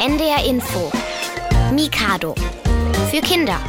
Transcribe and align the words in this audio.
NDR 0.00 0.42
Info. 0.46 0.90
Mikado. 1.74 2.34
Für 3.10 3.20
Kinder. 3.20 3.60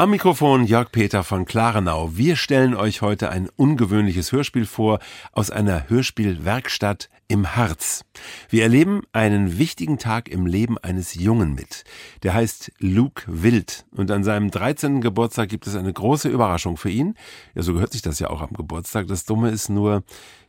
Am 0.00 0.12
Mikrofon 0.12 0.64
Jörg 0.64 0.90
Peter 0.92 1.22
von 1.22 1.44
Klarenau. 1.44 2.16
Wir 2.16 2.34
stellen 2.36 2.74
euch 2.74 3.02
heute 3.02 3.28
ein 3.28 3.50
ungewöhnliches 3.54 4.32
Hörspiel 4.32 4.64
vor 4.64 4.98
aus 5.32 5.50
einer 5.50 5.90
Hörspielwerkstatt 5.90 7.10
im 7.28 7.54
Harz. 7.54 8.06
Wir 8.48 8.62
erleben 8.62 9.02
einen 9.12 9.58
wichtigen 9.58 9.98
Tag 9.98 10.30
im 10.30 10.46
Leben 10.46 10.78
eines 10.78 11.12
Jungen 11.12 11.54
mit. 11.54 11.84
Der 12.22 12.32
heißt 12.32 12.72
Luke 12.78 13.24
Wild 13.26 13.84
und 13.90 14.10
an 14.10 14.24
seinem 14.24 14.50
13. 14.50 15.02
Geburtstag 15.02 15.50
gibt 15.50 15.66
es 15.66 15.76
eine 15.76 15.92
große 15.92 16.30
Überraschung 16.30 16.78
für 16.78 16.88
ihn. 16.88 17.14
Ja, 17.54 17.60
so 17.60 17.74
gehört 17.74 17.92
sich 17.92 18.00
das 18.00 18.20
ja 18.20 18.30
auch 18.30 18.40
am 18.40 18.54
Geburtstag. 18.54 19.06
Das 19.06 19.26
Dumme 19.26 19.50
ist 19.50 19.68
nur, 19.68 20.02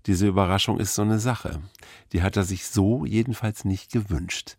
diese 0.05 0.27
Überraschung 0.27 0.79
ist 0.79 0.95
so 0.95 1.01
eine 1.01 1.19
Sache. 1.19 1.59
Die 2.13 2.23
hat 2.23 2.37
er 2.37 2.43
sich 2.43 2.67
so 2.67 3.05
jedenfalls 3.05 3.65
nicht 3.65 3.91
gewünscht. 3.91 4.55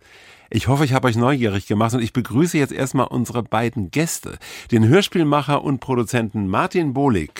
Ich 0.55 0.69
hoffe, 0.69 0.85
ich 0.85 0.93
habe 0.93 1.09
euch 1.09 1.17
neugierig 1.17 1.67
gemacht 1.67 1.95
und 1.95 2.03
ich 2.03 2.13
begrüße 2.13 2.59
jetzt 2.59 2.75
erstmal 2.75 3.07
unsere 3.07 3.43
beiden 3.43 3.91
Gäste, 3.91 4.39
den 4.71 4.87
Hörspielmacher 4.87 5.65
und 5.65 5.81
Produzenten 5.81 6.47
Martin 6.47 6.93
Bohlig 6.93 7.33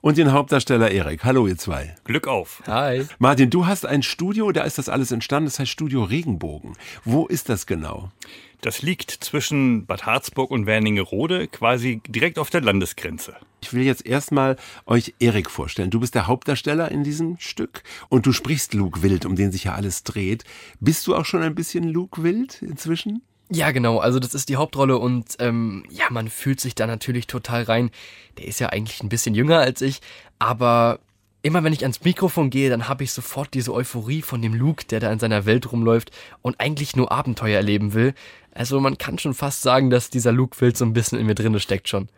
und 0.00 0.18
den 0.18 0.32
Hauptdarsteller 0.32 0.90
Erik. 0.90 1.22
Hallo 1.22 1.46
ihr 1.46 1.56
zwei. 1.56 1.94
Glück 2.02 2.26
auf. 2.26 2.60
Hi. 2.66 3.06
Martin, 3.20 3.50
du 3.50 3.66
hast 3.66 3.86
ein 3.86 4.02
Studio, 4.02 4.50
da 4.50 4.64
ist 4.64 4.76
das 4.76 4.88
alles 4.88 5.12
entstanden, 5.12 5.46
das 5.46 5.60
heißt 5.60 5.70
Studio 5.70 6.02
Regenbogen. 6.02 6.72
Wo 7.04 7.26
ist 7.28 7.48
das 7.48 7.64
genau? 7.66 8.10
Das 8.60 8.82
liegt 8.82 9.12
zwischen 9.12 9.86
Bad 9.86 10.06
Harzburg 10.06 10.50
und 10.50 10.66
Werningerode, 10.66 11.46
quasi 11.46 12.02
direkt 12.08 12.40
auf 12.40 12.50
der 12.50 12.62
Landesgrenze. 12.62 13.36
Ich 13.60 13.72
will 13.72 13.82
jetzt 13.82 14.06
erstmal 14.06 14.56
euch 14.86 15.14
Erik 15.18 15.50
vorstellen. 15.50 15.90
Du 15.90 16.00
bist 16.00 16.14
der 16.14 16.26
Hauptdarsteller 16.26 16.90
in 16.90 17.04
diesem 17.04 17.38
Stück 17.38 17.82
und 18.08 18.26
du 18.26 18.32
sprichst 18.32 18.74
Luke 18.74 19.02
Wild, 19.02 19.26
um 19.26 19.36
den 19.36 19.52
sich 19.52 19.64
ja 19.64 19.74
alles 19.74 20.04
dreht. 20.04 20.44
Bist 20.80 21.06
du 21.06 21.16
auch 21.16 21.24
schon 21.24 21.42
ein 21.42 21.54
bisschen 21.54 21.84
Luke 21.84 22.22
Wild 22.22 22.62
inzwischen? 22.62 23.22
Ja, 23.50 23.70
genau. 23.70 23.98
Also 23.98 24.18
das 24.18 24.34
ist 24.34 24.48
die 24.50 24.56
Hauptrolle 24.56 24.98
und 24.98 25.36
ähm, 25.38 25.84
ja, 25.88 26.04
man 26.10 26.28
fühlt 26.28 26.60
sich 26.60 26.74
da 26.74 26.86
natürlich 26.86 27.26
total 27.26 27.62
rein. 27.62 27.90
Der 28.36 28.46
ist 28.46 28.60
ja 28.60 28.68
eigentlich 28.68 29.02
ein 29.02 29.08
bisschen 29.08 29.34
jünger 29.34 29.58
als 29.58 29.80
ich, 29.80 30.00
aber 30.38 31.00
immer 31.42 31.62
wenn 31.64 31.72
ich 31.72 31.82
ans 31.82 32.02
Mikrofon 32.04 32.50
gehe, 32.50 32.70
dann 32.70 32.88
habe 32.88 33.04
ich 33.04 33.12
sofort 33.12 33.54
diese 33.54 33.72
Euphorie 33.72 34.22
von 34.22 34.42
dem 34.42 34.54
Luke, 34.54 34.84
der 34.86 35.00
da 35.00 35.12
in 35.12 35.18
seiner 35.18 35.46
Welt 35.46 35.70
rumläuft 35.70 36.10
und 36.42 36.60
eigentlich 36.60 36.96
nur 36.96 37.12
Abenteuer 37.12 37.56
erleben 37.56 37.94
will. 37.94 38.14
Also 38.54 38.80
man 38.80 38.98
kann 38.98 39.18
schon 39.18 39.34
fast 39.34 39.62
sagen, 39.62 39.88
dass 39.88 40.10
dieser 40.10 40.32
Luke 40.32 40.60
Wild 40.60 40.76
so 40.76 40.84
ein 40.84 40.92
bisschen 40.92 41.18
in 41.20 41.26
mir 41.26 41.36
drinne 41.36 41.60
steckt 41.60 41.88
schon. 41.88 42.08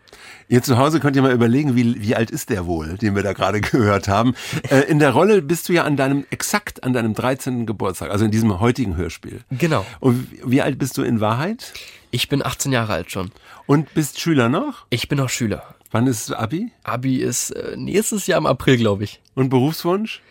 Ihr 0.48 0.62
zu 0.62 0.78
Hause 0.78 0.98
könnt 0.98 1.14
ihr 1.14 1.22
mal 1.22 1.34
überlegen, 1.34 1.76
wie, 1.76 2.00
wie 2.00 2.16
alt 2.16 2.30
ist 2.30 2.48
der 2.48 2.64
wohl, 2.64 2.96
den 2.96 3.14
wir 3.14 3.22
da 3.22 3.34
gerade 3.34 3.60
gehört 3.60 4.08
haben. 4.08 4.34
Äh, 4.70 4.80
in 4.88 4.98
der 4.98 5.10
Rolle 5.10 5.42
bist 5.42 5.68
du 5.68 5.74
ja 5.74 5.84
an 5.84 5.96
deinem, 5.96 6.24
exakt 6.30 6.82
an 6.82 6.94
deinem 6.94 7.12
13. 7.12 7.66
Geburtstag, 7.66 8.10
also 8.10 8.24
in 8.24 8.30
diesem 8.30 8.58
heutigen 8.58 8.96
Hörspiel. 8.96 9.42
Genau. 9.50 9.84
Und 10.00 10.28
wie 10.42 10.62
alt 10.62 10.78
bist 10.78 10.96
du 10.96 11.02
in 11.02 11.20
Wahrheit? 11.20 11.74
Ich 12.10 12.30
bin 12.30 12.44
18 12.44 12.72
Jahre 12.72 12.94
alt 12.94 13.10
schon. 13.10 13.30
Und 13.66 13.92
bist 13.92 14.18
Schüler 14.18 14.48
noch? 14.48 14.86
Ich 14.88 15.08
bin 15.08 15.18
noch 15.18 15.28
Schüler. 15.28 15.74
Wann 15.90 16.06
ist 16.06 16.32
Abi? 16.32 16.70
Abi 16.84 17.16
ist 17.16 17.50
äh, 17.50 17.76
nächstes 17.76 18.26
Jahr 18.26 18.38
im 18.38 18.46
April, 18.46 18.76
glaube 18.76 19.04
ich. 19.04 19.20
Und 19.34 19.48
Berufswunsch? 19.48 20.22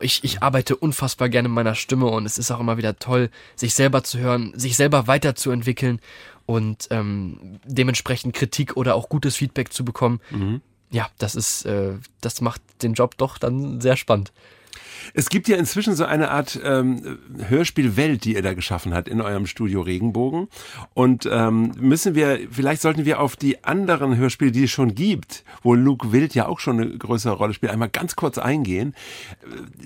Ich, 0.00 0.24
ich 0.24 0.42
arbeite 0.42 0.76
unfassbar 0.76 1.28
gerne 1.28 1.48
mit 1.48 1.54
meiner 1.54 1.76
Stimme 1.76 2.06
und 2.06 2.26
es 2.26 2.36
ist 2.36 2.50
auch 2.50 2.60
immer 2.60 2.76
wieder 2.76 2.98
toll, 2.98 3.30
sich 3.54 3.74
selber 3.74 4.02
zu 4.02 4.18
hören, 4.18 4.52
sich 4.56 4.76
selber 4.76 5.06
weiterzuentwickeln 5.06 6.00
und 6.46 6.88
ähm, 6.90 7.60
dementsprechend 7.64 8.34
Kritik 8.34 8.76
oder 8.76 8.96
auch 8.96 9.08
gutes 9.08 9.36
Feedback 9.36 9.72
zu 9.72 9.84
bekommen. 9.84 10.20
Mhm. 10.30 10.60
Ja, 10.90 11.08
das 11.18 11.36
ist, 11.36 11.64
äh, 11.64 11.94
das 12.20 12.40
macht 12.40 12.60
den 12.82 12.94
Job 12.94 13.16
doch 13.16 13.38
dann 13.38 13.80
sehr 13.80 13.96
spannend. 13.96 14.32
Es 15.12 15.28
gibt 15.28 15.48
ja 15.48 15.56
inzwischen 15.56 15.94
so 15.94 16.04
eine 16.04 16.30
Art 16.30 16.58
ähm, 16.64 17.18
Hörspielwelt, 17.48 18.24
die 18.24 18.34
ihr 18.34 18.42
da 18.42 18.54
geschaffen 18.54 18.94
habt 18.94 19.08
in 19.08 19.20
eurem 19.20 19.46
Studio 19.46 19.82
Regenbogen. 19.82 20.48
Und 20.94 21.28
ähm, 21.30 21.72
müssen 21.78 22.14
wir, 22.14 22.40
vielleicht 22.50 22.82
sollten 22.82 23.04
wir 23.04 23.20
auf 23.20 23.36
die 23.36 23.64
anderen 23.64 24.16
Hörspiele, 24.16 24.52
die 24.52 24.64
es 24.64 24.70
schon 24.70 24.94
gibt, 24.94 25.44
wo 25.62 25.74
Luke 25.74 26.12
Wild 26.12 26.34
ja 26.34 26.46
auch 26.46 26.60
schon 26.60 26.80
eine 26.80 26.96
größere 26.96 27.34
Rolle 27.34 27.54
spielt, 27.54 27.72
einmal 27.72 27.88
ganz 27.88 28.16
kurz 28.16 28.38
eingehen. 28.38 28.94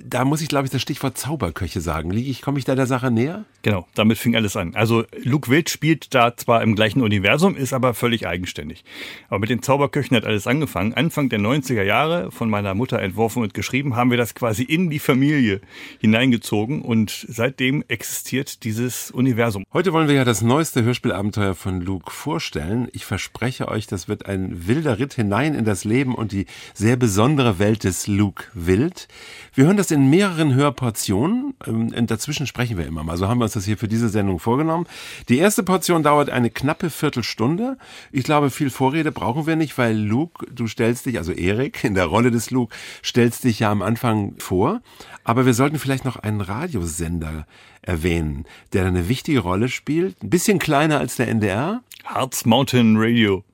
Da 0.05 0.25
muss 0.25 0.41
ich, 0.41 0.49
glaube 0.49 0.67
ich, 0.67 0.71
das 0.71 0.83
Stichwort 0.83 1.19
Zauberköche 1.19 1.81
sagen. 1.81 2.11
Liege 2.11 2.31
ich, 2.31 2.43
komme 2.43 2.59
ich 2.59 2.65
da 2.65 2.75
der 2.75 2.87
Sache 2.87 3.11
näher? 3.11 3.45
Genau, 3.62 3.87
damit 3.95 4.19
fing 4.19 4.37
alles 4.37 4.56
an. 4.56 4.75
Also 4.75 5.05
Luke 5.23 5.50
Wild 5.50 5.71
spielt 5.71 6.15
da 6.15 6.37
zwar 6.37 6.62
im 6.62 6.75
gleichen 6.75 7.03
Universum, 7.03 7.56
ist 7.56 7.73
aber 7.73 7.95
völlig 7.95 8.27
eigenständig. 8.27 8.85
Aber 9.29 9.41
mit 9.41 9.50
den 9.50 9.62
Zauberköchen 9.62 10.17
hat 10.17 10.25
alles 10.25 10.47
angefangen. 10.47 10.95
Anfang 10.95 11.29
der 11.29 11.41
90er 11.41 11.83
Jahre, 11.83 12.31
von 12.31 12.50
meiner 12.50 12.75
Mutter 12.75 13.00
entworfen 13.00 13.43
und 13.43 13.55
geschrieben, 13.55 13.97
haben 13.97 14.11
wir 14.11 14.19
das 14.19 14.35
quasi 14.35 14.62
in 14.62 14.91
die 14.91 14.99
Familie 15.09 15.63
hineingezogen 16.01 16.83
und 16.83 17.25
seitdem 17.31 17.83
existiert 17.89 18.63
dieses 18.65 19.11
Universum. 19.11 19.65
Heute 19.73 19.95
wollen 19.95 20.07
wir 20.07 20.17
ja 20.17 20.27
das 20.27 20.43
neueste 20.43 20.83
Hörspielabenteuer 20.83 21.55
von 21.55 21.81
Luke 21.81 22.11
vorstellen. 22.11 22.89
Ich 22.93 23.07
verspreche 23.07 23.69
euch, 23.69 23.87
das 23.87 24.07
wird 24.07 24.27
ein 24.27 24.69
wilder 24.69 24.99
Ritt 24.99 25.15
hinein 25.15 25.55
in 25.55 25.65
das 25.65 25.85
Leben 25.85 26.15
und 26.15 26.33
die 26.33 26.45
sehr 26.75 26.97
besondere 26.97 27.59
Welt 27.59 27.85
des 27.85 28.07
Luke 28.07 28.45
Wild. 28.53 29.09
Wir 29.55 29.65
hören 29.65 29.79
das 29.79 29.91
in 29.91 30.11
mehreren 30.11 30.55
Hörportionen. 30.55 31.55
Ähm, 31.67 32.07
dazwischen 32.07 32.47
sprechen 32.47 32.77
wir 32.77 32.87
immer 32.87 33.03
mal. 33.03 33.17
So 33.17 33.29
haben 33.29 33.39
wir 33.39 33.45
uns 33.45 33.55
das 33.55 33.65
hier 33.65 33.79
für 33.79 33.89
diese 33.89 34.11
Sendung 34.11 34.39
vorgenommen. 34.39 34.87
Die 35.31 35.39
erste 35.39 35.63
Portion 35.63 36.03
dauert 36.03 36.29
eine 36.29 36.51
knappe 36.51 36.91
Viertelstunde. 36.91 37.79
Ich 38.13 38.25
glaube, 38.25 38.51
viel 38.51 38.69
Vorrede 38.69 39.11
brauchen 39.11 39.47
wir 39.47 39.57
nicht, 39.57 39.79
weil 39.79 39.97
Luke, 39.97 40.47
du 40.53 40.67
stellst 40.67 41.07
dich, 41.07 41.17
also 41.17 41.33
Erik, 41.33 41.83
in 41.83 41.95
der 41.95 42.05
Rolle 42.05 42.31
des 42.31 42.51
Luke, 42.51 42.77
stellst 43.03 43.45
dich 43.45 43.61
ja 43.61 43.71
am 43.71 43.81
Anfang 43.81 44.35
vor. 44.37 44.83
Aber 45.25 45.47
wir 45.47 45.55
sollten 45.55 45.79
vielleicht 45.79 46.05
noch 46.05 46.17
einen 46.17 46.41
Radiosender 46.41 47.47
erwähnen, 47.83 48.45
der 48.73 48.87
eine 48.87 49.09
wichtige 49.09 49.41
Rolle 49.41 49.69
spielt. 49.69 50.23
Ein 50.23 50.31
bisschen 50.31 50.59
kleiner 50.59 50.99
als 50.99 51.17
der 51.17 51.29
NDR. 51.29 51.83
Harz 52.05 52.45
Mountain 52.45 52.97
Radio. 52.99 53.45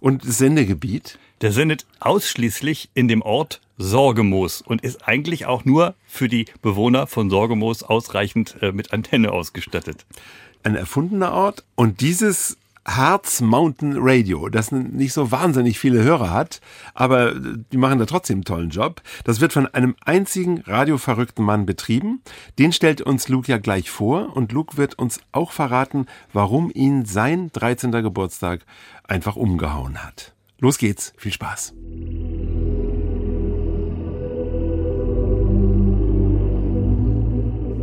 Und 0.00 0.26
das 0.26 0.38
Sendegebiet? 0.38 1.18
Der 1.40 1.52
sendet 1.52 1.86
ausschließlich 2.00 2.90
in 2.94 3.08
dem 3.08 3.22
Ort 3.22 3.60
Sorgemoos 3.78 4.62
und 4.62 4.82
ist 4.82 5.06
eigentlich 5.06 5.46
auch 5.46 5.64
nur 5.64 5.94
für 6.06 6.28
die 6.28 6.46
Bewohner 6.62 7.06
von 7.06 7.28
Sorgemoos 7.28 7.82
ausreichend 7.82 8.56
äh, 8.62 8.72
mit 8.72 8.92
Antenne 8.92 9.32
ausgestattet. 9.32 10.06
Ein 10.62 10.76
erfundener 10.76 11.32
Ort. 11.32 11.64
Und 11.74 12.00
dieses 12.00 12.56
Harz 12.86 13.40
Mountain 13.40 13.96
Radio, 13.98 14.48
das 14.48 14.70
nicht 14.70 15.12
so 15.12 15.32
wahnsinnig 15.32 15.78
viele 15.78 16.02
Hörer 16.04 16.30
hat, 16.30 16.60
aber 16.94 17.34
die 17.34 17.76
machen 17.76 17.98
da 17.98 18.06
trotzdem 18.06 18.36
einen 18.36 18.44
tollen 18.44 18.70
Job. 18.70 19.02
Das 19.24 19.40
wird 19.40 19.52
von 19.52 19.66
einem 19.66 19.96
einzigen 20.04 20.60
radioverrückten 20.60 21.44
Mann 21.44 21.66
betrieben. 21.66 22.22
Den 22.58 22.72
stellt 22.72 23.02
uns 23.02 23.28
Luke 23.28 23.50
ja 23.50 23.58
gleich 23.58 23.90
vor 23.90 24.36
und 24.36 24.52
Luke 24.52 24.76
wird 24.76 24.98
uns 24.98 25.20
auch 25.32 25.50
verraten, 25.50 26.06
warum 26.32 26.70
ihn 26.72 27.04
sein 27.04 27.50
13. 27.52 27.90
Geburtstag 27.90 28.60
einfach 29.02 29.34
umgehauen 29.34 30.04
hat. 30.04 30.32
Los 30.58 30.78
geht's, 30.78 31.12
viel 31.16 31.32
Spaß. 31.32 31.74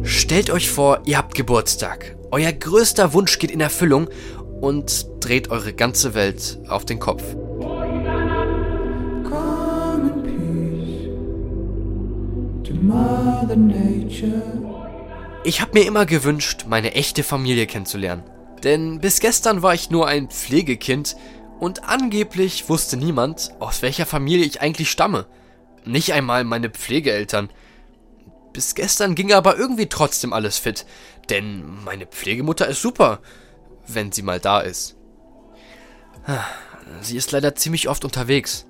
Stellt 0.06 0.50
euch 0.50 0.70
vor, 0.70 1.02
ihr 1.06 1.18
habt 1.18 1.35
Geburtstag. 1.35 2.16
Euer 2.31 2.52
größter 2.52 3.14
Wunsch 3.14 3.38
geht 3.38 3.52
in 3.52 3.62
Erfüllung 3.62 4.09
und 4.63 5.07
dreht 5.19 5.50
eure 5.50 5.74
ganze 5.74 6.13
Welt 6.13 6.57
auf 6.69 6.85
den 6.85 6.97
Kopf. 6.97 7.22
Ich 15.44 15.59
habe 15.59 15.73
mir 15.73 15.85
immer 15.85 16.06
gewünscht, 16.06 16.63
meine 16.69 16.94
echte 16.94 17.23
Familie 17.23 17.68
kennenzulernen. 17.68 18.23
Denn 18.63 19.02
bis 19.02 19.19
gestern 19.19 19.63
war 19.63 19.73
ich 19.73 19.90
nur 19.90 20.07
ein 20.07 20.29
Pflegekind 20.29 21.18
und 21.59 21.84
angeblich 21.84 22.69
wusste 22.69 22.96
niemand, 22.96 23.52
aus 23.59 23.81
welcher 23.81 24.06
Familie 24.06 24.46
ich 24.46 24.62
eigentlich 24.62 24.90
stamme. 24.90 25.25
Nicht 25.84 26.13
einmal 26.13 26.46
meine 26.46 26.69
Pflegeeltern. 26.69 27.50
Bis 28.53 28.76
gestern 28.76 29.14
ging 29.14 29.34
aber 29.34 29.58
irgendwie 29.58 29.87
trotzdem 29.87 30.32
alles 30.32 30.58
fit, 30.58 30.85
denn 31.29 31.84
meine 31.84 32.05
Pflegemutter 32.05 32.66
ist 32.66 32.82
super 32.82 33.20
wenn 33.88 34.12
sie 34.12 34.22
mal 34.22 34.40
da 34.40 34.62
ist. 34.62 34.96
Sie 37.02 37.18
ist 37.18 37.32
leider 37.32 37.56
ziemlich 37.56 37.90
oft 37.90 38.06
unterwegs. 38.06 38.66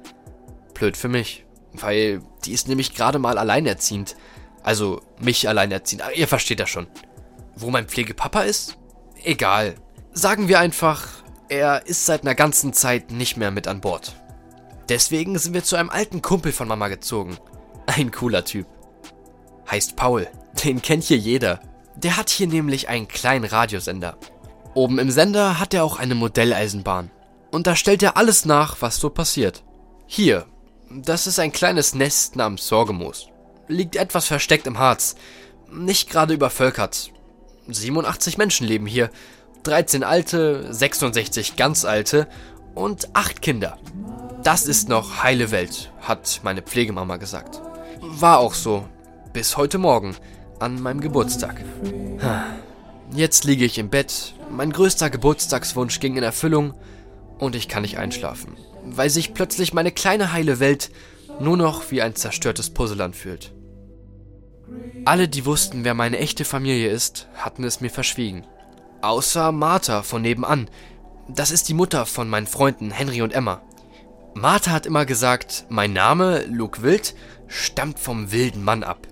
Blöd 0.74 0.98
für 0.98 1.10
mich, 1.10 1.46
weil 1.74 2.22
die 2.46 2.54
ist 2.54 2.68
nämlich 2.68 2.96
gerade 2.96 3.20
mal 3.20 3.38
alleinerziehend. 3.38 4.16
Also 4.64 5.02
mich 5.20 5.48
alleinerziehend. 5.48 6.04
Ihr 6.16 6.28
versteht 6.28 6.60
das 6.60 6.70
schon. 6.70 6.88
Wo 7.56 7.70
mein 7.70 7.88
Pflegepapa 7.88 8.42
ist? 8.42 8.78
Egal. 9.24 9.76
Sagen 10.14 10.48
wir 10.48 10.60
einfach, 10.60 11.08
er 11.50 11.86
ist 11.86 12.06
seit 12.06 12.22
einer 12.22 12.36
ganzen 12.36 12.74
Zeit 12.74 13.12
nicht 13.12 13.38
mehr 13.38 13.52
mit 13.52 13.68
an 13.68 13.82
Bord. 13.82 14.16
Deswegen 14.90 15.38
sind 15.38 15.54
wir 15.54 15.64
zu 15.64 15.76
einem 15.76 15.90
alten 15.90 16.22
Kumpel 16.22 16.52
von 16.52 16.68
Mama 16.68 16.88
gezogen. 16.88 17.38
Ein 17.86 18.12
cooler 18.12 18.46
Typ. 18.46 18.68
Heißt 19.70 19.96
Paul. 19.96 20.28
Den 20.64 20.82
kennt 20.82 21.04
hier 21.04 21.18
jeder. 21.18 21.60
Der 21.96 22.18
hat 22.18 22.30
hier 22.30 22.48
nämlich 22.48 22.90
einen 22.90 23.08
kleinen 23.08 23.46
Radiosender. 23.46 24.18
Oben 24.76 24.98
im 24.98 25.12
Sender 25.12 25.60
hat 25.60 25.74
er 25.74 25.84
auch 25.84 26.00
eine 26.00 26.16
Modelleisenbahn. 26.16 27.12
Und 27.52 27.68
da 27.68 27.76
stellt 27.76 28.02
er 28.02 28.18
alles 28.18 28.46
nach, 28.46 28.78
was 28.82 28.98
so 28.98 29.10
passiert. 29.10 29.64
Hier, 30.08 30.46
das 30.90 31.28
ist 31.28 31.40
ein 31.40 31.52
kleines 31.52 31.94
Nest 31.94 32.36
namens 32.36 32.68
Sorgemoos. 32.68 33.28
Liegt 33.68 33.96
etwas 33.96 34.26
versteckt 34.28 34.68
im 34.68 34.80
Harz. 34.80 35.16
nicht 35.72 36.10
gerade 36.10 36.34
übervölkert. 36.34 37.12
87 37.68 38.38
Menschen 38.38 38.68
leben 38.68 38.86
hier. 38.86 39.10
13 39.64 40.04
alte, 40.04 40.72
66 40.74 41.56
ganz 41.56 41.86
alte 41.86 42.28
und 42.76 43.16
8 43.16 43.42
Kinder. 43.42 43.78
Das 44.44 44.66
ist 44.66 44.90
noch 44.90 45.24
heile 45.24 45.52
Welt, 45.52 45.92
hat 46.02 46.42
meine 46.44 46.62
Pflegemama 46.62 47.18
gesagt. 47.18 47.62
War 48.02 48.40
auch 48.40 48.54
so. 48.54 48.86
Bis 49.32 49.56
heute 49.58 49.78
Morgen, 49.78 50.16
an 50.60 50.82
meinem 50.82 51.00
Geburtstag. 51.00 51.56
Jetzt 53.16 53.44
liege 53.44 53.64
ich 53.64 53.78
im 53.78 53.90
Bett, 53.90 54.34
mein 54.50 54.72
größter 54.72 55.12
Geburtstagswunsch 55.12 56.00
ging 56.00 56.18
in 56.18 56.24
Erfüllung 56.24 56.74
und 57.38 57.56
ich 57.56 57.68
kann 57.68 57.84
nicht 57.84 58.00
einschlafen, 58.00 58.58
weil 58.86 59.12
sich 59.12 59.36
plötzlich 59.36 59.72
meine 59.72 59.92
kleine 59.92 60.32
heile 60.34 60.60
Welt 60.60 60.90
nur 61.40 61.56
noch 61.56 61.92
wie 61.92 62.02
ein 62.02 62.16
zerstörtes 62.16 62.72
Puzzle 62.72 63.02
anfühlt. 63.02 63.54
Alle, 65.06 65.28
die 65.28 65.46
wussten, 65.46 65.84
wer 65.84 65.94
meine 65.94 66.18
echte 66.18 66.44
Familie 66.44 66.90
ist, 66.90 67.28
hatten 67.36 67.64
es 67.64 67.82
mir 67.82 67.92
verschwiegen. 67.92 68.48
Außer 69.04 69.52
Martha 69.52 70.02
von 70.02 70.24
nebenan. 70.24 70.68
Das 71.28 71.52
ist 71.52 71.70
die 71.70 71.76
Mutter 71.76 72.08
von 72.08 72.30
meinen 72.30 72.48
Freunden 72.48 72.90
Henry 72.90 73.22
und 73.22 73.34
Emma. 73.34 73.62
Martha 74.34 74.72
hat 74.72 74.88
immer 74.88 75.06
gesagt, 75.06 75.66
mein 75.70 75.94
Name, 75.94 76.46
Luke 76.46 76.82
Wild, 76.82 77.14
stammt 77.48 78.00
vom 78.00 78.32
wilden 78.32 78.64
Mann 78.64 78.84
ab. 78.84 79.08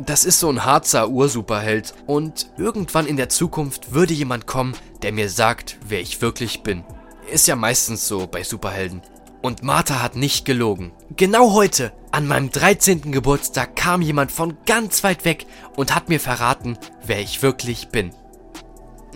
Das 0.00 0.24
ist 0.24 0.38
so 0.38 0.48
ein 0.48 0.64
Harzer 0.64 1.08
Ursuperheld 1.08 1.92
und 2.06 2.50
irgendwann 2.56 3.06
in 3.06 3.16
der 3.16 3.28
Zukunft 3.28 3.92
würde 3.92 4.14
jemand 4.14 4.46
kommen, 4.46 4.76
der 5.02 5.12
mir 5.12 5.28
sagt, 5.28 5.76
wer 5.88 6.00
ich 6.00 6.22
wirklich 6.22 6.62
bin. 6.62 6.84
Ist 7.30 7.48
ja 7.48 7.56
meistens 7.56 8.06
so 8.06 8.28
bei 8.28 8.44
Superhelden. 8.44 9.02
Und 9.42 9.62
Martha 9.62 10.00
hat 10.00 10.16
nicht 10.16 10.44
gelogen. 10.44 10.92
Genau 11.16 11.52
heute, 11.52 11.92
an 12.12 12.26
meinem 12.26 12.50
13. 12.50 13.12
Geburtstag, 13.12 13.76
kam 13.76 14.00
jemand 14.00 14.30
von 14.30 14.56
ganz 14.66 15.02
weit 15.02 15.24
weg 15.24 15.46
und 15.76 15.94
hat 15.94 16.08
mir 16.08 16.20
verraten, 16.20 16.78
wer 17.04 17.20
ich 17.20 17.42
wirklich 17.42 17.88
bin. 17.88 18.12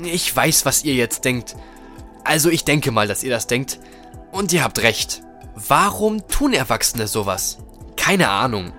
Ich 0.03 0.35
weiß, 0.35 0.67
was 0.67 0.85
ihr 0.85 0.95
jetzt 0.95 1.25
denkt. 1.25 1.57
Also 2.25 2.51
ich 2.51 2.65
denke 2.65 2.91
mal, 2.91 3.07
dass 3.07 3.23
ihr 3.23 3.31
das 3.31 3.47
denkt. 3.47 3.79
Und 4.33 4.53
ihr 4.53 4.65
habt 4.65 4.83
recht. 4.83 5.23
Warum 5.55 6.27
tun 6.29 6.53
Erwachsene 6.53 7.07
sowas? 7.07 7.59
Keine 7.97 8.31
Ahnung. 8.31 8.73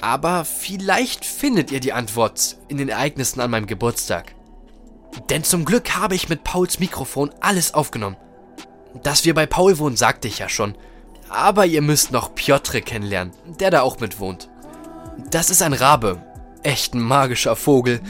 Aber 0.00 0.44
vielleicht 0.44 1.24
findet 1.24 1.70
ihr 1.70 1.80
die 1.80 1.92
Antwort 1.92 2.56
in 2.68 2.78
den 2.78 2.88
Ereignissen 2.88 3.40
an 3.40 3.50
meinem 3.50 3.66
Geburtstag. 3.66 4.34
Denn 5.30 5.44
zum 5.44 5.64
Glück 5.64 5.94
habe 5.94 6.14
ich 6.14 6.28
mit 6.28 6.44
Pauls 6.44 6.80
Mikrofon 6.80 7.30
alles 7.40 7.74
aufgenommen. 7.74 8.16
Dass 9.02 9.24
wir 9.24 9.34
bei 9.34 9.46
Paul 9.46 9.78
wohnen, 9.78 9.96
sagte 9.96 10.28
ich 10.28 10.38
ja 10.38 10.48
schon. 10.48 10.74
Aber 11.28 11.66
ihr 11.66 11.82
müsst 11.82 12.12
noch 12.12 12.34
Piotr 12.34 12.80
kennenlernen, 12.80 13.32
der 13.60 13.70
da 13.70 13.82
auch 13.82 14.00
mit 14.00 14.20
wohnt. 14.20 14.48
Das 15.30 15.50
ist 15.50 15.62
ein 15.62 15.72
Rabe. 15.72 16.22
Echt 16.62 16.94
ein 16.94 17.00
magischer 17.00 17.56
Vogel. 17.56 18.00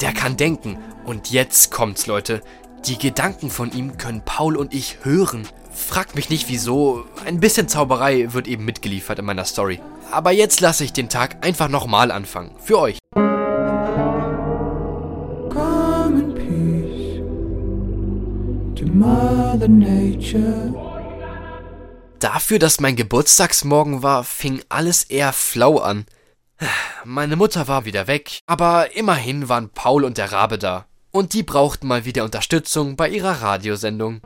Der 0.00 0.12
kann 0.12 0.36
denken. 0.36 0.78
Und 1.04 1.30
jetzt 1.30 1.70
kommt's, 1.70 2.06
Leute. 2.06 2.42
Die 2.86 2.98
Gedanken 2.98 3.50
von 3.50 3.72
ihm 3.72 3.96
können 3.96 4.22
Paul 4.24 4.56
und 4.56 4.74
ich 4.74 4.98
hören. 5.02 5.46
Fragt 5.72 6.14
mich 6.14 6.30
nicht 6.30 6.48
wieso. 6.48 7.04
Ein 7.24 7.40
bisschen 7.40 7.68
Zauberei 7.68 8.32
wird 8.32 8.46
eben 8.46 8.64
mitgeliefert 8.64 9.18
in 9.18 9.24
meiner 9.24 9.44
Story. 9.44 9.80
Aber 10.14 10.30
jetzt 10.30 10.60
lasse 10.60 10.84
ich 10.84 10.92
den 10.92 11.08
Tag 11.08 11.44
einfach 11.44 11.68
nochmal 11.68 12.12
anfangen. 12.12 12.54
Für 12.62 12.78
euch. 12.78 12.98
Come 13.14 13.24
in 16.20 16.34
peace 16.34 17.18
to 18.78 18.86
Mother 18.86 19.66
Nature. 19.66 20.72
Dafür, 22.20 22.60
dass 22.60 22.78
mein 22.78 22.94
Geburtstagsmorgen 22.94 24.04
war, 24.04 24.22
fing 24.22 24.62
alles 24.68 25.02
eher 25.02 25.32
flau 25.32 25.78
an. 25.78 26.06
Meine 27.04 27.34
Mutter 27.34 27.66
war 27.66 27.84
wieder 27.84 28.06
weg, 28.06 28.38
aber 28.46 28.94
immerhin 28.94 29.48
waren 29.48 29.70
Paul 29.70 30.04
und 30.04 30.16
der 30.16 30.30
Rabe 30.30 30.58
da. 30.58 30.86
Und 31.10 31.32
die 31.32 31.42
brauchten 31.42 31.88
mal 31.88 32.04
wieder 32.04 32.22
Unterstützung 32.22 32.94
bei 32.94 33.08
ihrer 33.08 33.42
Radiosendung. 33.42 34.20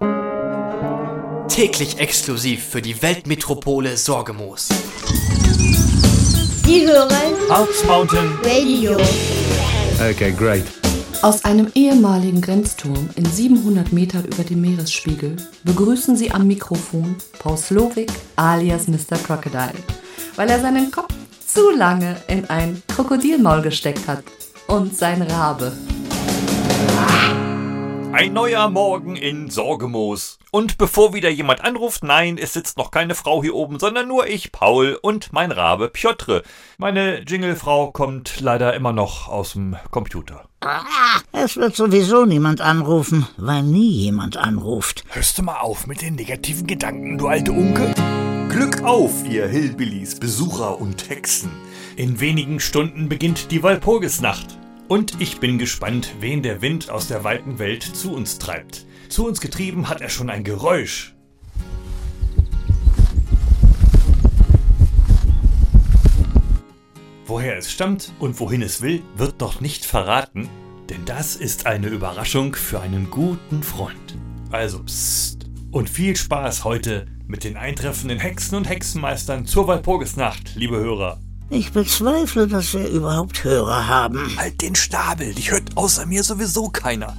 Täglich 1.48 1.98
exklusiv 1.98 2.62
für 2.62 2.82
die 2.82 3.00
Weltmetropole 3.00 3.96
Sorgemoos. 3.96 4.68
Sie 6.68 6.86
hören 6.86 7.08
Alps 7.48 7.82
Mountain. 7.86 8.28
Radio. 8.44 8.94
Okay, 9.94 10.32
great. 10.32 10.64
Aus 11.22 11.42
einem 11.46 11.68
ehemaligen 11.74 12.42
Grenzturm 12.42 13.08
in 13.16 13.24
700 13.24 13.90
Metern 13.90 14.26
über 14.26 14.44
dem 14.44 14.60
Meeresspiegel 14.60 15.36
begrüßen 15.64 16.14
Sie 16.14 16.30
am 16.30 16.46
Mikrofon 16.46 17.16
Paul 17.38 17.56
Slowik 17.56 18.12
alias 18.36 18.86
Mr. 18.86 19.16
Crocodile, 19.16 19.82
weil 20.36 20.50
er 20.50 20.60
seinen 20.60 20.90
Kopf 20.90 21.14
zu 21.46 21.70
lange 21.70 22.16
in 22.26 22.44
ein 22.50 22.82
Krokodilmaul 22.88 23.62
gesteckt 23.62 24.06
hat 24.06 24.22
und 24.66 24.94
sein 24.94 25.22
Rabe. 25.22 25.72
Ein 28.18 28.32
neuer 28.32 28.68
Morgen 28.68 29.14
in 29.14 29.48
Sorgemoos. 29.48 30.40
Und 30.50 30.76
bevor 30.76 31.14
wieder 31.14 31.30
jemand 31.30 31.62
anruft, 31.62 32.02
nein, 32.02 32.36
es 32.36 32.52
sitzt 32.52 32.76
noch 32.76 32.90
keine 32.90 33.14
Frau 33.14 33.44
hier 33.44 33.54
oben, 33.54 33.78
sondern 33.78 34.08
nur 34.08 34.26
ich, 34.26 34.50
Paul 34.50 34.98
und 35.00 35.32
mein 35.32 35.52
Rabe 35.52 35.88
Piotr. 35.88 36.42
Meine 36.78 37.20
Jinglefrau 37.20 37.92
kommt 37.92 38.40
leider 38.40 38.74
immer 38.74 38.92
noch 38.92 39.28
aus 39.28 39.52
dem 39.52 39.76
Computer. 39.92 40.48
Es 41.30 41.56
wird 41.56 41.76
sowieso 41.76 42.24
niemand 42.24 42.60
anrufen, 42.60 43.28
weil 43.36 43.62
nie 43.62 43.88
jemand 43.88 44.36
anruft. 44.36 45.04
Hörst 45.10 45.38
du 45.38 45.44
mal 45.44 45.60
auf 45.60 45.86
mit 45.86 46.02
den 46.02 46.16
negativen 46.16 46.66
Gedanken, 46.66 47.18
du 47.18 47.28
alte 47.28 47.52
Unke? 47.52 47.94
Glück 48.48 48.82
auf, 48.82 49.12
ihr 49.30 49.46
Hillbillies, 49.46 50.18
Besucher 50.18 50.80
und 50.80 51.08
Hexen. 51.08 51.52
In 51.94 52.18
wenigen 52.18 52.58
Stunden 52.58 53.08
beginnt 53.08 53.52
die 53.52 53.62
Walpurgisnacht. 53.62 54.57
Und 54.88 55.20
ich 55.20 55.38
bin 55.38 55.58
gespannt, 55.58 56.14
wen 56.20 56.42
der 56.42 56.62
Wind 56.62 56.88
aus 56.88 57.08
der 57.08 57.22
weiten 57.22 57.58
Welt 57.58 57.82
zu 57.82 58.14
uns 58.14 58.38
treibt. 58.38 58.86
Zu 59.10 59.26
uns 59.26 59.38
getrieben 59.38 59.90
hat 59.90 60.00
er 60.00 60.08
schon 60.08 60.30
ein 60.30 60.44
Geräusch. 60.44 61.14
Woher 67.26 67.58
es 67.58 67.70
stammt 67.70 68.14
und 68.18 68.40
wohin 68.40 68.62
es 68.62 68.80
will, 68.80 69.02
wird 69.14 69.38
noch 69.40 69.60
nicht 69.60 69.84
verraten, 69.84 70.48
denn 70.88 71.04
das 71.04 71.36
ist 71.36 71.66
eine 71.66 71.88
Überraschung 71.88 72.56
für 72.56 72.80
einen 72.80 73.10
guten 73.10 73.62
Freund. 73.62 74.16
Also 74.50 74.82
psst 74.82 75.50
und 75.70 75.90
viel 75.90 76.16
Spaß 76.16 76.64
heute 76.64 77.04
mit 77.26 77.44
den 77.44 77.58
eintreffenden 77.58 78.18
Hexen 78.18 78.56
und 78.56 78.64
Hexenmeistern 78.64 79.44
zur 79.44 79.68
Walpurgisnacht, 79.68 80.54
liebe 80.54 80.78
Hörer. 80.78 81.20
Ich 81.50 81.72
bezweifle, 81.72 82.46
dass 82.46 82.74
wir 82.74 82.88
überhaupt 82.88 83.42
Hörer 83.42 83.88
haben. 83.88 84.30
Halt 84.36 84.60
den 84.60 84.74
Stabel, 84.74 85.32
dich 85.34 85.50
hört 85.50 85.76
außer 85.76 86.04
mir 86.06 86.22
sowieso 86.22 86.68
keiner. 86.68 87.16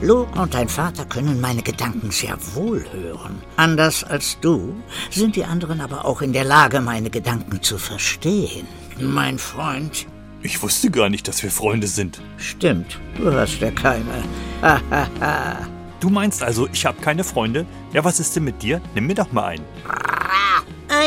Luke 0.00 0.38
und 0.38 0.52
dein 0.52 0.68
Vater 0.68 1.04
können 1.06 1.40
meine 1.40 1.62
Gedanken 1.62 2.10
sehr 2.10 2.36
wohl 2.54 2.84
hören. 2.92 3.40
Anders 3.56 4.04
als 4.04 4.36
du 4.40 4.74
sind 5.10 5.36
die 5.36 5.44
anderen 5.44 5.80
aber 5.80 6.04
auch 6.04 6.20
in 6.22 6.32
der 6.32 6.44
Lage, 6.44 6.80
meine 6.80 7.08
Gedanken 7.08 7.62
zu 7.62 7.78
verstehen. 7.78 8.66
Mein 9.00 9.38
Freund, 9.38 10.06
Ich 10.42 10.62
wusste 10.62 10.90
gar 10.90 11.08
nicht, 11.08 11.26
dass 11.26 11.42
wir 11.42 11.50
Freunde 11.50 11.86
sind. 11.86 12.20
stimmt, 12.36 12.98
du 13.16 13.32
hast 13.32 13.60
ja 13.60 13.70
keine. 13.70 14.24
Hahaha. 14.60 15.58
Du 16.00 16.10
meinst 16.10 16.42
also, 16.42 16.68
ich 16.70 16.84
habe 16.84 17.00
keine 17.00 17.24
Freunde? 17.24 17.64
Ja, 17.94 18.04
was 18.04 18.20
ist 18.20 18.36
denn 18.36 18.44
mit 18.44 18.62
dir? 18.62 18.82
Nimm 18.94 19.06
mir 19.06 19.14
doch 19.14 19.32
mal 19.32 19.44
einen. 19.44 19.64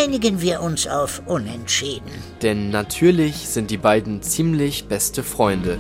Einigen 0.04 0.42
wir 0.42 0.62
uns 0.62 0.86
auf 0.86 1.24
Unentschieden. 1.25 2.12
Denn 2.44 2.70
natürlich 2.70 3.50
sind 3.50 3.72
die 3.72 3.77
beiden 3.77 4.22
ziemlich 4.22 4.86
beste 4.86 5.24
Freunde. 5.24 5.80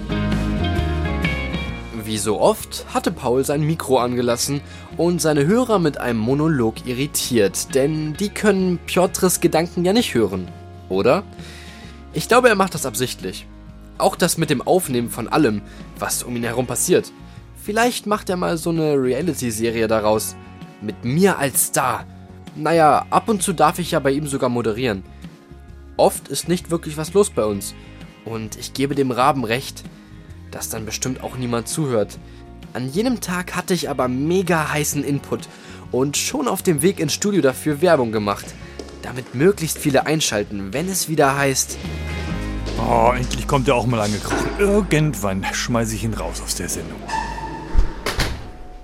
Wie 2.03 2.17
so 2.17 2.39
oft 2.39 2.85
hatte 2.93 3.11
Paul 3.11 3.45
sein 3.45 3.61
Mikro 3.61 3.99
angelassen 3.99 4.61
und 4.95 5.21
seine 5.21 5.45
Hörer 5.45 5.77
mit 5.77 5.99
einem 5.99 6.17
Monolog 6.17 6.87
irritiert, 6.87 7.75
denn 7.75 8.13
die 8.13 8.29
können 8.29 8.79
Piotrs 8.87 9.39
Gedanken 9.39 9.85
ja 9.85 9.93
nicht 9.93 10.15
hören, 10.15 10.47
oder? 10.89 11.23
Ich 12.13 12.27
glaube, 12.27 12.49
er 12.49 12.55
macht 12.55 12.73
das 12.73 12.87
absichtlich. 12.87 13.45
Auch 13.99 14.15
das 14.15 14.39
mit 14.39 14.49
dem 14.49 14.63
Aufnehmen 14.63 15.11
von 15.11 15.27
allem, 15.27 15.61
was 15.99 16.23
um 16.23 16.35
ihn 16.35 16.43
herum 16.43 16.65
passiert. 16.65 17.11
Vielleicht 17.63 18.07
macht 18.07 18.29
er 18.29 18.37
mal 18.37 18.57
so 18.57 18.71
eine 18.71 18.93
Reality-Serie 18.93 19.87
daraus. 19.87 20.35
Mit 20.81 21.05
mir 21.05 21.37
als 21.37 21.65
Star. 21.65 22.05
Naja, 22.57 23.05
ab 23.11 23.29
und 23.29 23.43
zu 23.43 23.53
darf 23.53 23.77
ich 23.77 23.91
ja 23.91 23.99
bei 23.99 24.11
ihm 24.11 24.25
sogar 24.25 24.49
moderieren. 24.49 25.03
Oft 25.95 26.27
ist 26.27 26.47
nicht 26.47 26.71
wirklich 26.71 26.97
was 26.97 27.13
los 27.13 27.29
bei 27.29 27.45
uns. 27.45 27.75
Und 28.25 28.57
ich 28.57 28.73
gebe 28.73 28.95
dem 28.95 29.11
Raben 29.11 29.43
recht, 29.43 29.83
dass 30.51 30.69
dann 30.69 30.85
bestimmt 30.85 31.21
auch 31.21 31.37
niemand 31.37 31.67
zuhört. 31.67 32.17
An 32.73 32.89
jenem 32.89 33.21
Tag 33.21 33.55
hatte 33.55 33.73
ich 33.73 33.89
aber 33.89 34.07
mega 34.07 34.71
heißen 34.71 35.03
Input 35.03 35.47
und 35.91 36.17
schon 36.17 36.47
auf 36.47 36.63
dem 36.63 36.81
Weg 36.81 36.99
ins 36.99 37.13
Studio 37.13 37.41
dafür 37.41 37.81
Werbung 37.81 38.11
gemacht. 38.11 38.45
Damit 39.03 39.35
möglichst 39.35 39.77
viele 39.77 40.05
einschalten, 40.05 40.73
wenn 40.73 40.89
es 40.89 41.07
wieder 41.07 41.37
heißt, 41.37 41.77
Oh, 42.79 43.11
endlich 43.15 43.47
kommt 43.47 43.67
er 43.67 43.75
auch 43.75 43.87
mal 43.87 44.01
angekrochen. 44.01 44.49
Irgendwann 44.59 45.43
schmeiße 45.51 45.95
ich 45.95 46.03
ihn 46.03 46.13
raus 46.13 46.41
aus 46.43 46.55
der 46.55 46.69
Sendung. 46.69 46.99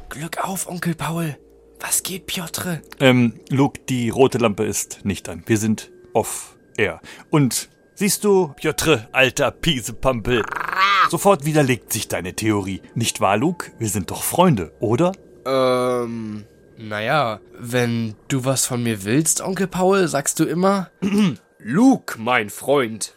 Glück 0.10 0.44
auf, 0.44 0.68
Onkel 0.68 0.96
Paul. 0.96 1.38
Was 1.86 2.02
geht, 2.02 2.28
Piotr? 2.28 2.82
Ähm, 3.02 3.34
Luke, 3.50 3.82
die 3.90 4.10
rote 4.10 4.38
Lampe 4.38 4.63
ist 4.63 5.04
nicht 5.04 5.28
an. 5.28 5.44
Wir 5.48 5.58
sind 5.58 5.92
off 6.13 6.56
air. 6.78 7.02
Und 7.30 7.70
Siehst 7.96 8.24
du, 8.24 8.54
Piotr, 8.56 9.08
alter 9.12 9.52
Piesepampel. 9.52 10.44
Sofort 11.12 11.46
widerlegt 11.46 11.94
sich 11.94 12.08
deine 12.08 12.34
Theorie. 12.34 12.82
Nicht 12.96 13.22
wahr, 13.22 13.38
Luke? 13.38 13.72
Wir 13.78 13.90
sind 13.90 14.10
doch 14.10 14.24
Freunde, 14.24 14.72
oder? 14.80 15.12
Ähm, 15.46 16.46
naja, 16.78 17.40
wenn 17.60 18.16
du 18.30 18.46
was 18.46 18.66
von 18.66 18.82
mir 18.82 19.04
willst, 19.04 19.42
Onkel 19.42 19.68
Paul, 19.68 20.08
sagst 20.08 20.40
du 20.40 20.46
immer, 20.46 20.90
Luke, 21.60 22.16
mein 22.18 22.50
Freund. 22.50 23.13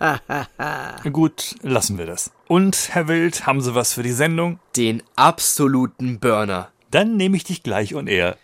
Gut, 1.11 1.55
lassen 1.63 1.97
wir 1.97 2.07
das. 2.07 2.33
Und, 2.47 2.91
Herr 2.93 3.09
Wild, 3.09 3.47
haben 3.47 3.63
Sie 3.63 3.75
was 3.75 3.95
für 3.95 4.03
die 4.03 4.13
Sendung? 4.13 4.61
Den 4.77 5.03
absoluten 5.15 6.21
Burner. 6.21 6.69
Dann 6.91 7.17
nehme 7.17 7.37
ich 7.37 7.45
dich 7.45 7.63
gleich 7.63 7.95
on 7.95 8.07
air. 8.07 8.37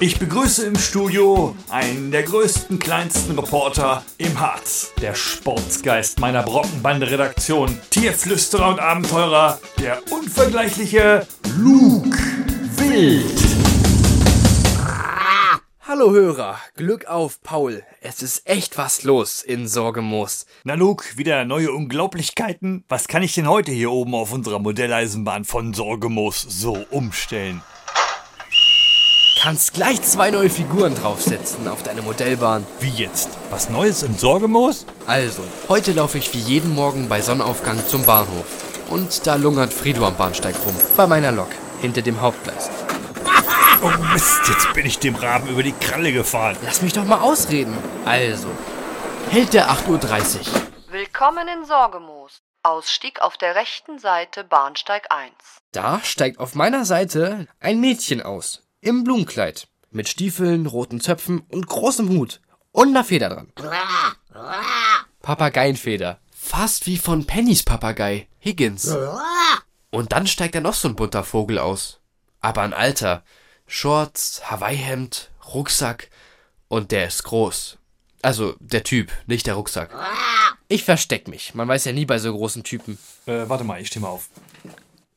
Ich 0.00 0.18
begrüße 0.18 0.66
im 0.66 0.76
Studio 0.76 1.54
einen 1.70 2.10
der 2.10 2.24
größten, 2.24 2.80
kleinsten 2.80 3.38
Reporter 3.38 4.02
im 4.18 4.40
Harz. 4.40 4.90
Der 5.00 5.14
Sportsgeist 5.14 6.18
meiner 6.18 6.42
Brockenbande-Redaktion. 6.42 7.78
Tierflüsterer 7.90 8.70
und 8.70 8.80
Abenteurer. 8.80 9.60
Der 9.80 10.00
unvergleichliche 10.10 11.24
Luke 11.56 12.18
Wild. 12.78 13.71
Hallo 15.94 16.10
Hörer, 16.10 16.56
Glück 16.74 17.04
auf, 17.04 17.42
Paul. 17.42 17.82
Es 18.00 18.22
ist 18.22 18.48
echt 18.48 18.78
was 18.78 19.02
los 19.02 19.42
in 19.42 19.68
Sorgemoos. 19.68 20.46
Na 20.64 20.72
Luke, 20.72 21.18
wieder 21.18 21.44
neue 21.44 21.70
Unglaublichkeiten? 21.70 22.82
Was 22.88 23.08
kann 23.08 23.22
ich 23.22 23.34
denn 23.34 23.46
heute 23.46 23.72
hier 23.72 23.90
oben 23.90 24.14
auf 24.14 24.32
unserer 24.32 24.58
Modelleisenbahn 24.58 25.44
von 25.44 25.74
Sorgemoos 25.74 26.46
so 26.48 26.86
umstellen? 26.90 27.60
Kannst 29.42 29.74
gleich 29.74 30.00
zwei 30.00 30.30
neue 30.30 30.48
Figuren 30.48 30.94
draufsetzen 30.94 31.68
auf 31.68 31.82
deine 31.82 32.00
Modellbahn. 32.00 32.66
Wie 32.80 32.88
jetzt? 32.88 33.28
Was 33.50 33.68
Neues 33.68 34.02
im 34.02 34.16
Sorgemoos? 34.16 34.86
Also, 35.06 35.42
heute 35.68 35.92
laufe 35.92 36.16
ich 36.16 36.32
wie 36.32 36.38
jeden 36.38 36.74
Morgen 36.74 37.10
bei 37.10 37.20
Sonnenaufgang 37.20 37.86
zum 37.86 38.06
Bahnhof. 38.06 38.46
Und 38.88 39.26
da 39.26 39.34
lungert 39.34 39.74
Frido 39.74 40.06
am 40.06 40.16
Bahnsteig 40.16 40.54
rum. 40.64 40.74
Bei 40.96 41.06
meiner 41.06 41.32
Lok. 41.32 41.50
Hinter 41.82 42.00
dem 42.00 42.22
Hauptgleis. 42.22 42.70
Oh 43.84 43.90
Mist, 44.12 44.48
jetzt 44.48 44.72
bin 44.74 44.86
ich 44.86 45.00
dem 45.00 45.16
Raben 45.16 45.48
über 45.48 45.64
die 45.64 45.72
Kralle 45.72 46.12
gefahren. 46.12 46.56
Lass 46.62 46.82
mich 46.82 46.92
doch 46.92 47.04
mal 47.04 47.20
ausreden. 47.20 47.76
Also, 48.04 48.46
hält 49.28 49.54
der 49.54 49.70
8.30 49.70 50.38
Uhr. 50.38 50.62
Willkommen 50.92 51.48
in 51.48 51.64
Sorgemoos. 51.64 52.42
Ausstieg 52.62 53.20
auf 53.20 53.36
der 53.36 53.56
rechten 53.56 53.98
Seite 53.98 54.44
Bahnsteig 54.44 55.10
1. 55.10 55.32
Da 55.72 56.00
steigt 56.04 56.38
auf 56.38 56.54
meiner 56.54 56.84
Seite 56.84 57.48
ein 57.58 57.80
Mädchen 57.80 58.22
aus. 58.22 58.62
Im 58.80 59.02
Blumenkleid. 59.02 59.66
Mit 59.90 60.08
Stiefeln, 60.08 60.66
roten 60.66 61.00
Zöpfen 61.00 61.40
und 61.50 61.66
großem 61.66 62.08
Hut. 62.08 62.40
Und 62.70 62.90
einer 62.90 63.02
Feder 63.02 63.30
dran. 63.30 63.52
Papageienfeder. 65.22 66.20
Fast 66.32 66.86
wie 66.86 66.98
von 66.98 67.26
Pennys 67.26 67.64
Papagei. 67.64 68.28
Higgins. 68.38 68.96
Und 69.90 70.12
dann 70.12 70.28
steigt 70.28 70.54
da 70.54 70.60
noch 70.60 70.74
so 70.74 70.86
ein 70.86 70.94
bunter 70.94 71.24
Vogel 71.24 71.58
aus. 71.58 71.98
Aber 72.40 72.62
ein 72.62 72.74
alter. 72.74 73.24
Shorts, 73.74 74.42
Hawaii-Hemd, 74.50 75.30
Rucksack. 75.54 76.10
Und 76.68 76.90
der 76.90 77.06
ist 77.06 77.22
groß. 77.22 77.78
Also 78.20 78.54
der 78.60 78.84
Typ, 78.84 79.10
nicht 79.26 79.46
der 79.46 79.54
Rucksack. 79.54 79.90
Ich 80.68 80.84
versteck 80.84 81.26
mich. 81.26 81.54
Man 81.54 81.68
weiß 81.68 81.86
ja 81.86 81.92
nie 81.92 82.04
bei 82.04 82.18
so 82.18 82.30
großen 82.36 82.64
Typen. 82.64 82.98
Äh, 83.24 83.48
warte 83.48 83.64
mal, 83.64 83.80
ich 83.80 83.88
stehe 83.88 84.02
mal 84.02 84.10
auf. 84.10 84.28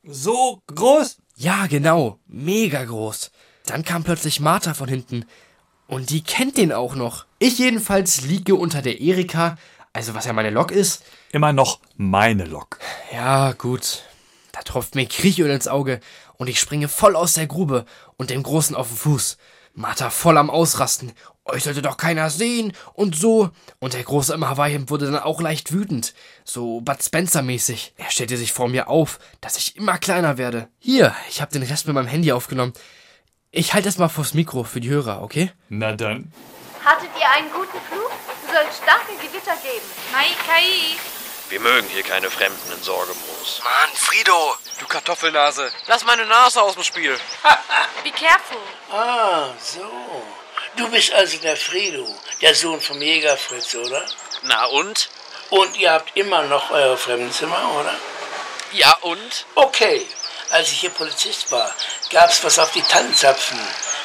So 0.04 0.62
groß? 0.68 1.18
Ja, 1.36 1.66
genau. 1.66 2.18
Mega 2.28 2.82
groß. 2.82 3.30
Dann 3.66 3.84
kam 3.84 4.04
plötzlich 4.04 4.40
Martha 4.40 4.72
von 4.72 4.88
hinten. 4.88 5.26
Und 5.86 6.08
die 6.08 6.24
kennt 6.24 6.56
den 6.56 6.72
auch 6.72 6.94
noch. 6.94 7.26
Ich 7.38 7.58
jedenfalls 7.58 8.22
liege 8.22 8.54
unter 8.54 8.80
der 8.80 9.02
Erika, 9.02 9.58
also 9.92 10.14
was 10.14 10.24
ja 10.24 10.32
meine 10.32 10.50
Lok 10.50 10.70
ist. 10.70 11.04
Immer 11.30 11.52
noch 11.52 11.80
meine 11.96 12.46
Lok. 12.46 12.78
Ja, 13.12 13.52
gut. 13.52 14.02
Da 14.52 14.62
tropft 14.62 14.94
mir 14.94 15.04
Kriechöl 15.04 15.50
ins 15.50 15.68
Auge 15.68 16.00
und 16.38 16.48
ich 16.48 16.60
springe 16.60 16.88
voll 16.88 17.16
aus 17.16 17.34
der 17.34 17.46
Grube 17.46 17.84
und 18.16 18.30
dem 18.30 18.42
Großen 18.42 18.76
auf 18.76 18.88
den 18.88 18.96
Fuß. 18.96 19.36
Martha 19.74 20.10
voll 20.10 20.38
am 20.38 20.50
Ausrasten. 20.50 21.12
Euch 21.44 21.64
sollte 21.64 21.82
doch 21.82 21.96
keiner 21.96 22.30
sehen 22.30 22.72
und 22.94 23.14
so. 23.14 23.50
Und 23.78 23.92
der 23.92 24.02
Große 24.02 24.34
im 24.34 24.48
Hawaii-Hemd 24.48 24.90
wurde 24.90 25.06
dann 25.06 25.22
auch 25.22 25.40
leicht 25.40 25.72
wütend. 25.72 26.14
So 26.44 26.80
Bud 26.80 27.02
Spencer-mäßig. 27.02 27.92
Er 27.96 28.10
stellte 28.10 28.36
sich 28.36 28.52
vor 28.52 28.68
mir 28.68 28.88
auf, 28.88 29.18
dass 29.40 29.58
ich 29.58 29.76
immer 29.76 29.98
kleiner 29.98 30.38
werde. 30.38 30.68
Hier, 30.78 31.14
ich 31.28 31.40
habe 31.40 31.52
den 31.52 31.62
Rest 31.62 31.86
mit 31.86 31.94
meinem 31.94 32.08
Handy 32.08 32.32
aufgenommen. 32.32 32.72
Ich 33.52 33.74
halte 33.74 33.88
es 33.88 33.98
mal 33.98 34.08
vors 34.08 34.34
Mikro 34.34 34.64
für 34.64 34.80
die 34.80 34.90
Hörer, 34.90 35.22
okay? 35.22 35.52
Na 35.68 35.92
dann. 35.92 36.32
Hattet 36.84 37.10
ihr 37.18 37.30
einen 37.30 37.50
guten 37.52 37.78
Flug? 37.88 38.10
Es 38.28 38.52
soll 38.52 38.84
starke 38.84 39.12
Gewitter 39.20 39.56
geben. 39.62 39.86
Mai 40.12 40.26
Kai. 40.46 41.15
Wir 41.48 41.60
mögen 41.60 41.88
hier 41.88 42.02
keine 42.02 42.28
Fremden 42.28 42.72
in 42.72 42.82
Sorgemoos. 42.82 43.60
Mann, 43.62 43.94
Frido, 43.94 44.56
du 44.80 44.86
Kartoffelnase. 44.86 45.70
Lass 45.86 46.04
meine 46.04 46.26
Nase 46.26 46.60
aus 46.60 46.74
dem 46.74 46.82
Spiel. 46.82 47.16
Be 48.02 48.10
careful. 48.10 48.58
Ah, 48.90 49.50
so. 49.60 50.24
Du 50.76 50.88
bist 50.88 51.12
also 51.12 51.38
der 51.38 51.56
Frido, 51.56 52.06
der 52.40 52.54
Sohn 52.54 52.80
vom 52.80 53.00
Jäger 53.00 53.36
Fritz, 53.36 53.74
oder? 53.76 54.04
Na 54.42 54.64
und? 54.66 55.08
Und 55.50 55.76
ihr 55.76 55.92
habt 55.92 56.16
immer 56.16 56.42
noch 56.42 56.70
euer 56.70 56.98
Fremdenzimmer, 56.98 57.70
oder? 57.78 57.94
Ja 58.72 58.92
und? 59.02 59.46
Okay. 59.54 60.04
Als 60.50 60.72
ich 60.72 60.80
hier 60.80 60.90
Polizist 60.90 61.50
war, 61.52 61.72
gab's 62.10 62.42
was 62.42 62.58
auf 62.58 62.72
die 62.72 62.82
Tannenzapfen 62.82 63.58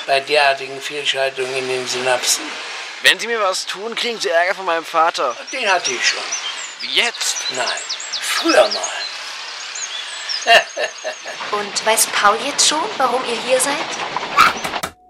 bei 0.05 0.19
derartigen 0.19 0.79
Fehlschaltungen 0.79 1.55
in 1.55 1.67
den 1.67 1.87
Synapsen. 1.87 2.43
Wenn 3.01 3.19
Sie 3.19 3.27
mir 3.27 3.41
was 3.41 3.65
tun, 3.65 3.95
kriegen 3.95 4.19
Sie 4.19 4.29
Ärger 4.29 4.55
von 4.55 4.65
meinem 4.65 4.85
Vater. 4.85 5.35
Den 5.51 5.71
hatte 5.71 5.91
ich 5.91 6.07
schon. 6.07 6.23
Wie 6.81 6.95
jetzt? 6.95 7.37
Nein, 7.55 7.65
früher 8.19 8.63
mal. 8.63 9.01
Und 11.59 11.85
weiß 11.85 12.07
Paul 12.07 12.37
jetzt 12.45 12.67
schon, 12.67 12.79
warum 12.97 13.21
ihr 13.25 13.39
hier 13.45 13.59
seid? 13.59 13.75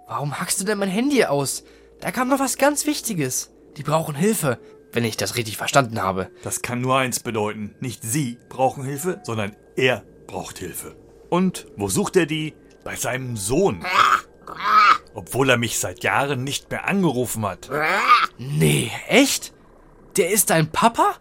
Warum 0.07 0.37
hackst 0.37 0.59
du 0.59 0.65
denn 0.65 0.79
mein 0.79 0.89
Handy 0.89 1.23
aus? 1.23 1.63
Da 2.01 2.11
kam 2.11 2.27
noch 2.27 2.39
was 2.39 2.57
ganz 2.57 2.85
Wichtiges. 2.85 3.51
Die 3.77 3.83
brauchen 3.83 4.15
Hilfe, 4.15 4.59
wenn 4.91 5.05
ich 5.05 5.15
das 5.15 5.37
richtig 5.37 5.55
verstanden 5.55 6.01
habe. 6.01 6.29
Das 6.43 6.61
kann 6.61 6.81
nur 6.81 6.97
eins 6.97 7.21
bedeuten. 7.21 7.75
Nicht 7.79 8.03
Sie 8.03 8.37
brauchen 8.49 8.83
Hilfe, 8.83 9.21
sondern 9.23 9.55
er 9.77 10.03
braucht 10.27 10.57
Hilfe. 10.57 10.97
Und 11.29 11.67
wo 11.77 11.87
sucht 11.87 12.17
er 12.17 12.25
die? 12.25 12.53
Bei 12.83 12.97
seinem 12.97 13.37
Sohn. 13.37 13.85
Obwohl 15.13 15.49
er 15.49 15.57
mich 15.57 15.79
seit 15.79 16.03
Jahren 16.03 16.43
nicht 16.43 16.69
mehr 16.69 16.85
angerufen 16.87 17.45
hat. 17.45 17.69
Nee, 18.37 18.91
echt? 19.07 19.53
Der 20.17 20.31
ist 20.31 20.49
dein 20.49 20.69
Papa? 20.69 21.15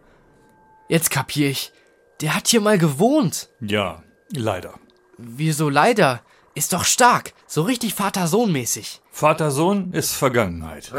Jetzt 0.91 1.13
kapier 1.13 1.49
ich. 1.51 1.71
Der 2.21 2.35
hat 2.35 2.49
hier 2.49 2.61
mal 2.61 2.77
gewohnt. 2.77 3.49
Ja, 3.61 4.03
leider. 4.33 4.75
Wieso 5.19 5.69
leider? 5.69 6.21
Ist 6.57 6.73
doch 6.73 6.85
stark. 6.85 7.33
So 7.47 7.63
richtig 7.63 7.95
Vater-Sohn-mäßig. 7.95 9.01
Vater-Sohn 9.13 9.93
ist 9.93 10.15
Vergangenheit. 10.15 10.93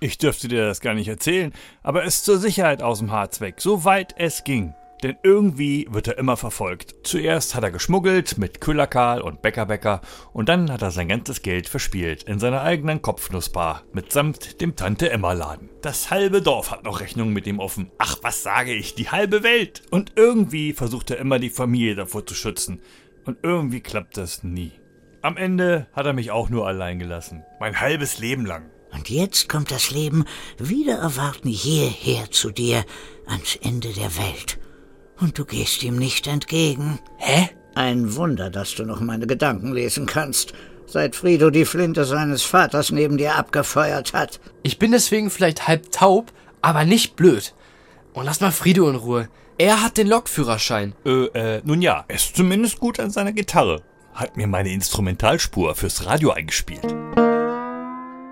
Ich 0.00 0.16
dürfte 0.16 0.48
dir 0.48 0.64
das 0.64 0.80
gar 0.80 0.94
nicht 0.94 1.08
erzählen, 1.08 1.52
aber 1.82 2.00
er 2.00 2.08
ist 2.08 2.24
zur 2.24 2.38
Sicherheit 2.38 2.82
aus 2.82 3.00
dem 3.00 3.12
Harz 3.12 3.42
weg, 3.42 3.56
so 3.58 3.84
weit 3.84 4.14
es 4.16 4.44
ging. 4.44 4.74
Denn 5.02 5.16
irgendwie 5.22 5.86
wird 5.90 6.08
er 6.08 6.18
immer 6.18 6.36
verfolgt. 6.36 6.94
Zuerst 7.04 7.54
hat 7.54 7.62
er 7.62 7.70
geschmuggelt 7.70 8.36
mit 8.36 8.60
Küllerkarl 8.60 9.20
und 9.20 9.42
Bäckerbäcker 9.42 10.00
und 10.32 10.48
dann 10.48 10.72
hat 10.72 10.82
er 10.82 10.90
sein 10.90 11.08
ganzes 11.08 11.42
Geld 11.42 11.68
verspielt 11.68 12.24
in 12.24 12.38
seiner 12.38 12.62
eigenen 12.62 13.00
Kopfnussbar 13.00 13.84
mitsamt 13.92 14.60
dem 14.60 14.74
Tante-Emma-Laden. 14.74 15.70
Das 15.82 16.10
halbe 16.10 16.42
Dorf 16.42 16.70
hat 16.72 16.84
noch 16.84 17.00
Rechnungen 17.00 17.32
mit 17.32 17.46
ihm 17.46 17.60
offen. 17.60 17.90
Ach, 17.98 18.16
was 18.22 18.42
sage 18.42 18.74
ich, 18.74 18.94
die 18.96 19.10
halbe 19.10 19.42
Welt! 19.42 19.82
Und 19.90 20.12
irgendwie 20.16 20.72
versucht 20.72 21.10
er 21.10 21.18
immer 21.18 21.38
die 21.38 21.50
Familie 21.50 21.94
davor 21.94 22.26
zu 22.26 22.34
schützen. 22.34 22.80
Und 23.24 23.38
irgendwie 23.42 23.80
klappt 23.80 24.16
das 24.16 24.42
nie. 24.42 24.72
Am 25.22 25.36
Ende 25.36 25.86
hat 25.92 26.06
er 26.06 26.12
mich 26.12 26.30
auch 26.30 26.48
nur 26.48 26.66
allein 26.66 26.98
gelassen. 26.98 27.44
Mein 27.60 27.80
halbes 27.80 28.18
Leben 28.18 28.46
lang. 28.46 28.70
Und 28.92 29.10
jetzt 29.10 29.48
kommt 29.48 29.70
das 29.70 29.90
Leben 29.90 30.24
wieder 30.58 30.96
erwarten 30.96 31.48
hierher 31.48 32.30
zu 32.30 32.50
dir 32.50 32.84
ans 33.26 33.56
Ende 33.56 33.92
der 33.92 34.16
Welt. 34.16 34.58
Und 35.20 35.38
du 35.38 35.44
gehst 35.44 35.82
ihm 35.82 35.96
nicht 35.96 36.26
entgegen. 36.26 36.98
Hä? 37.16 37.50
Ein 37.74 38.16
Wunder, 38.16 38.50
dass 38.50 38.74
du 38.74 38.84
noch 38.84 39.00
meine 39.00 39.26
Gedanken 39.26 39.72
lesen 39.72 40.06
kannst, 40.06 40.52
seit 40.86 41.14
Frido 41.14 41.50
die 41.50 41.64
Flinte 41.64 42.04
seines 42.04 42.42
Vaters 42.42 42.90
neben 42.90 43.18
dir 43.18 43.36
abgefeuert 43.36 44.14
hat. 44.14 44.40
Ich 44.62 44.78
bin 44.78 44.90
deswegen 44.90 45.30
vielleicht 45.30 45.68
halb 45.68 45.92
taub, 45.92 46.32
aber 46.60 46.84
nicht 46.84 47.14
blöd. 47.14 47.54
Und 48.14 48.24
lass 48.24 48.40
mal 48.40 48.50
Frido 48.50 48.88
in 48.88 48.96
Ruhe. 48.96 49.28
Er 49.58 49.82
hat 49.82 49.96
den 49.96 50.08
Lokführerschein. 50.08 50.94
Äh, 51.04 51.26
äh, 51.26 51.62
nun 51.64 51.82
ja, 51.82 52.04
er 52.08 52.16
ist 52.16 52.36
zumindest 52.36 52.78
gut 52.78 53.00
an 53.00 53.10
seiner 53.10 53.32
Gitarre. 53.32 53.82
Hat 54.14 54.36
mir 54.36 54.46
meine 54.46 54.72
Instrumentalspur 54.72 55.74
fürs 55.74 56.06
Radio 56.06 56.30
eingespielt. 56.30 56.94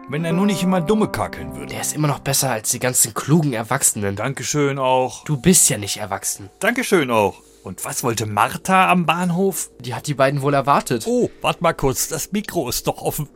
Wenn 0.09 0.25
er 0.25 0.33
nur 0.33 0.47
nicht 0.47 0.63
immer 0.63 0.81
dumme 0.81 1.09
kakeln 1.09 1.57
würde. 1.57 1.73
Der 1.73 1.81
ist 1.81 1.93
immer 1.93 2.07
noch 2.07 2.21
besser 2.21 2.53
als 2.53 2.71
die 2.71 2.79
ganzen 2.79 3.13
klugen 3.13 3.53
Erwachsenen. 3.53 4.15
Dankeschön 4.15 4.79
auch. 4.79 5.25
Du 5.25 5.37
bist 5.37 5.69
ja 5.69 5.79
nicht 5.79 5.97
erwachsen. 5.97 6.49
Dankeschön 6.61 7.11
auch. 7.11 7.43
Und 7.65 7.85
was 7.85 8.05
wollte 8.05 8.25
Martha 8.25 8.89
am 8.89 9.05
Bahnhof? 9.05 9.69
Die 9.81 9.95
hat 9.95 10.07
die 10.07 10.15
beiden 10.15 10.43
wohl 10.43 10.55
erwartet. 10.55 11.05
Oh, 11.09 11.29
warte 11.41 11.61
mal 11.61 11.73
kurz, 11.73 12.07
das 12.07 12.31
Mikro 12.31 12.69
ist 12.69 12.87
doch 12.87 13.03
offen. 13.03 13.29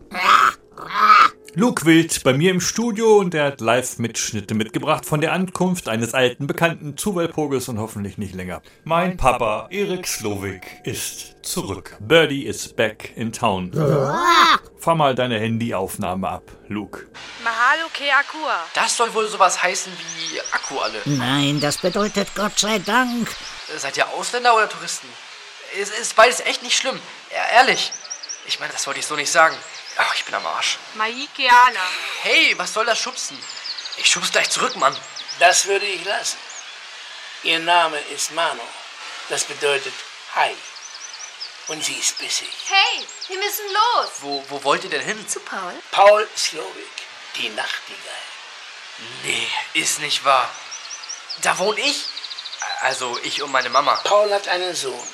Luke 1.55 1.85
Wild 1.85 2.23
bei 2.23 2.33
mir 2.33 2.53
im 2.53 2.61
Studio 2.61 3.17
und 3.19 3.35
er 3.35 3.47
hat 3.47 3.61
Live-Mitschnitte 3.61 4.55
mitgebracht 4.55 5.05
von 5.05 5.21
der 5.21 5.33
Ankunft 5.33 5.89
eines 5.89 6.15
alten 6.15 6.47
Bekannten 6.47 6.97
zu 6.97 7.17
Walpurgis 7.17 7.69
und 7.69 7.79
hoffentlich 7.81 8.19
nicht 8.19 8.35
länger. 8.35 8.63
Mein 8.85 9.17
Papa, 9.17 9.67
Erik 9.71 10.07
Slowik, 10.07 10.63
ist 10.85 11.35
zurück. 11.45 11.97
Birdie 11.99 12.47
is 12.47 12.73
back 12.73 13.13
in 13.17 13.33
town. 13.33 13.73
Fahr 14.79 14.95
mal 14.95 15.15
deine 15.17 15.41
Handyaufnahme 15.41 16.29
ab, 16.29 16.45
Luke. 16.69 17.09
Mahalo 17.43 17.89
ke 17.93 18.05
Akua. 18.13 18.61
Das 18.75 18.97
soll 18.97 19.13
wohl 19.13 19.27
sowas 19.29 19.61
heißen 19.61 19.93
wie 19.93 20.41
Akku 20.53 20.79
alle. 20.79 21.01
Nein, 21.05 21.59
das 21.61 21.79
bedeutet 21.79 22.29
Gott 22.37 22.59
sei 22.61 22.79
Dank. 22.79 23.29
Seid 23.77 23.97
ihr 23.97 24.09
Ausländer 24.11 24.55
oder 24.55 24.69
Touristen? 24.69 25.09
Es 25.81 25.91
ist 25.91 26.15
beides 26.15 26.41
echt 26.41 26.63
nicht 26.63 26.77
schlimm. 26.77 26.97
E- 27.31 27.57
Ehrlich. 27.57 27.91
Ich 28.47 28.59
meine, 28.61 28.73
das 28.73 28.87
wollte 28.87 29.01
ich 29.01 29.07
so 29.07 29.17
nicht 29.17 29.31
sagen. 29.31 29.55
Ach, 30.03 30.15
ich 30.15 30.25
bin 30.25 30.35
am 30.35 30.47
Arsch. 30.47 30.79
Mai 30.95 31.29
ke 31.37 31.47
Ala. 31.47 31.87
Hey, 32.23 32.57
was 32.57 32.73
soll 32.73 32.87
das 32.87 32.99
Schubsen? 32.99 33.39
Ich 33.99 34.09
schub's 34.11 34.33
gleich 34.33 34.49
zurück, 34.49 34.75
Mann. 34.77 34.97
Das 35.39 35.67
würde 35.67 35.85
ich 35.85 36.03
lassen. 36.07 36.39
Ihr 37.43 37.59
Name 37.59 37.99
ist 38.15 38.33
Mano. 38.33 38.67
Das 39.29 39.45
bedeutet 39.45 39.93
Hai. 40.35 40.55
Und 41.69 41.85
sie 41.85 41.97
ist 41.97 42.17
bissig. 42.19 42.49
Hey, 42.67 43.07
wir 43.29 43.39
müssen 43.39 43.67
los. 43.67 44.11
Wo, 44.21 44.45
wo 44.49 44.65
wollt 44.65 44.85
ihr 44.85 44.91
denn 44.91 45.03
hin? 45.03 45.29
Zu 45.29 45.41
Paul? 45.41 45.75
Paul 45.91 46.27
Slowik, 46.35 46.97
die 47.37 47.51
Nachtigall. 47.51 48.25
Nee, 49.23 49.49
ist 49.75 49.99
nicht 49.99 50.25
wahr. 50.25 50.49
Da 51.43 51.59
wohne 51.59 51.81
ich. 51.81 52.07
Also 52.81 53.19
ich 53.23 53.43
und 53.43 53.53
meine 53.53 53.69
Mama. 53.69 53.97
Paul 54.05 54.33
hat 54.33 54.49
einen 54.49 54.75
Sohn. 54.75 55.09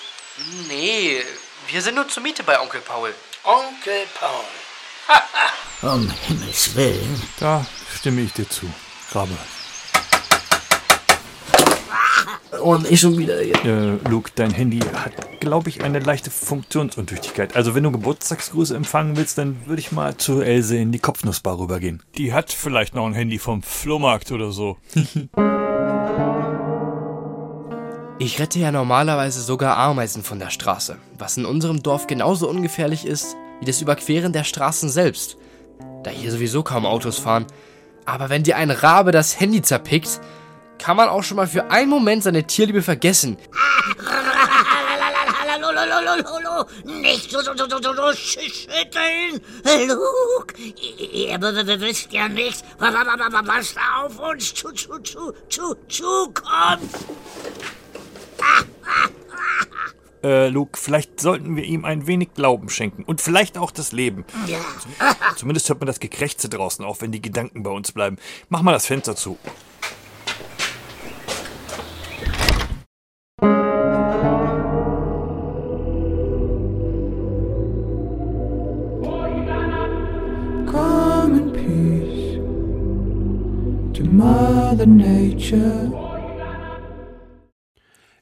Nee, 0.69 1.27
wir 1.67 1.83
sind 1.83 1.97
nur 1.97 2.09
zur 2.09 2.23
Miete 2.23 2.45
bei 2.45 2.61
Onkel 2.61 2.83
Paul. 2.83 3.13
Onkel 3.43 4.07
Paul. 4.21 4.45
Um 5.83 6.11
Himmels 6.27 6.75
Willen. 6.75 7.23
Da 7.39 7.65
stimme 7.95 8.23
ich 8.23 8.33
dir 8.33 8.49
zu, 8.49 8.67
Rabe. 9.13 9.33
Und 12.63 12.91
ich 12.91 13.01
schon 13.01 13.19
wieder. 13.19 13.41
Äh, 13.41 13.99
Luke, 14.09 14.31
dein 14.35 14.51
Handy 14.51 14.81
hat, 14.81 15.41
glaube 15.41 15.69
ich, 15.69 15.85
eine 15.85 15.99
leichte 16.01 16.31
Funktionsuntüchtigkeit. 16.31 17.55
Also 17.55 17.75
wenn 17.75 17.85
du 17.85 17.93
Geburtstagsgrüße 17.93 18.75
empfangen 18.75 19.17
willst, 19.17 19.39
dann 19.39 19.67
würde 19.67 19.81
ich 19.81 19.93
mal 19.93 20.17
zu 20.17 20.41
Else 20.41 20.77
in 20.77 20.91
die 20.91 20.99
Kopfnussbar 20.99 21.59
rübergehen. 21.59 22.03
Die 22.17 22.33
hat 22.33 22.53
vielleicht 22.53 22.95
noch 22.95 23.07
ein 23.07 23.15
Handy 23.15 23.39
vom 23.39 23.63
Flohmarkt 23.63 24.33
oder 24.33 24.51
so. 24.53 24.79
Ich 28.19 28.41
rette 28.41 28.59
ja 28.59 28.73
normalerweise 28.73 29.43
sogar 29.43 29.77
Ameisen 29.77 30.23
von 30.23 30.39
der 30.39 30.49
Straße, 30.49 30.97
was 31.19 31.37
in 31.37 31.45
unserem 31.45 31.83
Dorf 31.83 32.07
genauso 32.07 32.49
ungefährlich 32.49 33.05
ist 33.05 33.37
wie 33.61 33.65
das 33.65 33.81
Überqueren 33.81 34.33
der 34.33 34.45
Straßen 34.45 34.89
selbst, 34.89 35.37
da 36.03 36.11
hier 36.11 36.31
sowieso 36.31 36.63
kaum 36.63 36.87
Autos 36.87 37.19
fahren. 37.19 37.47
Aber 38.05 38.29
wenn 38.31 38.43
dir 38.45 38.57
ein 38.57 38.71
Rabe 38.71 39.11
das 39.13 39.41
Handy 39.41 39.63
zerpickt, 39.63 40.21
kann 40.79 40.97
man 40.97 41.09
auch 41.09 41.23
schon 41.23 41.37
mal 41.37 41.47
für 41.49 41.71
einen 41.71 41.89
Moment 41.91 42.23
seine 42.23 42.47
Tierliebe 42.47 42.83
vergessen. 42.83 43.37
Nicht 46.85 47.31
so, 47.31 47.41
so, 47.41 47.53
so, 47.57 47.67
so, 47.69 47.79
so, 47.95 48.13
schütteln. 48.13 49.41
Luke, 49.89 50.55
ihr 50.63 51.41
wisst 51.81 52.13
ja 52.13 52.29
nicht, 52.29 52.63
wa- 52.79 52.93
wa- 52.93 53.07
wa- 53.07 53.33
wa- 53.33 53.43
was 53.47 53.75
da 53.75 54.05
auf 54.05 54.19
uns 54.19 54.55
zu, 54.55 54.71
zu, 54.73 54.99
zu, 55.01 55.33
zu, 55.49 55.75
zukommt. 55.89 56.91
Äh, 60.27 60.49
Luke, 60.49 60.77
vielleicht 60.77 61.21
sollten 61.21 61.55
wir 61.55 61.63
ihm 61.63 61.85
ein 61.85 62.09
wenig 62.09 62.35
Glauben 62.35 62.69
schenken. 62.69 63.05
Und 63.05 63.21
vielleicht 63.21 63.57
auch 63.57 63.71
das 63.71 63.93
Leben. 63.93 64.25
Ja. 64.49 64.59
Zumindest 65.37 65.69
hört 65.69 65.79
man 65.79 65.87
das 65.87 66.01
Gekrächze 66.01 66.49
draußen 66.49 66.85
auf, 66.85 67.01
wenn 67.01 67.13
die 67.13 67.23
Gedanken 67.23 67.63
bei 67.63 67.71
uns 67.71 67.93
bleiben. 67.93 68.17
Mach 68.49 68.63
mal 68.63 68.73
das 68.73 68.87
Fenster 68.87 69.15
zu. 69.15 69.39
Come 80.67 81.39
in 81.39 81.53
peace 81.53 82.41
to 83.97 84.03
Mother 84.03 84.87
Nature. 84.87 86.06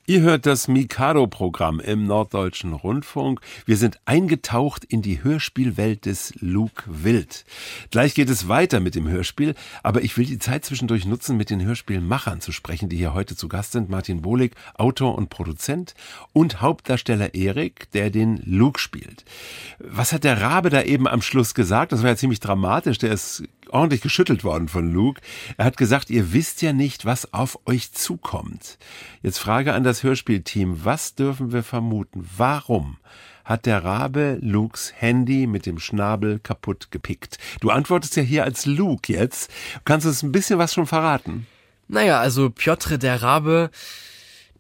Ihr 0.07 0.21
hört 0.21 0.45
das 0.45 0.69
Mikado-Programm 0.69 1.81
im 1.81 2.07
Norddeutschen 2.07 2.75
Rundfunk. 2.75 3.41
Wir 3.65 3.79
sind 3.79 3.99
eingetaucht 4.05 4.85
in 4.85 5.01
die 5.01 5.25
Hörspielwelt 5.25 6.05
des 6.05 6.35
Luke 6.41 6.83
Wild. 6.87 7.47
Gleich 7.91 8.15
geht 8.15 8.29
es 8.29 8.47
weiter 8.47 8.81
mit 8.81 8.97
dem 8.97 9.09
Hörspiel, 9.09 9.55
aber 9.83 10.03
ich 10.03 10.19
will 10.19 10.27
die 10.27 10.39
Zeit 10.39 10.67
zwischendurch 10.67 11.07
nutzen, 11.07 11.39
mit 11.39 11.49
den 11.49 11.63
Hörspielmachern 11.63 12.43
zu 12.43 12.53
sprechen, 12.53 12.91
die 12.91 12.99
hier 12.99 13.15
heute 13.15 13.35
zu 13.35 13.49
Gast 13.49 13.73
sind. 13.73 13.89
Martin 13.89 14.21
Bohlig, 14.21 14.53
Autor 14.75 15.15
und 15.15 15.31
Produzent 15.31 15.95
und 16.35 16.61
Hauptdarsteller 16.61 17.33
Erik, 17.33 17.91
der 17.93 18.11
den 18.11 18.43
Luke 18.45 18.81
spielt. 18.81 19.25
Was 19.79 20.13
hat 20.13 20.25
der 20.25 20.43
Rabe 20.43 20.69
da 20.69 20.83
eben 20.83 21.09
am 21.09 21.23
Schluss 21.23 21.55
gesagt? 21.55 21.93
Das 21.93 22.03
war 22.03 22.11
ja 22.11 22.17
ziemlich 22.17 22.41
dramatisch. 22.41 22.99
Der 22.99 23.11
ist 23.13 23.45
ordentlich 23.75 24.01
geschüttelt 24.01 24.45
worden 24.45 24.69
von 24.69 24.91
Luke. 24.93 25.21
Er 25.57 25.67
hat 25.67 25.77
gesagt, 25.77 26.09
ihr 26.09 26.33
wisst 26.33 26.63
ja 26.63 26.73
nicht, 26.73 27.05
was 27.05 27.35
auf 27.35 27.59
euch 27.67 27.93
zukommt. 27.93 28.79
Jetzt 29.23 29.39
Frage 29.39 29.75
an 29.75 29.85
das 29.85 30.03
Hörspielteam, 30.03 30.85
was 30.85 31.15
dürfen 31.15 31.53
wir 31.53 31.63
vermuten? 31.63 32.29
Warum 32.37 32.97
hat 33.45 33.67
der 33.67 33.85
Rabe 33.85 34.39
Lukes 34.41 34.95
Handy 34.97 35.47
mit 35.47 35.67
dem 35.67 35.79
Schnabel 35.79 36.39
kaputt 36.39 36.91
gepickt? 36.91 37.39
Du 37.61 37.71
antwortest 37.71 38.17
ja 38.17 38.23
hier 38.23 38.45
als 38.45 38.65
Luke 38.65 39.13
jetzt. 39.13 39.51
Kannst 39.85 40.05
du 40.05 40.09
uns 40.09 40.23
ein 40.23 40.33
bisschen 40.33 40.59
was 40.59 40.73
schon 40.73 40.87
verraten? 40.87 41.47
Naja, 41.89 42.21
also 42.21 42.49
Piotr 42.51 42.97
der 42.97 43.23
Rabe, 43.23 43.71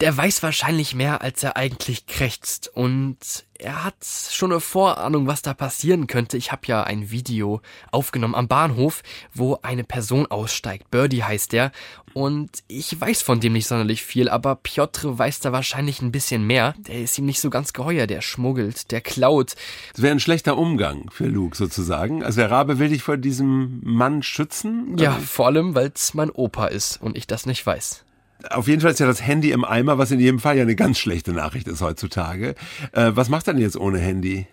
der 0.00 0.14
weiß 0.14 0.42
wahrscheinlich 0.42 0.94
mehr, 0.94 1.22
als 1.22 1.42
er 1.42 1.56
eigentlich 1.56 2.06
krächzt. 2.06 2.68
Und 2.68 3.16
er 3.64 3.82
hat 3.82 4.04
schon 4.04 4.52
eine 4.52 4.60
Vorahnung, 4.60 5.26
was 5.26 5.40
da 5.40 5.54
passieren 5.54 6.06
könnte. 6.06 6.36
Ich 6.36 6.52
habe 6.52 6.66
ja 6.66 6.84
ein 6.84 7.10
Video 7.10 7.62
aufgenommen 7.90 8.34
am 8.34 8.46
Bahnhof, 8.46 9.02
wo 9.32 9.58
eine 9.62 9.84
Person 9.84 10.26
aussteigt. 10.26 10.90
Birdie 10.90 11.24
heißt 11.24 11.52
der. 11.52 11.72
Und 12.12 12.62
ich 12.68 13.00
weiß 13.00 13.22
von 13.22 13.40
dem 13.40 13.54
nicht 13.54 13.66
sonderlich 13.66 14.02
viel, 14.02 14.28
aber 14.28 14.54
Piotr 14.56 15.18
weiß 15.18 15.40
da 15.40 15.52
wahrscheinlich 15.52 16.02
ein 16.02 16.12
bisschen 16.12 16.46
mehr. 16.46 16.74
Der 16.78 17.00
ist 17.00 17.18
ihm 17.18 17.24
nicht 17.24 17.40
so 17.40 17.48
ganz 17.50 17.72
geheuer. 17.72 18.06
Der 18.06 18.20
schmuggelt, 18.20 18.90
der 18.92 19.00
klaut. 19.00 19.54
Das 19.94 20.02
wäre 20.02 20.14
ein 20.14 20.20
schlechter 20.20 20.58
Umgang 20.58 21.10
für 21.10 21.26
Luke 21.26 21.56
sozusagen. 21.56 22.22
Also 22.22 22.40
der 22.40 22.50
Rabe 22.50 22.78
will 22.78 22.90
dich 22.90 23.02
vor 23.02 23.16
diesem 23.16 23.80
Mann 23.82 24.22
schützen? 24.22 24.96
Ja, 24.98 25.12
vor 25.12 25.46
allem, 25.46 25.74
weil 25.74 25.90
es 25.94 26.12
mein 26.12 26.30
Opa 26.30 26.66
ist 26.66 27.00
und 27.00 27.16
ich 27.16 27.26
das 27.26 27.46
nicht 27.46 27.64
weiß. 27.64 28.04
Auf 28.50 28.68
jeden 28.68 28.80
Fall 28.80 28.92
ist 28.92 29.00
ja 29.00 29.06
das 29.06 29.22
Handy 29.22 29.50
im 29.52 29.64
Eimer, 29.64 29.98
was 29.98 30.10
in 30.10 30.20
jedem 30.20 30.38
Fall 30.38 30.56
ja 30.56 30.62
eine 30.62 30.76
ganz 30.76 30.98
schlechte 30.98 31.32
Nachricht 31.32 31.68
ist 31.68 31.80
heutzutage. 31.80 32.54
Äh, 32.92 33.12
was 33.14 33.28
macht 33.28 33.48
er 33.48 33.54
denn 33.54 33.62
jetzt 33.62 33.76
ohne 33.76 33.98
Handy? 33.98 34.46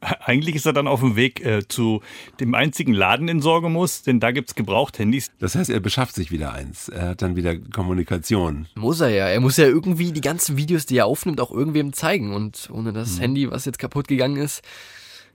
Eigentlich 0.00 0.54
ist 0.54 0.66
er 0.66 0.72
dann 0.72 0.86
auf 0.86 1.00
dem 1.00 1.16
Weg 1.16 1.44
äh, 1.44 1.66
zu 1.66 2.02
dem 2.38 2.54
einzigen 2.54 2.92
Laden 2.92 3.28
in 3.28 3.40
Sorgemus, 3.40 4.02
denn 4.02 4.20
da 4.20 4.30
gibt's 4.30 4.54
Gebrauchthandys. 4.54 5.30
Das 5.38 5.54
heißt, 5.54 5.70
er 5.70 5.80
beschafft 5.80 6.14
sich 6.14 6.30
wieder 6.30 6.52
eins. 6.52 6.88
Er 6.88 7.08
hat 7.08 7.22
dann 7.22 7.34
wieder 7.34 7.56
Kommunikation. 7.56 8.66
Muss 8.74 9.00
er 9.00 9.08
ja. 9.08 9.26
Er 9.26 9.40
muss 9.40 9.56
ja 9.56 9.64
irgendwie 9.64 10.12
die 10.12 10.20
ganzen 10.20 10.58
Videos, 10.58 10.86
die 10.86 10.98
er 10.98 11.06
aufnimmt, 11.06 11.40
auch 11.40 11.50
irgendwem 11.50 11.92
zeigen. 11.92 12.34
Und 12.34 12.68
ohne 12.72 12.92
das 12.92 13.18
Handy, 13.20 13.50
was 13.50 13.64
jetzt 13.64 13.78
kaputt 13.78 14.06
gegangen 14.06 14.36
ist, 14.36 14.62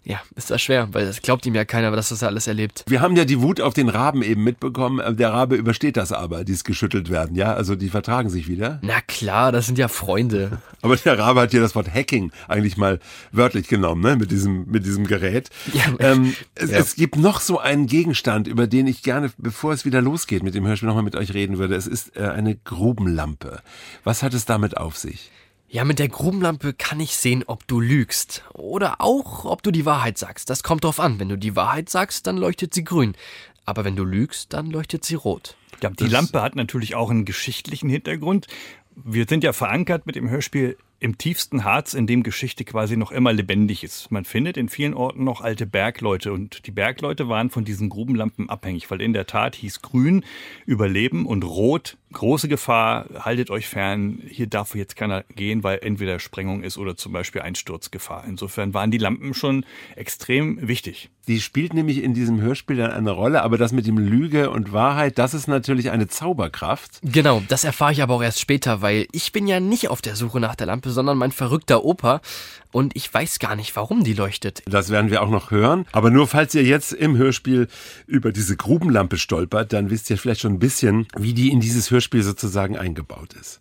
ja, 0.04 0.20
ist 0.36 0.50
das 0.50 0.62
schwer, 0.62 0.90
weil 0.94 1.06
das 1.06 1.22
glaubt 1.22 1.46
ihm 1.46 1.54
ja 1.54 1.64
keiner, 1.64 1.92
dass 1.92 2.10
das 2.10 2.22
er 2.24 2.30
alles 2.30 2.48
erlebt. 2.48 2.84
Wir 2.88 3.02
haben 3.02 3.16
ja 3.16 3.24
die 3.24 3.40
Wut 3.42 3.62
auf 3.62 3.74
den 3.76 3.88
Raben 3.88 4.24
eben 4.24 4.44
mitbekommen. 4.44 5.00
Äh, 5.00 5.14
Der 5.14 5.32
Rabe 5.32 5.56
übersteht 5.56 5.96
das 5.96 6.12
aber, 6.12 6.44
dieses 6.44 6.64
geschüttelt 6.64 7.10
werden, 7.12 7.36
ja? 7.36 7.54
Also 7.54 7.76
die 7.76 7.90
vertragen 7.90 8.30
sich 8.32 8.48
wieder. 8.48 8.80
Na 8.82 9.00
klar, 9.02 9.52
das 9.52 9.68
sind 9.68 9.78
ja 9.78 9.88
Freunde. 9.88 10.58
Aber 10.84 10.96
der 10.96 11.20
Rabe 11.20 11.42
hat 11.42 11.52
hier 11.52 11.62
das 11.62 11.76
Wort 11.76 11.94
Hacking 11.94 12.32
eigentlich 12.48 12.76
mal 12.76 13.00
wörtlich 13.32 13.68
genommen, 13.68 14.02
ne? 14.02 14.16
Mit 14.16 14.32
diesem, 14.32 14.66
mit 14.66 14.86
diesem 14.86 15.06
Gerät. 15.06 15.50
Ja. 15.74 15.84
Ähm, 16.00 16.34
es, 16.56 16.72
Ja. 16.72 16.80
es 16.80 16.96
gibt 16.96 17.16
noch 17.18 17.40
so 17.40 17.60
einen 17.60 17.86
Gegenstand, 17.86 18.48
über 18.48 18.66
den 18.66 18.88
ich 18.88 19.04
gerne, 19.04 19.32
bevor 19.38 19.74
es 19.74 19.86
wieder 19.86 20.02
losgeht 20.02 20.42
mit 20.42 20.56
dem 20.56 20.66
Hörspiel, 20.66 20.88
nochmal 20.88 21.04
mit 21.04 21.16
euch 21.16 21.34
reden 21.36 21.60
würde. 21.60 21.76
Es 21.76 21.86
ist 21.86 22.18
äh, 22.18 22.22
eine 22.24 22.56
Grubenlampe. 22.56 23.60
Was 24.04 24.24
hat 24.24 24.34
es 24.34 24.46
damit 24.46 24.78
auf 24.78 24.98
sich? 24.98 25.30
Ja, 25.74 25.86
mit 25.86 26.00
der 26.00 26.10
Grubenlampe 26.10 26.74
kann 26.74 27.00
ich 27.00 27.16
sehen, 27.16 27.46
ob 27.48 27.66
du 27.66 27.80
lügst. 27.80 28.44
Oder 28.54 29.00
auch, 29.00 29.46
ob 29.46 29.64
du 29.64 29.72
die 29.72 29.86
Wahrheit 29.86 30.18
sagst. 30.18 30.50
Das 30.50 30.64
kommt 30.64 30.84
drauf 30.84 31.00
an. 31.00 31.18
Wenn 31.18 31.30
du 31.30 31.38
die 31.38 31.56
Wahrheit 31.56 31.88
sagst, 31.90 32.28
dann 32.28 32.36
leuchtet 32.36 32.74
sie 32.74 32.84
grün. 32.84 33.16
Aber 33.64 33.86
wenn 33.86 33.96
du 33.96 34.04
lügst, 34.04 34.52
dann 34.52 34.70
leuchtet 34.70 35.06
sie 35.06 35.16
rot. 35.16 35.56
Ja, 35.82 35.90
die 35.90 36.08
Lampe 36.08 36.42
hat 36.42 36.58
natürlich 36.58 36.96
auch 36.96 37.10
einen 37.10 37.24
geschichtlichen 37.24 37.90
Hintergrund. 37.90 38.48
Wir 38.98 39.26
sind 39.30 39.46
ja 39.46 39.54
verankert 39.54 40.06
mit 40.06 40.18
dem 40.18 40.30
Hörspiel 40.30 40.78
im 41.02 41.18
tiefsten 41.18 41.64
Harz, 41.64 41.96
in 41.96 42.06
dem 42.06 42.22
Geschichte 42.22 42.64
quasi 42.64 42.96
noch 42.96 43.12
immer 43.12 43.34
lebendig 43.34 43.84
ist. 43.84 44.12
Man 44.12 44.24
findet 44.24 44.56
in 44.56 44.70
vielen 44.70 44.94
Orten 44.94 45.24
noch 45.24 45.42
alte 45.42 45.66
Bergleute 45.66 46.32
und 46.32 46.68
die 46.68 46.72
Bergleute 46.72 47.28
waren 47.28 47.50
von 47.50 47.66
diesen 47.66 47.90
Grubenlampen 47.90 48.50
abhängig, 48.50 48.90
weil 48.92 49.02
in 49.02 49.12
der 49.12 49.26
Tat 49.26 49.56
hieß 49.56 49.82
grün 49.82 50.24
Überleben 50.68 51.26
und 51.26 51.44
rot 51.44 51.98
große 52.12 52.48
Gefahr, 52.48 53.06
haltet 53.20 53.50
euch 53.50 53.68
fern, 53.68 54.20
hier 54.28 54.48
darf 54.48 54.76
jetzt 54.76 54.96
keiner 54.96 55.24
gehen, 55.36 55.64
weil 55.64 55.80
entweder 55.82 56.20
Sprengung 56.20 56.64
ist 56.64 56.78
oder 56.78 56.96
zum 56.96 57.14
Beispiel 57.14 57.42
Einsturzgefahr. 57.42 58.26
Insofern 58.28 58.74
waren 58.74 58.92
die 58.92 58.98
Lampen 58.98 59.34
schon 59.34 59.66
extrem 59.96 60.68
wichtig. 60.68 61.10
Die 61.28 61.40
spielt 61.40 61.74
nämlich 61.74 62.04
in 62.04 62.14
diesem 62.14 62.42
Hörspiel 62.42 62.78
dann 62.78 62.92
eine 62.92 63.12
Rolle, 63.12 63.44
aber 63.44 63.58
das 63.58 63.72
mit 63.72 63.86
dem 63.86 63.98
Lüge 63.98 64.50
und 64.50 64.74
Wahrheit, 64.74 65.18
das 65.18 65.34
ist 65.34 65.48
natürlich 65.48 65.92
eine 65.92 66.08
Zauberkraft. 66.08 67.00
Genau, 67.04 67.42
das 67.48 67.64
erfahre 67.64 67.92
ich 67.92 68.02
aber 68.02 68.16
auch 68.16 68.24
erst 68.24 68.40
später, 68.40 68.82
weil 68.82 69.08
ich 69.12 69.32
bin 69.32 69.48
ja 69.48 69.60
nicht 69.60 69.90
auf 69.90 70.02
der 70.02 70.16
Suche 70.16 70.40
nach 70.40 70.56
der 70.56 70.68
Lampe, 70.68 70.90
sondern 70.92 71.18
mein 71.18 71.32
verrückter 71.32 71.84
Opa 71.84 72.22
und 72.72 72.96
ich 72.96 73.14
weiß 73.14 73.40
gar 73.40 73.56
nicht, 73.56 73.76
warum 73.76 74.04
die 74.04 74.14
leuchtet. 74.14 74.64
Das 74.66 74.90
werden 74.90 75.12
wir 75.12 75.22
auch 75.22 75.30
noch 75.30 75.52
hören. 75.52 75.86
Aber 75.92 76.10
nur 76.10 76.28
falls 76.28 76.56
ihr 76.56 76.64
jetzt 76.64 76.94
im 76.94 77.18
Hörspiel 77.18 77.68
über 78.08 78.32
diese 78.32 78.56
Grubenlampe 78.56 79.18
stolpert, 79.18 79.74
dann 79.74 79.90
wisst 79.90 80.10
ihr 80.10 80.18
vielleicht 80.18 80.42
schon 80.42 80.54
ein 80.54 80.60
bisschen, 80.60 81.08
wie 81.18 81.34
die 81.34 81.52
in 81.52 81.60
dieses 81.60 81.92
Hörspiel 81.92 82.24
sozusagen 82.24 82.78
eingebaut 82.78 83.34
ist. 83.34 83.60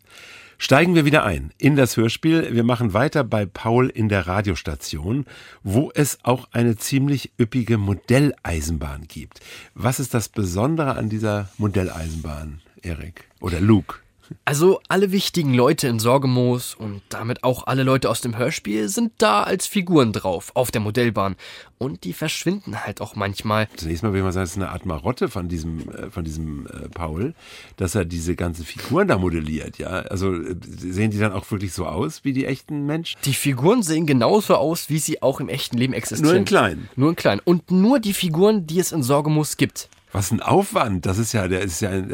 Steigen 0.63 0.95
wir 0.95 1.07
wieder 1.07 1.25
ein 1.25 1.53
in 1.57 1.75
das 1.75 1.97
Hörspiel. 1.97 2.55
Wir 2.55 2.65
machen 2.65 2.93
weiter 2.93 3.25
bei 3.25 3.47
Paul 3.47 3.89
in 3.89 4.11
der 4.11 4.27
Radiostation, 4.27 5.25
wo 5.63 5.91
es 5.95 6.19
auch 6.23 6.49
eine 6.53 6.77
ziemlich 6.77 7.33
üppige 7.41 7.79
Modelleisenbahn 7.79 9.09
gibt. 9.09 9.41
Was 9.75 10.01
ist 10.01 10.13
das 10.13 10.29
Besondere 10.29 10.97
an 10.97 11.09
dieser 11.09 11.49
Modelleisenbahn, 11.57 12.61
Erik? 12.83 13.25
Oder 13.41 13.59
Luke? 13.59 14.01
Also 14.45 14.81
alle 14.89 15.13
wichtigen 15.13 15.55
Leute 15.55 15.89
in 15.89 15.99
Sorgemoos 15.99 16.75
und 16.75 17.03
damit 17.09 17.45
auch 17.45 17.67
alle 17.67 17.83
Leute 17.83 18.09
aus 18.09 18.21
dem 18.21 18.37
Hörspiel 18.37 18.89
sind 18.89 19.13
da 19.19 19.43
als 19.43 19.67
Figuren 19.67 20.13
drauf, 20.13 20.53
auf 20.55 20.71
der 20.71 20.81
Modellbahn. 20.81 21.37
Und 21.79 22.05
die 22.05 22.13
verschwinden 22.13 22.85
halt 22.85 23.01
auch 23.01 23.17
manchmal. 23.17 23.69
Zunächst 23.77 24.03
mal 24.03 24.13
will 24.13 24.23
mal 24.23 24.33
sagen, 24.33 24.45
es 24.45 24.51
ist 24.51 24.57
eine 24.57 24.69
Art 24.69 24.85
Marotte 24.85 25.29
von 25.29 25.49
diesem, 25.49 25.89
äh, 25.91 26.11
von 26.11 26.25
diesem 26.25 26.67
äh, 26.67 26.89
Paul, 26.89 27.35
dass 27.77 27.95
er 27.95 28.05
diese 28.05 28.37
ganzen 28.37 28.65
Figuren 28.65 29.09
da 29.09 29.19
modelliert, 29.19 29.79
ja. 29.79 29.89
Also 29.89 30.35
äh, 30.35 30.57
sehen 30.63 31.11
die 31.11 31.19
dann 31.19 31.33
auch 31.33 31.51
wirklich 31.51 31.73
so 31.73 31.87
aus 31.87 32.25
wie 32.25 32.33
die 32.33 32.45
echten 32.45 32.87
Menschen? 32.87 33.19
Die 33.25 33.35
Figuren 33.35 33.83
sehen 33.83 34.07
genauso 34.07 34.57
aus, 34.57 34.91
wie 34.91 34.99
sie 34.99 35.23
auch 35.23 35.41
im 35.41 35.49
echten 35.49 35.79
Leben 35.79 35.95
existieren. 35.95 36.31
Nur 36.31 36.39
in 36.39 36.45
klein. 36.45 36.89
Nur 36.97 37.11
in 37.11 37.17
klein. 37.17 37.41
Und 37.43 37.71
nur 37.71 37.99
die 37.99 38.13
Figuren, 38.13 38.67
die 38.67 38.79
es 38.79 38.93
in 38.93 39.03
Sorgemoos 39.03 39.57
gibt. 39.57 39.89
Was 40.13 40.31
ein 40.31 40.41
Aufwand. 40.41 41.07
Das 41.07 41.19
ist 41.19 41.33
ja, 41.33 41.49
der 41.49 41.61
ist 41.61 41.81
ja 41.81 41.91
ein, 41.91 42.11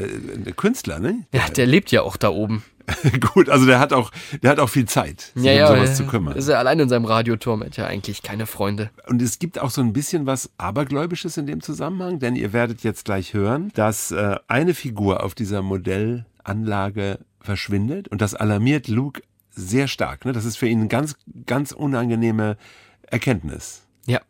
ein 0.47 0.57
Künstler, 0.57 0.99
ne? 0.99 1.25
Ja, 1.33 1.49
der 1.49 1.67
lebt 1.67 1.91
ja 1.91 2.03
auch 2.03 2.17
da 2.17 2.29
oben. 2.29 2.63
Gut, 3.35 3.49
also 3.49 3.67
der 3.67 3.81
hat 3.81 3.93
auch, 3.93 4.13
der 4.43 4.51
hat 4.51 4.61
auch 4.61 4.69
viel 4.69 4.87
Zeit, 4.87 5.33
sich 5.35 5.45
ja, 5.45 5.53
um 5.53 5.59
ja, 5.59 5.67
sowas 5.69 5.89
ja. 5.91 5.95
zu 5.95 6.07
kümmern. 6.07 6.37
Ist 6.37 6.49
er 6.49 6.59
allein 6.59 6.79
in 6.79 6.89
seinem 6.89 7.05
Radioturm, 7.05 7.65
hat 7.65 7.77
ja 7.77 7.87
eigentlich 7.87 8.23
keine 8.23 8.47
Freunde. 8.47 8.91
Und 9.09 9.21
es 9.23 9.39
gibt 9.39 9.59
auch 9.59 9.71
so 9.71 9.81
ein 9.81 9.93
bisschen 9.93 10.27
was 10.27 10.51
Abergläubisches 10.59 11.37
in 11.37 11.47
dem 11.47 11.63
Zusammenhang, 11.63 12.21
denn 12.21 12.37
ihr 12.37 12.53
werdet 12.53 12.83
jetzt 12.83 13.05
gleich 13.05 13.35
hören, 13.35 13.73
dass 13.75 14.13
äh, 14.13 14.37
eine 14.47 14.75
Figur 14.75 15.23
auf 15.25 15.35
dieser 15.35 15.63
Modellanlage 15.63 17.19
verschwindet 17.41 18.09
und 18.09 18.21
das 18.21 18.35
alarmiert 18.35 18.89
Luke 18.89 19.23
sehr 19.51 19.89
stark. 19.89 20.25
Ne? 20.25 20.33
Das 20.33 20.45
ist 20.45 20.57
für 20.57 20.69
ihn 20.69 20.81
eine 20.81 20.89
ganz, 20.89 21.17
ganz 21.47 21.73
unangenehme 21.73 22.57
Erkenntnis. 23.03 23.83
Ja. 24.07 24.21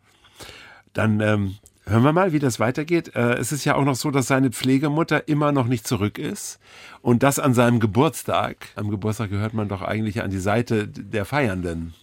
Dann 0.92 1.20
ähm, 1.20 1.56
hören 1.86 2.02
wir 2.02 2.12
mal, 2.12 2.32
wie 2.32 2.38
das 2.38 2.60
weitergeht. 2.60 3.14
Äh, 3.14 3.34
es 3.34 3.52
ist 3.52 3.64
ja 3.64 3.74
auch 3.76 3.84
noch 3.84 3.94
so, 3.94 4.10
dass 4.10 4.26
seine 4.26 4.50
Pflegemutter 4.50 5.28
immer 5.28 5.52
noch 5.52 5.66
nicht 5.66 5.86
zurück 5.86 6.18
ist 6.18 6.58
und 7.00 7.22
das 7.22 7.38
an 7.38 7.54
seinem 7.54 7.80
Geburtstag. 7.80 8.68
Am 8.74 8.90
Geburtstag 8.90 9.30
gehört 9.30 9.54
man 9.54 9.68
doch 9.68 9.82
eigentlich 9.82 10.22
an 10.22 10.30
die 10.30 10.38
Seite 10.38 10.88
der 10.88 11.24
Feiernden. 11.24 11.94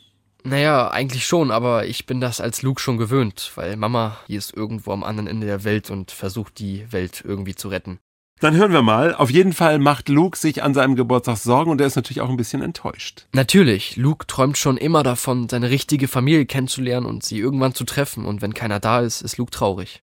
Naja, 0.45 0.91
eigentlich 0.91 1.25
schon, 1.25 1.51
aber 1.51 1.85
ich 1.85 2.05
bin 2.05 2.19
das 2.19 2.41
als 2.41 2.63
Luke 2.63 2.81
schon 2.81 2.97
gewöhnt, 2.97 3.53
weil 3.55 3.77
Mama 3.77 4.17
hier 4.27 4.39
ist 4.39 4.53
irgendwo 4.53 4.91
am 4.91 5.03
anderen 5.03 5.27
Ende 5.27 5.47
der 5.47 5.63
Welt 5.63 5.89
und 5.89 6.11
versucht 6.11 6.59
die 6.59 6.91
Welt 6.91 7.23
irgendwie 7.25 7.55
zu 7.55 7.69
retten. 7.69 7.99
Dann 8.43 8.57
hören 8.57 8.73
wir 8.73 8.81
mal. 8.81 9.15
Auf 9.15 9.29
jeden 9.29 9.53
Fall 9.53 9.79
macht 9.79 10.09
Luke 10.09 10.37
sich 10.37 10.63
an 10.63 10.73
seinem 10.73 10.97
Geburtstag 10.97 11.37
Sorgen 11.37 11.71
und 11.71 11.79
er 11.79 11.87
ist 11.87 11.95
natürlich 11.95 12.19
auch 12.19 12.27
ein 12.27 12.35
bisschen 12.35 12.61
enttäuscht. 12.61 13.25
Natürlich, 13.31 13.95
Luke 13.95 14.27
träumt 14.27 14.57
schon 14.57 14.75
immer 14.75 15.01
davon, 15.01 15.47
seine 15.47 15.69
richtige 15.69 16.09
Familie 16.09 16.45
kennenzulernen 16.45 17.05
und 17.05 17.23
sie 17.23 17.39
irgendwann 17.39 17.73
zu 17.73 17.85
treffen. 17.85 18.25
Und 18.25 18.41
wenn 18.41 18.53
keiner 18.53 18.81
da 18.81 18.99
ist, 18.99 19.21
ist 19.21 19.37
Luke 19.37 19.51
traurig. 19.51 20.03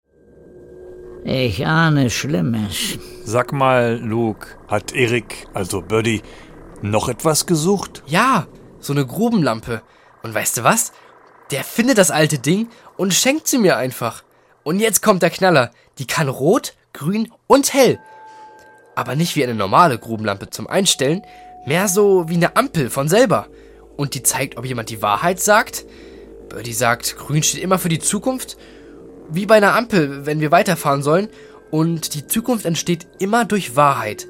Ich 1.24 1.66
ahne 1.66 2.08
Schlimmes. 2.08 3.00
Sag 3.24 3.52
mal, 3.52 3.98
Luke, 4.00 4.46
hat 4.68 4.92
Erik, 4.92 5.48
also 5.52 5.82
Birdie, 5.82 6.22
noch 6.82 7.08
etwas 7.08 7.46
gesucht? 7.46 8.04
Ja, 8.06 8.46
so 8.78 8.92
eine 8.92 9.06
Grubenlampe. 9.06 9.82
Und 10.22 10.32
weißt 10.32 10.58
du 10.58 10.62
was? 10.62 10.92
Der 11.50 11.64
findet 11.64 11.98
das 11.98 12.12
alte 12.12 12.38
Ding 12.38 12.68
und 12.96 13.12
schenkt 13.12 13.48
sie 13.48 13.58
mir 13.58 13.76
einfach. 13.76 14.22
Und 14.62 14.78
jetzt 14.78 15.02
kommt 15.02 15.22
der 15.22 15.30
Knaller. 15.30 15.72
Die 15.98 16.06
kann 16.06 16.28
rot, 16.28 16.74
grün 16.92 17.32
und 17.48 17.74
hell. 17.74 17.98
Aber 19.00 19.16
nicht 19.16 19.34
wie 19.34 19.42
eine 19.42 19.54
normale 19.54 19.98
Grubenlampe 19.98 20.50
zum 20.50 20.66
Einstellen, 20.66 21.22
mehr 21.64 21.88
so 21.88 22.28
wie 22.28 22.34
eine 22.34 22.54
Ampel 22.54 22.90
von 22.90 23.08
selber. 23.08 23.46
Und 23.96 24.12
die 24.12 24.22
zeigt, 24.22 24.58
ob 24.58 24.66
jemand 24.66 24.90
die 24.90 25.00
Wahrheit 25.00 25.40
sagt. 25.40 25.86
Birdie 26.50 26.74
sagt, 26.74 27.16
grün 27.16 27.42
steht 27.42 27.62
immer 27.62 27.78
für 27.78 27.88
die 27.88 27.98
Zukunft. 27.98 28.58
Wie 29.30 29.46
bei 29.46 29.54
einer 29.54 29.74
Ampel, 29.74 30.26
wenn 30.26 30.40
wir 30.40 30.50
weiterfahren 30.50 31.02
sollen. 31.02 31.30
Und 31.70 32.12
die 32.12 32.26
Zukunft 32.26 32.66
entsteht 32.66 33.06
immer 33.18 33.46
durch 33.46 33.74
Wahrheit. 33.74 34.26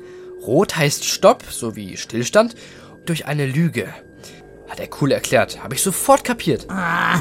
Rot 0.47 0.77
heißt 0.77 1.05
Stopp, 1.05 1.43
so 1.51 1.75
wie 1.75 1.97
Stillstand, 1.97 2.55
durch 3.07 3.27
eine 3.27 3.47
Lüge. 3.47 3.93
Hat 4.69 4.79
er 4.79 4.89
cool 5.01 5.11
erklärt. 5.11 5.65
Habe 5.65 5.75
ich 5.75 5.83
sofort 5.83 6.23
kapiert. 6.23 6.67
Ah, 6.71 7.21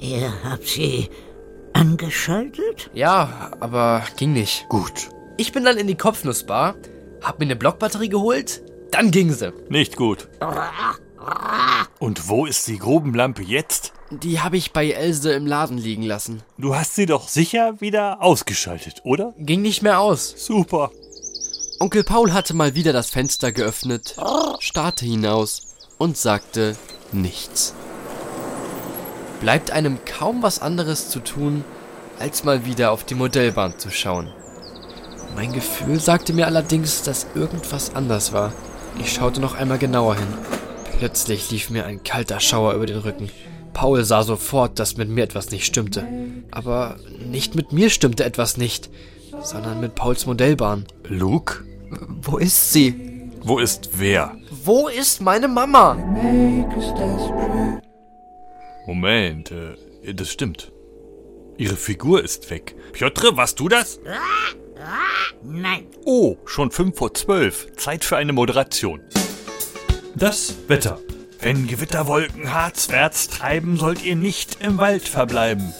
ihr 0.00 0.32
habt 0.44 0.68
sie 0.68 1.10
angeschaltet? 1.72 2.88
Ja, 2.94 3.50
aber 3.58 4.04
ging 4.16 4.32
nicht. 4.32 4.68
Gut. 4.68 5.08
Ich 5.40 5.52
bin 5.52 5.64
dann 5.64 5.78
in 5.78 5.86
die 5.86 5.94
Kopfnussbar, 5.94 6.74
hab 7.22 7.38
mir 7.38 7.44
eine 7.44 7.54
Blockbatterie 7.54 8.08
geholt, 8.08 8.60
dann 8.90 9.12
ging 9.12 9.32
sie. 9.32 9.52
Nicht 9.68 9.94
gut. 9.94 10.28
Und 12.00 12.28
wo 12.28 12.44
ist 12.44 12.66
die 12.66 12.78
Grubenlampe 12.78 13.42
jetzt? 13.42 13.92
Die 14.10 14.40
habe 14.40 14.56
ich 14.56 14.72
bei 14.72 14.90
Else 14.90 15.32
im 15.32 15.46
Laden 15.46 15.78
liegen 15.78 16.02
lassen. 16.02 16.42
Du 16.56 16.74
hast 16.74 16.96
sie 16.96 17.06
doch 17.06 17.28
sicher 17.28 17.80
wieder 17.80 18.20
ausgeschaltet, 18.20 19.02
oder? 19.04 19.32
Ging 19.38 19.62
nicht 19.62 19.80
mehr 19.80 20.00
aus. 20.00 20.34
Super. 20.36 20.90
Onkel 21.78 22.02
Paul 22.02 22.32
hatte 22.32 22.52
mal 22.52 22.74
wieder 22.74 22.92
das 22.92 23.08
Fenster 23.08 23.52
geöffnet, 23.52 24.16
starrte 24.58 25.04
hinaus 25.04 25.68
und 25.98 26.16
sagte 26.16 26.76
nichts. 27.12 27.74
Bleibt 29.40 29.70
einem 29.70 29.98
kaum 30.04 30.42
was 30.42 30.60
anderes 30.60 31.10
zu 31.10 31.20
tun, 31.20 31.62
als 32.18 32.42
mal 32.42 32.66
wieder 32.66 32.90
auf 32.90 33.04
die 33.04 33.14
Modellbahn 33.14 33.78
zu 33.78 33.90
schauen. 33.90 34.32
Mein 35.34 35.52
Gefühl 35.52 36.00
sagte 36.00 36.32
mir 36.32 36.46
allerdings, 36.46 37.02
dass 37.02 37.26
irgendwas 37.34 37.94
anders 37.94 38.32
war. 38.32 38.52
Ich 38.98 39.12
schaute 39.12 39.40
noch 39.40 39.54
einmal 39.54 39.78
genauer 39.78 40.16
hin. 40.16 40.26
Plötzlich 40.98 41.50
lief 41.50 41.70
mir 41.70 41.86
ein 41.86 42.02
kalter 42.02 42.40
Schauer 42.40 42.74
über 42.74 42.86
den 42.86 42.98
Rücken. 42.98 43.30
Paul 43.72 44.02
sah 44.04 44.24
sofort, 44.24 44.78
dass 44.80 44.96
mit 44.96 45.08
mir 45.08 45.22
etwas 45.22 45.50
nicht 45.52 45.64
stimmte. 45.64 46.06
Aber 46.50 46.96
nicht 47.30 47.54
mit 47.54 47.72
mir 47.72 47.90
stimmte 47.90 48.24
etwas 48.24 48.56
nicht, 48.56 48.90
sondern 49.40 49.80
mit 49.80 49.94
Pauls 49.94 50.26
Modellbahn. 50.26 50.86
Luke? 51.04 51.64
Wo 52.22 52.38
ist 52.38 52.72
sie? 52.72 53.30
Wo 53.42 53.58
ist 53.58 53.90
wer? 53.98 54.36
Wo 54.64 54.88
ist 54.88 55.20
meine 55.20 55.46
Mama? 55.46 55.94
Moment, 58.86 59.52
äh, 59.52 60.14
das 60.14 60.30
stimmt. 60.30 60.72
Ihre 61.58 61.76
Figur 61.76 62.22
ist 62.22 62.50
weg. 62.50 62.76
Piotr, 62.92 63.36
warst 63.36 63.58
du 63.58 63.68
das? 63.68 63.98
Nein. 65.42 65.88
Oh, 66.04 66.36
schon 66.44 66.70
fünf 66.70 66.96
vor 66.96 67.12
zwölf. 67.14 67.66
Zeit 67.76 68.04
für 68.04 68.16
eine 68.16 68.32
Moderation. 68.32 69.00
Das 70.14 70.54
Wetter. 70.68 71.00
Wenn 71.40 71.66
Gewitterwolken 71.66 72.54
harzwärts 72.54 73.28
treiben, 73.28 73.76
sollt 73.76 74.04
ihr 74.04 74.14
nicht 74.14 74.58
im 74.60 74.78
Wald 74.78 75.08
verbleiben. 75.08 75.74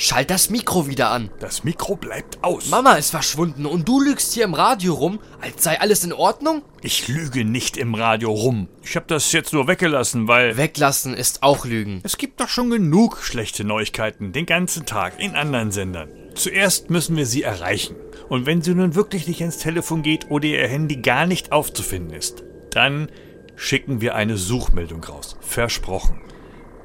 Schalt 0.00 0.30
das 0.30 0.48
Mikro 0.48 0.86
wieder 0.86 1.10
an. 1.10 1.28
Das 1.40 1.64
Mikro 1.64 1.96
bleibt 1.96 2.44
aus. 2.44 2.70
Mama 2.70 2.92
ist 2.92 3.10
verschwunden 3.10 3.66
und 3.66 3.88
du 3.88 4.00
lügst 4.00 4.32
hier 4.32 4.44
im 4.44 4.54
Radio 4.54 4.94
rum, 4.94 5.18
als 5.40 5.64
sei 5.64 5.80
alles 5.80 6.04
in 6.04 6.12
Ordnung? 6.12 6.62
Ich 6.82 7.08
lüge 7.08 7.44
nicht 7.44 7.76
im 7.76 7.96
Radio 7.96 8.30
rum. 8.30 8.68
Ich 8.84 8.94
habe 8.94 9.06
das 9.08 9.32
jetzt 9.32 9.52
nur 9.52 9.66
weggelassen, 9.66 10.28
weil... 10.28 10.56
Weglassen 10.56 11.14
ist 11.14 11.42
auch 11.42 11.64
Lügen. 11.64 11.98
Es 12.04 12.16
gibt 12.16 12.40
doch 12.40 12.48
schon 12.48 12.70
genug 12.70 13.18
schlechte 13.24 13.64
Neuigkeiten 13.64 14.30
den 14.30 14.46
ganzen 14.46 14.86
Tag 14.86 15.18
in 15.18 15.34
anderen 15.34 15.72
Sendern. 15.72 16.08
Zuerst 16.36 16.90
müssen 16.90 17.16
wir 17.16 17.26
sie 17.26 17.42
erreichen. 17.42 17.96
Und 18.28 18.46
wenn 18.46 18.62
sie 18.62 18.76
nun 18.76 18.94
wirklich 18.94 19.26
nicht 19.26 19.40
ins 19.40 19.58
Telefon 19.58 20.02
geht 20.02 20.30
oder 20.30 20.46
ihr 20.46 20.68
Handy 20.68 20.98
gar 20.98 21.26
nicht 21.26 21.50
aufzufinden 21.50 22.16
ist, 22.16 22.44
dann 22.70 23.10
schicken 23.56 24.00
wir 24.00 24.14
eine 24.14 24.36
Suchmeldung 24.36 25.02
raus. 25.02 25.36
Versprochen. 25.40 26.20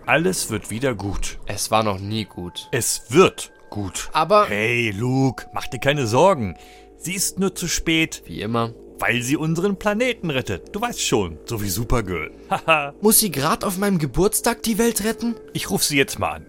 Alles 0.05 0.49
wird 0.49 0.69
wieder 0.69 0.95
gut. 0.95 1.39
Es 1.45 1.71
war 1.71 1.83
noch 1.83 1.99
nie 1.99 2.25
gut. 2.25 2.67
Es 2.71 3.03
wird 3.09 3.51
gut. 3.69 4.09
Aber. 4.13 4.47
Hey, 4.47 4.91
Luke, 4.91 5.47
mach 5.53 5.67
dir 5.67 5.79
keine 5.79 6.07
Sorgen. 6.07 6.57
Sie 6.97 7.13
ist 7.13 7.39
nur 7.39 7.55
zu 7.55 7.67
spät. 7.67 8.23
Wie 8.25 8.41
immer. 8.41 8.73
Weil 8.99 9.21
sie 9.21 9.37
unseren 9.37 9.77
Planeten 9.77 10.29
rettet. 10.29 10.75
Du 10.75 10.81
weißt 10.81 11.01
schon, 11.01 11.37
so 11.45 11.61
wie 11.61 11.69
Supergirl. 11.69 12.31
Haha. 12.49 12.93
Muss 13.01 13.19
sie 13.19 13.31
gerade 13.31 13.65
auf 13.65 13.77
meinem 13.77 13.97
Geburtstag 13.97 14.63
die 14.63 14.77
Welt 14.77 15.03
retten? 15.03 15.35
ich 15.53 15.69
ruf 15.69 15.83
sie 15.83 15.97
jetzt 15.97 16.19
mal 16.19 16.31
an. 16.31 16.45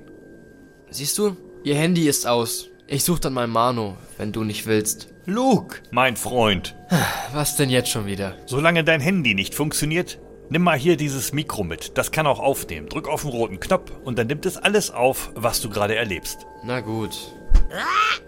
Siehst 0.90 1.18
du? 1.18 1.36
Ihr 1.64 1.76
Handy 1.76 2.08
ist 2.08 2.26
aus. 2.26 2.68
Ich 2.86 3.04
such 3.04 3.18
dann 3.20 3.32
mal 3.32 3.46
Mano, 3.46 3.96
wenn 4.18 4.32
du 4.32 4.44
nicht 4.44 4.66
willst. 4.66 5.08
Luke, 5.26 5.78
mein 5.90 6.16
Freund. 6.16 6.76
Was 7.32 7.56
denn 7.56 7.70
jetzt 7.70 7.88
schon 7.88 8.06
wieder? 8.06 8.36
Solange 8.46 8.84
dein 8.84 9.00
Handy 9.00 9.34
nicht 9.34 9.54
funktioniert, 9.54 10.18
nimm 10.50 10.62
mal 10.62 10.78
hier 10.78 10.96
dieses 10.96 11.33
Mikro 11.33 11.64
mit. 11.64 11.96
Das 11.98 12.12
kann 12.12 12.26
auch 12.26 12.40
aufnehmen. 12.40 12.88
Drück 12.88 13.09
auf 13.09 13.22
den 13.22 13.30
roten 13.30 13.61
Knopf 13.61 13.92
und 14.04 14.18
dann 14.18 14.26
nimmt 14.26 14.46
es 14.46 14.57
alles 14.57 14.90
auf, 14.90 15.30
was 15.35 15.61
du 15.61 15.70
gerade 15.70 15.94
erlebst. 15.94 16.46
Na 16.64 16.80
gut. 16.80 17.35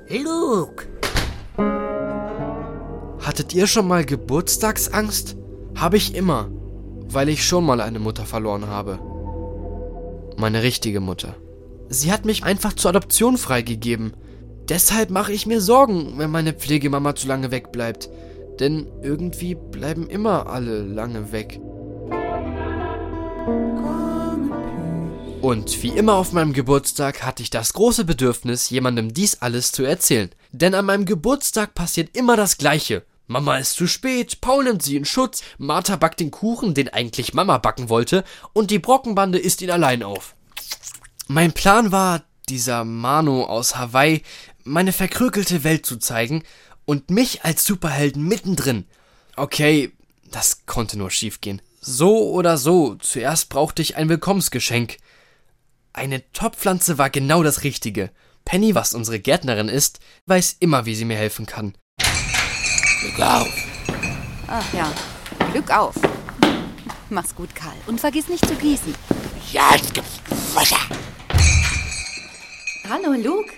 Luke, 0.08 0.86
Hattet 3.26 3.54
ihr 3.54 3.66
schon 3.66 3.88
mal 3.88 4.04
Geburtstagsangst? 4.04 5.36
Habe 5.74 5.96
ich 5.96 6.14
immer, 6.14 6.48
weil 7.08 7.28
ich 7.28 7.44
schon 7.44 7.64
mal 7.66 7.80
eine 7.80 7.98
Mutter 7.98 8.24
verloren 8.24 8.68
habe. 8.68 9.00
Meine 10.36 10.62
richtige 10.62 11.00
Mutter. 11.00 11.34
Sie 11.88 12.12
hat 12.12 12.24
mich 12.24 12.44
einfach 12.44 12.74
zur 12.74 12.90
Adoption 12.90 13.36
freigegeben. 13.36 14.12
Deshalb 14.68 15.10
mache 15.10 15.32
ich 15.32 15.44
mir 15.44 15.60
Sorgen, 15.60 16.14
wenn 16.18 16.30
meine 16.30 16.52
Pflegemama 16.52 17.16
zu 17.16 17.26
lange 17.26 17.50
wegbleibt. 17.50 18.10
Denn 18.60 18.86
irgendwie 19.02 19.56
bleiben 19.56 20.08
immer 20.08 20.46
alle 20.46 20.82
lange 20.82 21.32
weg. 21.32 21.60
Und 25.46 25.80
wie 25.84 25.90
immer 25.90 26.14
auf 26.14 26.32
meinem 26.32 26.52
Geburtstag 26.52 27.22
hatte 27.22 27.40
ich 27.40 27.50
das 27.50 27.72
große 27.72 28.04
Bedürfnis, 28.04 28.68
jemandem 28.68 29.14
dies 29.14 29.42
alles 29.42 29.70
zu 29.70 29.84
erzählen. 29.84 30.30
Denn 30.50 30.74
an 30.74 30.86
meinem 30.86 31.04
Geburtstag 31.04 31.72
passiert 31.72 32.16
immer 32.16 32.36
das 32.36 32.58
Gleiche. 32.58 33.04
Mama 33.28 33.56
ist 33.56 33.74
zu 33.74 33.86
spät, 33.86 34.40
Paul 34.40 34.64
nimmt 34.64 34.82
sie 34.82 34.96
in 34.96 35.04
Schutz, 35.04 35.44
Martha 35.56 35.94
backt 35.94 36.18
den 36.18 36.32
Kuchen, 36.32 36.74
den 36.74 36.88
eigentlich 36.88 37.32
Mama 37.32 37.58
backen 37.58 37.88
wollte, 37.88 38.24
und 38.54 38.72
die 38.72 38.80
Brockenbande 38.80 39.38
isst 39.38 39.62
ihn 39.62 39.70
allein 39.70 40.02
auf. 40.02 40.34
Mein 41.28 41.52
Plan 41.52 41.92
war, 41.92 42.24
dieser 42.48 42.84
Mano 42.84 43.44
aus 43.44 43.76
Hawaii 43.76 44.22
meine 44.64 44.92
verkrükelte 44.92 45.62
Welt 45.62 45.86
zu 45.86 45.98
zeigen 45.98 46.42
und 46.86 47.10
mich 47.10 47.44
als 47.44 47.64
Superhelden 47.64 48.26
mittendrin. 48.26 48.84
Okay, 49.36 49.92
das 50.28 50.66
konnte 50.66 50.98
nur 50.98 51.12
schiefgehen. 51.12 51.62
So 51.80 52.30
oder 52.32 52.58
so, 52.58 52.96
zuerst 52.96 53.48
brauchte 53.48 53.80
ich 53.80 53.94
ein 53.94 54.08
Willkommensgeschenk. 54.08 54.96
Eine 55.96 56.30
Topfpflanze 56.32 56.98
war 56.98 57.08
genau 57.08 57.42
das 57.42 57.64
Richtige. 57.64 58.10
Penny, 58.44 58.74
was 58.74 58.92
unsere 58.92 59.18
Gärtnerin 59.18 59.70
ist, 59.70 59.98
weiß 60.26 60.58
immer, 60.60 60.84
wie 60.84 60.94
sie 60.94 61.06
mir 61.06 61.16
helfen 61.16 61.46
kann. 61.46 61.74
Glück 63.00 63.18
auf. 63.26 63.48
Ach 64.46 64.74
ja, 64.74 64.92
Glück 65.52 65.74
auf. 65.74 65.94
Mach's 67.08 67.34
gut, 67.34 67.54
Karl. 67.54 67.72
Und 67.86 67.98
vergiss 67.98 68.28
nicht 68.28 68.46
zu 68.46 68.54
gießen. 68.56 68.94
ja, 69.52 69.70
es 69.74 69.90
gibt 69.90 70.06
Wasser. 70.54 70.76
Hallo, 72.90 73.14
Luke. 73.14 73.50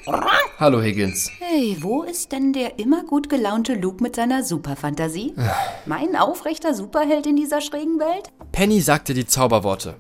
Hallo 0.60 0.80
Higgins. 0.80 1.32
Hey, 1.40 1.76
wo 1.80 2.04
ist 2.04 2.30
denn 2.30 2.52
der 2.52 2.78
immer 2.78 3.02
gut 3.02 3.28
gelaunte 3.28 3.74
Luke 3.74 4.00
mit 4.00 4.14
seiner 4.14 4.44
Superfantasie? 4.44 5.34
Mein 5.86 6.14
aufrechter 6.14 6.72
Superheld 6.72 7.26
in 7.26 7.34
dieser 7.34 7.60
schrägen 7.60 7.98
Welt? 7.98 8.30
Penny 8.52 8.80
sagte 8.80 9.12
die 9.12 9.26
Zauberworte. 9.26 9.96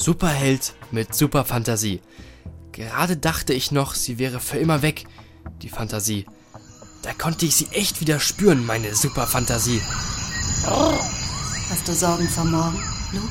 Superheld 0.00 0.72
mit 0.92 1.14
Superfantasie. 1.14 2.00
Gerade 2.72 3.18
dachte 3.18 3.52
ich 3.52 3.70
noch, 3.70 3.94
sie 3.94 4.18
wäre 4.18 4.40
für 4.40 4.56
immer 4.56 4.80
weg, 4.80 5.04
die 5.60 5.68
Fantasie. 5.68 6.24
Da 7.02 7.12
konnte 7.12 7.44
ich 7.44 7.54
sie 7.54 7.68
echt 7.72 8.00
wieder 8.00 8.18
spüren, 8.18 8.64
meine 8.64 8.94
Superfantasie. 8.94 9.82
Hast 11.68 11.86
du 11.86 11.92
Sorgen 11.92 12.26
vor 12.30 12.46
morgen, 12.46 12.82
Luke? 13.12 13.28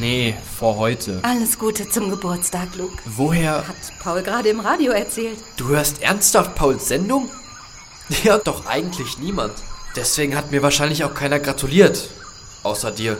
Nee, 0.00 0.34
vor 0.58 0.76
heute. 0.76 1.20
Alles 1.22 1.56
Gute 1.56 1.88
zum 1.88 2.10
Geburtstag, 2.10 2.74
Luke. 2.76 2.98
Woher? 3.04 3.68
Hat 3.68 3.76
Paul 4.00 4.22
gerade 4.22 4.48
im 4.48 4.58
Radio 4.58 4.90
erzählt. 4.90 5.38
Du 5.56 5.68
hörst 5.68 6.02
ernsthaft 6.02 6.56
Pauls 6.56 6.88
Sendung? 6.88 7.28
Ja, 8.24 8.38
doch 8.38 8.64
eigentlich 8.64 9.18
niemand. 9.18 9.52
Deswegen 9.94 10.34
hat 10.34 10.50
mir 10.50 10.62
wahrscheinlich 10.62 11.04
auch 11.04 11.12
keiner 11.12 11.38
gratuliert. 11.38 12.08
Außer 12.62 12.90
dir. 12.90 13.18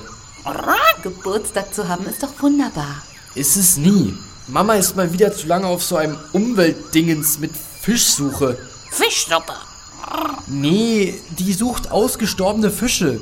Geburtstag 1.03 1.75
zu 1.75 1.89
haben 1.89 2.07
ist 2.07 2.23
doch 2.23 2.33
wunderbar. 2.41 3.03
Ist 3.35 3.57
es 3.57 3.77
nie. 3.77 4.17
Mama 4.47 4.75
ist 4.75 4.97
mal 4.97 5.13
wieder 5.13 5.33
zu 5.35 5.47
lange 5.47 5.67
auf 5.67 5.83
so 5.83 5.97
einem 5.97 6.19
Umweltdingens 6.33 7.39
mit 7.39 7.53
Fischsuche. 7.83 8.59
Fischsuppe. 8.91 9.53
Nee, 10.47 11.21
die 11.31 11.53
sucht 11.53 11.91
ausgestorbene 11.91 12.71
Fische. 12.71 13.21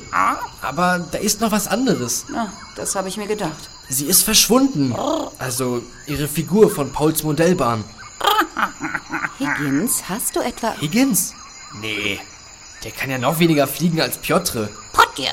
Aber 0.62 1.00
da 1.10 1.18
ist 1.18 1.40
noch 1.40 1.50
was 1.50 1.66
anderes. 1.66 2.26
Na, 2.28 2.52
das 2.76 2.94
habe 2.94 3.08
ich 3.08 3.16
mir 3.16 3.26
gedacht. 3.26 3.70
Sie 3.88 4.06
ist 4.06 4.22
verschwunden. 4.22 4.94
Also 5.38 5.82
ihre 6.06 6.28
Figur 6.28 6.70
von 6.70 6.92
Pauls 6.92 7.24
Modellbahn. 7.24 7.84
Higgins, 9.38 10.04
hast 10.08 10.36
du 10.36 10.40
etwa... 10.40 10.74
Higgins? 10.80 11.34
Nee, 11.80 12.20
der 12.84 12.92
kann 12.92 13.10
ja 13.10 13.18
noch 13.18 13.38
weniger 13.38 13.66
fliegen 13.66 14.00
als 14.00 14.18
Piotr. 14.18 14.68
Potje. 14.92 15.30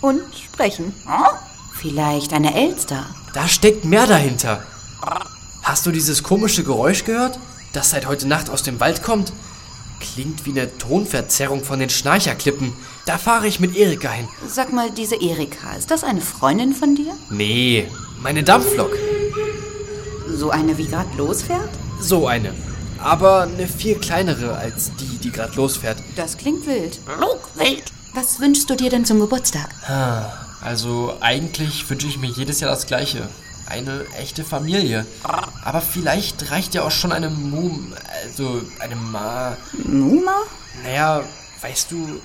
Und 0.00 0.22
sprechen. 0.36 0.94
Vielleicht 1.74 2.32
eine 2.32 2.54
Elster. 2.54 3.06
Da 3.34 3.48
steckt 3.48 3.84
mehr 3.84 4.06
dahinter. 4.06 4.62
Hast 5.62 5.86
du 5.86 5.90
dieses 5.90 6.22
komische 6.22 6.64
Geräusch 6.64 7.04
gehört, 7.04 7.38
das 7.72 7.90
seit 7.90 8.06
heute 8.06 8.26
Nacht 8.26 8.50
aus 8.50 8.62
dem 8.62 8.80
Wald 8.80 9.02
kommt? 9.02 9.32
Klingt 10.00 10.46
wie 10.46 10.50
eine 10.50 10.78
Tonverzerrung 10.78 11.64
von 11.64 11.80
den 11.80 11.90
Schnarcherklippen. 11.90 12.72
Da 13.04 13.18
fahre 13.18 13.48
ich 13.48 13.58
mit 13.58 13.76
Erika 13.76 14.10
hin. 14.10 14.28
Sag 14.46 14.72
mal, 14.72 14.90
diese 14.90 15.16
Erika, 15.16 15.74
ist 15.76 15.90
das 15.90 16.04
eine 16.04 16.20
Freundin 16.20 16.72
von 16.74 16.94
dir? 16.94 17.14
Nee, 17.30 17.88
meine 18.20 18.44
Dampflok. 18.44 18.96
So 20.32 20.50
eine, 20.50 20.78
wie 20.78 20.86
grad 20.86 21.12
losfährt? 21.16 21.70
So 22.00 22.28
eine. 22.28 22.54
Aber 23.00 23.42
eine 23.42 23.66
viel 23.66 23.96
kleinere 23.96 24.56
als 24.56 24.92
die, 24.96 25.18
die 25.18 25.30
gerade 25.32 25.54
losfährt. 25.56 25.98
Das 26.16 26.36
klingt 26.36 26.66
wild. 26.66 27.00
Luke, 27.20 27.48
wild. 27.56 27.84
Was 28.14 28.40
wünschst 28.40 28.68
du 28.70 28.74
dir 28.74 28.90
denn 28.90 29.04
zum 29.04 29.20
Geburtstag? 29.20 29.68
Also 30.60 31.16
eigentlich 31.20 31.88
wünsche 31.88 32.06
ich 32.06 32.18
mir 32.18 32.30
jedes 32.30 32.60
Jahr 32.60 32.70
das 32.70 32.86
Gleiche. 32.86 33.28
Eine 33.66 34.06
echte 34.18 34.44
Familie. 34.44 35.06
Aber 35.22 35.80
vielleicht 35.80 36.50
reicht 36.50 36.74
ja 36.74 36.82
auch 36.82 36.90
schon 36.90 37.12
eine 37.12 37.30
Mum... 37.30 37.92
Also 38.24 38.62
eine 38.80 38.96
Ma... 38.96 39.56
Numa? 39.84 40.42
Naja, 40.82 41.22
weißt 41.60 41.92
du, 41.92 42.20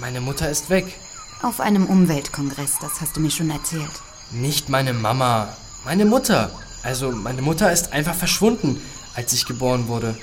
meine 0.00 0.20
Mutter 0.20 0.50
ist 0.50 0.70
weg. 0.70 0.98
Auf 1.42 1.60
einem 1.60 1.86
Umweltkongress, 1.86 2.72
das 2.80 3.00
hast 3.00 3.16
du 3.16 3.20
mir 3.20 3.30
schon 3.30 3.50
erzählt. 3.50 3.90
Nicht 4.30 4.68
meine 4.68 4.92
Mama, 4.92 5.56
meine 5.84 6.04
Mutter. 6.04 6.50
Also 6.82 7.10
meine 7.10 7.42
Mutter 7.42 7.72
ist 7.72 7.92
einfach 7.92 8.14
verschwunden, 8.14 8.80
als 9.14 9.32
ich 9.32 9.46
geboren 9.46 9.88
wurde. 9.88 10.16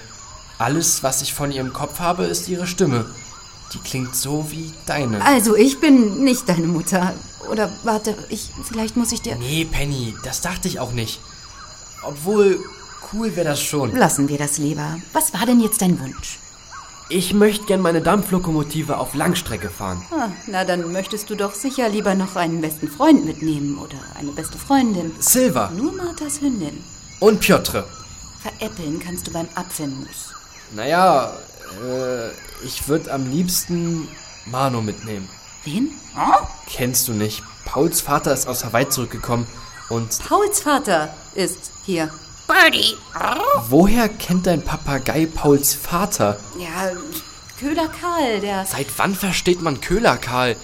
Alles, 0.60 1.04
was 1.04 1.22
ich 1.22 1.34
von 1.34 1.52
ihrem 1.52 1.74
Kopf 1.74 2.00
habe, 2.00 2.26
ist 2.26 2.48
ihre 2.48 2.68
Stimme. 2.68 3.06
Die 3.74 3.80
klingt 3.80 4.16
so 4.16 4.46
wie 4.50 4.74
deine. 4.86 5.24
Also, 5.26 5.56
ich 5.56 5.80
bin 5.80 6.24
nicht 6.24 6.48
deine 6.48 6.68
Mutter. 6.68 7.14
Oder 7.52 7.72
warte, 7.84 8.16
ich. 8.30 8.50
Vielleicht 8.64 8.96
muss 8.96 9.12
ich 9.12 9.22
dir. 9.22 9.36
Nee, 9.36 9.66
Penny, 9.66 10.16
das 10.24 10.42
dachte 10.42 10.68
ich 10.68 10.80
auch 10.80 10.92
nicht. 10.94 11.20
Obwohl, 12.04 12.60
cool 13.14 13.36
wäre 13.36 13.48
das 13.50 13.62
schon. 13.62 13.96
Lassen 13.96 14.30
wir 14.30 14.38
das 14.38 14.58
lieber. 14.58 14.98
Was 15.14 15.34
war 15.34 15.46
denn 15.46 15.60
jetzt 15.60 15.82
dein 15.82 16.00
Wunsch? 16.00 16.40
Ich 17.10 17.34
möchte 17.34 17.66
gern 17.66 17.80
meine 17.82 18.02
Dampflokomotive 18.02 18.98
auf 18.98 19.14
Langstrecke 19.14 19.70
fahren. 19.70 20.02
Ah, 20.12 20.28
na, 20.48 20.66
dann 20.66 20.92
möchtest 20.92 21.30
du 21.30 21.36
doch 21.36 21.54
sicher 21.54 21.88
lieber 21.88 22.16
noch 22.16 22.36
einen 22.36 22.60
besten 22.60 22.90
Freund 22.90 23.26
mitnehmen 23.26 23.78
oder 23.78 23.96
eine 24.20 24.32
beste 24.32 24.58
Freundin. 24.58 25.14
Silver 25.20 25.72
Nur 25.76 25.94
Marthas 25.94 26.42
Hündin. 26.42 26.84
und 27.22 27.40
Piotr. 27.40 27.86
Veräppeln 28.42 29.00
kannst 29.00 29.26
du 29.28 29.32
beim 29.32 29.48
Apfelmus. 29.56 30.34
Naja, 30.76 31.34
äh, 31.84 32.30
ich 32.66 32.88
würde 32.88 33.12
am 33.14 33.30
liebsten 33.30 34.08
Mano 34.46 34.82
mitnehmen. 34.82 35.28
Wen? 35.64 35.92
Kennst 36.68 37.08
du 37.08 37.14
nicht? 37.14 37.44
Pauls 37.66 38.02
Vater 38.02 38.34
ist 38.34 38.48
aus 38.48 38.64
Hawaii 38.64 38.88
zurückgekommen 38.90 39.46
und 39.90 40.20
Pauls 40.28 40.62
Vater 40.62 41.14
ist 41.36 41.72
hier. 41.86 42.10
Birdie. 42.48 42.96
woher 43.68 44.08
kennt 44.08 44.48
dein 44.48 44.62
Papagei 44.62 45.26
Pauls 45.26 45.74
Vater? 45.74 46.40
Ja, 46.58 46.92
Köhler 47.60 47.90
Karl, 47.90 48.40
der 48.40 48.66
Seit 48.66 48.88
wann 48.98 49.16
versteht 49.16 49.62
man 49.62 49.82
Köhler, 49.82 50.16
Karl? 50.18 50.56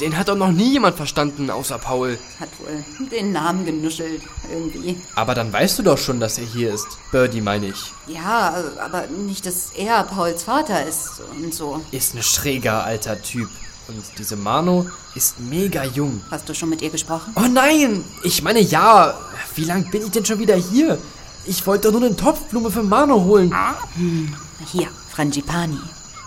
Den 0.00 0.16
hat 0.16 0.28
doch 0.28 0.36
noch 0.36 0.52
nie 0.52 0.72
jemand 0.72 0.96
verstanden, 0.96 1.50
außer 1.50 1.78
Paul. 1.78 2.18
hat 2.40 2.48
wohl 2.58 3.08
den 3.08 3.32
Namen 3.32 3.64
genuschelt, 3.64 4.22
irgendwie. 4.50 5.00
Aber 5.14 5.34
dann 5.34 5.52
weißt 5.52 5.78
du 5.78 5.82
doch 5.82 5.98
schon, 5.98 6.20
dass 6.20 6.38
er 6.38 6.44
hier 6.44 6.72
ist. 6.72 6.86
Birdie 7.10 7.40
meine 7.40 7.68
ich. 7.68 7.92
Ja, 8.06 8.62
aber 8.84 9.06
nicht, 9.06 9.46
dass 9.46 9.70
er 9.76 10.02
Pauls 10.04 10.42
Vater 10.44 10.86
ist 10.86 11.22
und 11.42 11.54
so. 11.54 11.80
Ist 11.92 12.14
ein 12.14 12.22
schräger 12.22 12.84
alter 12.84 13.20
Typ. 13.22 13.48
Und 13.88 14.02
diese 14.18 14.36
Mano 14.36 14.86
ist 15.14 15.38
mega 15.38 15.84
jung. 15.84 16.20
Hast 16.30 16.48
du 16.48 16.54
schon 16.54 16.70
mit 16.70 16.82
ihr 16.82 16.90
gesprochen? 16.90 17.32
Oh 17.36 17.46
nein! 17.48 18.04
Ich 18.24 18.42
meine 18.42 18.60
ja. 18.60 19.16
Wie 19.54 19.64
lang 19.64 19.90
bin 19.90 20.02
ich 20.02 20.10
denn 20.10 20.24
schon 20.24 20.40
wieder 20.40 20.56
hier? 20.56 20.98
Ich 21.44 21.64
wollte 21.66 21.88
doch 21.88 21.98
nur 21.98 22.08
eine 22.08 22.16
Topfblume 22.16 22.70
für 22.70 22.82
Mano 22.82 23.22
holen. 23.22 23.54
Hm, 23.94 24.34
hier, 24.72 24.88
Frangipani. 25.10 25.78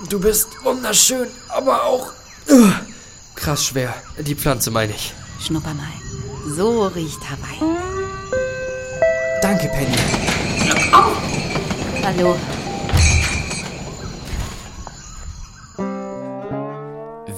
Du 0.07 0.19
bist 0.19 0.47
wunderschön, 0.63 1.27
aber 1.49 1.83
auch 1.83 2.13
uh, 2.49 2.71
Krass 3.39 3.65
schwer. 3.65 3.93
Die 4.19 4.35
Pflanze 4.35 4.69
meine 4.69 4.93
ich. 4.93 5.13
Schnupper 5.39 5.73
mal. 5.73 5.87
So 6.55 6.87
riecht 6.87 7.19
Hawaii. 7.21 7.73
Danke, 9.41 9.69
Penny. 9.69 9.95
Hallo. 12.03 12.35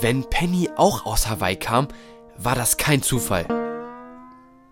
Wenn 0.02 0.28
Penny 0.28 0.70
auch 0.76 1.06
aus 1.06 1.30
Hawaii 1.30 1.56
kam, 1.56 1.88
war 2.36 2.56
das 2.56 2.78
kein 2.78 3.04
Zufall. 3.04 3.46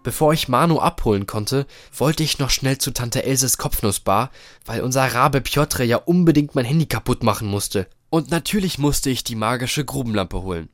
Bevor 0.01 0.33
ich 0.33 0.47
Manu 0.47 0.79
abholen 0.79 1.27
konnte, 1.27 1.67
wollte 1.95 2.23
ich 2.23 2.39
noch 2.39 2.49
schnell 2.49 2.79
zu 2.79 2.89
Tante 2.91 3.23
Elses 3.23 3.59
Kopfnussbar, 3.59 4.31
weil 4.65 4.81
unser 4.81 5.13
Rabe 5.13 5.41
Piotr 5.41 5.83
ja 5.83 5.97
unbedingt 5.97 6.55
mein 6.55 6.65
Handy 6.65 6.87
kaputt 6.87 7.21
machen 7.21 7.47
musste. 7.47 7.87
Und 8.09 8.31
natürlich 8.31 8.79
musste 8.79 9.11
ich 9.11 9.23
die 9.23 9.35
magische 9.35 9.85
Grubenlampe 9.85 10.41
holen. 10.41 10.69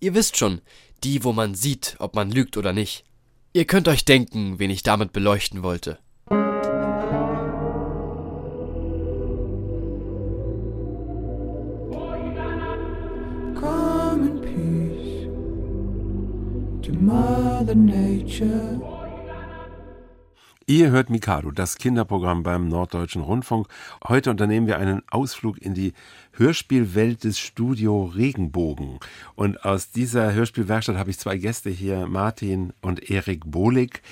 Ihr 0.00 0.14
wisst 0.14 0.36
schon, 0.36 0.60
die, 1.02 1.24
wo 1.24 1.32
man 1.32 1.56
sieht, 1.56 1.96
ob 1.98 2.14
man 2.14 2.30
lügt 2.30 2.56
oder 2.56 2.72
nicht. 2.72 3.04
Ihr 3.52 3.64
könnt 3.64 3.88
euch 3.88 4.04
denken, 4.04 4.60
wen 4.60 4.70
ich 4.70 4.84
damit 4.84 5.12
beleuchten 5.12 5.64
wollte. 5.64 5.98
Come 13.54 14.28
in 14.28 14.40
peace 14.40 15.26
to 16.86 16.92
Mother 16.92 17.74
Nature. 17.74 18.97
Ihr 20.70 20.90
hört 20.90 21.08
Mikado, 21.08 21.50
das 21.50 21.78
Kinderprogramm 21.78 22.42
beim 22.42 22.68
Norddeutschen 22.68 23.22
Rundfunk. 23.22 23.68
Heute 24.06 24.30
unternehmen 24.30 24.66
wir 24.66 24.76
einen 24.76 25.00
Ausflug 25.10 25.56
in 25.62 25.72
die 25.72 25.94
Hörspielwelt 26.32 27.24
des 27.24 27.38
Studio 27.38 28.04
Regenbogen. 28.04 28.98
Und 29.34 29.64
aus 29.64 29.92
dieser 29.92 30.34
Hörspielwerkstatt 30.34 30.98
habe 30.98 31.08
ich 31.08 31.18
zwei 31.18 31.38
Gäste 31.38 31.70
hier, 31.70 32.06
Martin 32.06 32.74
und 32.82 33.10
Erik 33.10 33.50
Bohlig. 33.50 34.02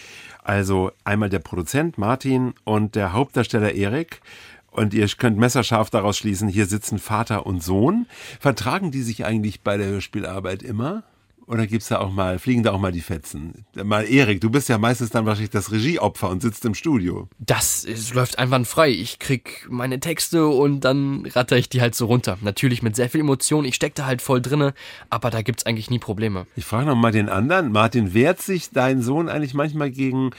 Also 0.45 0.93
einmal 1.05 1.29
der 1.29 1.41
Produzent 1.41 1.99
Martin 1.99 2.55
und 2.65 2.95
der 2.95 3.13
Hauptdarsteller 3.13 3.75
Erik. 3.75 4.23
Und 4.71 4.95
ihr 4.95 5.07
könnt 5.09 5.37
messerscharf 5.37 5.91
daraus 5.91 6.17
schließen, 6.17 6.49
hier 6.49 6.65
sitzen 6.65 6.99
Vater 6.99 7.45
und 7.45 7.63
Sohn. 7.63 8.07
Vertragen 8.41 8.91
die 8.91 9.03
sich 9.03 9.27
eigentlich 9.27 9.61
bei 9.61 9.77
der 9.77 9.89
Hörspielarbeit 9.89 10.63
immer? 10.63 11.03
Oder 11.49 11.69
gibt's 11.69 11.89
da 11.89 12.01
auch 12.01 12.11
mal, 12.11 12.41
fliegen 12.41 12.65
da 12.65 12.73
auch 12.73 12.81
mal 12.81 12.91
die 12.91 13.01
Fetzen? 13.01 13.65
Mal 13.75 14.03
Erik, 14.03 14.41
du 14.41 14.51
bist 14.51 14.69
ja 14.69 14.79
meistens 14.79 15.11
dann 15.11 15.27
wahrscheinlich 15.27 15.51
das 15.51 15.71
Regieopfer 15.71 16.29
und 16.29 16.43
sitzt 16.43 16.65
im 16.65 16.75
Studio. 16.75 17.29
Das 17.39 17.85
es 17.85 18.13
läuft 18.15 18.41
einwandfrei. 18.41 18.91
Ich 18.91 19.21
krieg 19.21 19.65
meine 19.71 20.01
Texte 20.01 20.49
und 20.49 20.81
dann 20.81 21.25
ratter 21.27 21.57
ich 21.57 21.69
die 21.69 21.81
halt 21.81 21.95
so 21.95 22.07
runter. 22.07 22.37
Natürlich 22.41 22.83
mit 22.83 22.97
sehr 22.97 23.09
viel 23.09 23.21
Emotion. 23.21 23.65
Ich 23.65 23.77
steck 23.77 23.95
da 23.95 24.07
halt 24.07 24.23
voll 24.23 24.43
drinne, 24.43 24.75
aber 25.09 25.31
da 25.31 25.43
gibt's 25.43 25.65
eigentlich 25.67 25.89
nie 25.89 26.01
Probleme. 26.01 26.47
Ich 26.57 26.65
frage 26.65 26.87
noch 26.87 26.97
mal 26.97 27.13
den 27.13 27.29
anderen. 27.29 27.71
Martin, 27.71 28.13
wehrt 28.13 28.43
sich 28.43 28.71
dein 28.71 29.01
Sohn 29.01 29.29
eigentlich 29.29 29.55
manchmal 29.55 29.93
gegen 29.93 30.31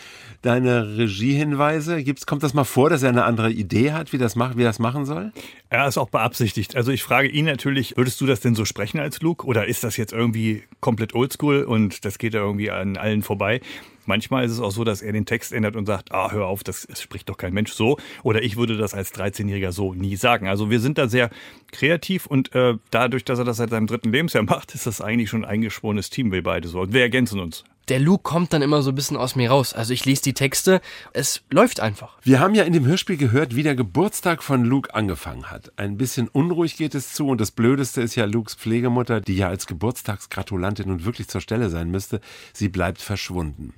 deine 0.41 0.98
Regiehinweise? 0.98 2.04
Gibt's, 2.04 2.26
kommt 2.26 2.43
das 2.43 2.54
mal 2.54 2.65
vor, 2.65 2.89
dass 2.89 3.04
er 3.04 3.10
eine 3.10 3.24
andere 3.24 3.52
Idee 3.52 3.93
hat, 3.93 4.12
wie 4.12 4.17
das, 4.17 4.36
macht, 4.36 4.58
wie 4.58 4.63
das 4.63 4.80
machen 4.80 5.06
soll? 5.06 5.32
Er 5.70 5.88
ist 5.88 5.98
auch 5.98 6.10
beabsichtigt. 6.10 6.76
Also 6.76 6.91
ich 6.91 7.04
frage 7.04 7.30
ihn 7.30 7.46
natürlich, 7.46 7.96
würdest 7.96 8.20
du 8.20 8.26
das 8.26 8.41
denn 8.41 8.56
so 8.56 8.65
sprechen 8.65 9.00
als 9.00 9.22
Luke? 9.22 9.46
Oder 9.46 9.67
ist 9.67 9.84
das 9.84 9.96
jetzt 9.96 10.12
irgendwie 10.12 10.63
komplett 10.82 10.96
oldschool 11.13 11.63
und 11.63 12.05
das 12.05 12.17
geht 12.17 12.33
ja 12.33 12.41
irgendwie 12.41 12.71
an 12.71 12.97
allen 12.97 13.23
vorbei? 13.23 13.62
Manchmal 14.05 14.45
ist 14.45 14.53
es 14.53 14.62
auch 14.62 14.71
so, 14.71 14.86
dass 14.86 15.01
er 15.01 15.12
den 15.12 15.25
Text 15.25 15.51
ändert 15.51 15.75
und 15.75 15.86
sagt, 15.86 16.13
ah, 16.13 16.31
hör 16.31 16.47
auf, 16.47 16.63
das, 16.63 16.88
das 16.89 17.01
spricht 17.01 17.27
doch 17.27 17.38
kein 17.38 17.53
Mensch 17.53 17.73
so. 17.73 17.97
Oder 18.23 18.41
ich 18.41 18.55
würde 18.55 18.77
das 18.77 18.93
als 18.93 19.13
13-Jähriger 19.13 19.73
so 19.73 19.93
nie 19.93 20.15
sagen. 20.15 20.47
Also 20.47 20.69
wir 20.69 20.79
sind 20.79 20.97
da 20.97 21.10
sehr 21.10 21.29
kreativ 21.71 22.25
und 22.25 22.55
äh, 22.55 22.75
dadurch, 22.89 23.25
dass 23.25 23.38
er 23.39 23.45
das 23.45 23.57
seit 23.57 23.69
seinem 23.69 23.88
dritten 23.88 24.12
Lebensjahr 24.12 24.43
macht, 24.43 24.73
ist 24.73 24.88
das 24.88 25.01
eigentlich 25.01 25.29
schon 25.29 25.43
ein 25.43 25.51
eingeschworenes 25.51 26.10
Team, 26.10 26.31
wir 26.31 26.41
beide 26.41 26.69
so. 26.69 26.81
Und 26.81 26.93
wir 26.93 27.01
ergänzen 27.01 27.39
uns. 27.41 27.65
Der 27.89 28.00
Luke 28.00 28.23
kommt 28.23 28.52
dann 28.52 28.62
immer 28.62 28.82
so 28.82 28.91
ein 28.91 28.95
bisschen 28.95 29.15
aus 29.15 29.36
mir 29.36 29.50
raus. 29.50 29.73
Also 29.73 29.93
ich 29.93 30.04
lese 30.04 30.21
die 30.21 30.34
Texte, 30.34 30.82
es 31.13 31.41
läuft 31.50 31.80
einfach. 31.80 32.17
Wir 32.21 32.41
haben 32.41 32.54
ja 32.54 32.63
in 32.63 32.73
dem 32.73 32.86
Hörspiel 32.86 33.15
gehört, 33.15 33.56
wie 33.56 33.63
der 33.63 33.76
Geburtstag 33.76 34.43
von 34.43 34.65
Luke 34.65 34.93
angefangen 34.93 35.50
hat. 35.50 35.71
Ein 35.78 35.97
bisschen 35.97 36.28
unruhig 36.28 36.76
geht 36.76 36.95
es 36.95 37.13
zu 37.13 37.30
und 37.30 37.39
das 37.39 37.52
Blödeste 37.52 38.02
ist 38.02 38.15
ja 38.15 38.26
Lukes 38.26 38.56
Pflegemutter, 38.56 39.21
die 39.21 39.38
ja 39.38 39.47
als 39.47 39.67
Geburtstagsgratulantin 39.67 40.89
nun 40.89 41.06
wirklich 41.06 41.30
zur 41.30 41.39
Stelle 41.39 41.69
sein 41.69 41.89
müsste. 41.89 42.19
Sie 42.52 42.67
bleibt 42.67 43.02
verschwunden. 43.02 43.73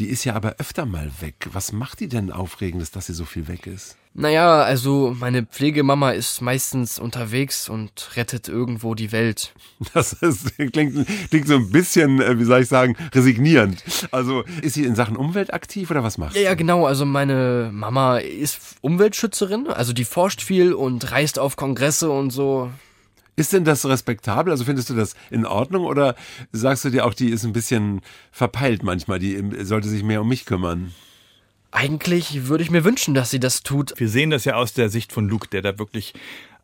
Die 0.00 0.06
ist 0.06 0.24
ja 0.24 0.34
aber 0.34 0.56
öfter 0.58 0.84
mal 0.84 1.10
weg. 1.20 1.48
Was 1.52 1.72
macht 1.72 2.00
die 2.00 2.08
denn 2.08 2.32
Aufregendes, 2.32 2.90
dass 2.90 3.06
sie 3.06 3.14
so 3.14 3.24
viel 3.24 3.46
weg 3.46 3.66
ist? 3.66 3.96
Naja, 4.18 4.62
also 4.62 5.14
meine 5.16 5.46
Pflegemama 5.46 6.10
ist 6.10 6.40
meistens 6.40 6.98
unterwegs 6.98 7.68
und 7.68 8.16
rettet 8.16 8.48
irgendwo 8.48 8.96
die 8.96 9.12
Welt. 9.12 9.54
Das 9.94 10.12
ist, 10.12 10.56
klingt, 10.72 11.06
klingt 11.30 11.46
so 11.46 11.54
ein 11.54 11.70
bisschen, 11.70 12.20
äh, 12.20 12.36
wie 12.36 12.42
soll 12.44 12.62
ich 12.62 12.68
sagen, 12.68 12.96
resignierend. 13.14 13.84
Also 14.10 14.42
ist 14.60 14.74
sie 14.74 14.84
in 14.84 14.96
Sachen 14.96 15.16
Umwelt 15.16 15.54
aktiv 15.54 15.88
oder 15.92 16.02
was 16.02 16.18
macht 16.18 16.34
Ja, 16.34 16.42
ja, 16.42 16.54
genau. 16.54 16.84
Also 16.84 17.04
meine 17.04 17.70
Mama 17.72 18.18
ist 18.18 18.58
Umweltschützerin, 18.80 19.68
also 19.68 19.92
die 19.92 20.04
forscht 20.04 20.42
viel 20.42 20.72
und 20.72 21.12
reist 21.12 21.38
auf 21.38 21.54
Kongresse 21.54 22.10
und 22.10 22.30
so. 22.30 22.72
Ist 23.36 23.52
denn 23.52 23.64
das 23.64 23.86
respektabel? 23.86 24.50
Also 24.50 24.64
findest 24.64 24.90
du 24.90 24.94
das 24.94 25.14
in 25.30 25.46
Ordnung 25.46 25.84
oder 25.84 26.16
sagst 26.50 26.84
du 26.84 26.90
dir 26.90 27.06
auch, 27.06 27.14
die 27.14 27.30
ist 27.30 27.44
ein 27.44 27.52
bisschen 27.52 28.00
verpeilt 28.32 28.82
manchmal, 28.82 29.20
die 29.20 29.40
sollte 29.64 29.88
sich 29.88 30.02
mehr 30.02 30.22
um 30.22 30.28
mich 30.28 30.44
kümmern? 30.44 30.92
Eigentlich 31.70 32.48
würde 32.48 32.64
ich 32.64 32.70
mir 32.70 32.84
wünschen, 32.84 33.14
dass 33.14 33.30
sie 33.30 33.40
das 33.40 33.62
tut. 33.62 33.92
Wir 33.96 34.08
sehen 34.08 34.30
das 34.30 34.44
ja 34.44 34.54
aus 34.54 34.72
der 34.72 34.88
Sicht 34.88 35.12
von 35.12 35.28
Luke, 35.28 35.48
der 35.48 35.62
da 35.62 35.78
wirklich 35.78 36.14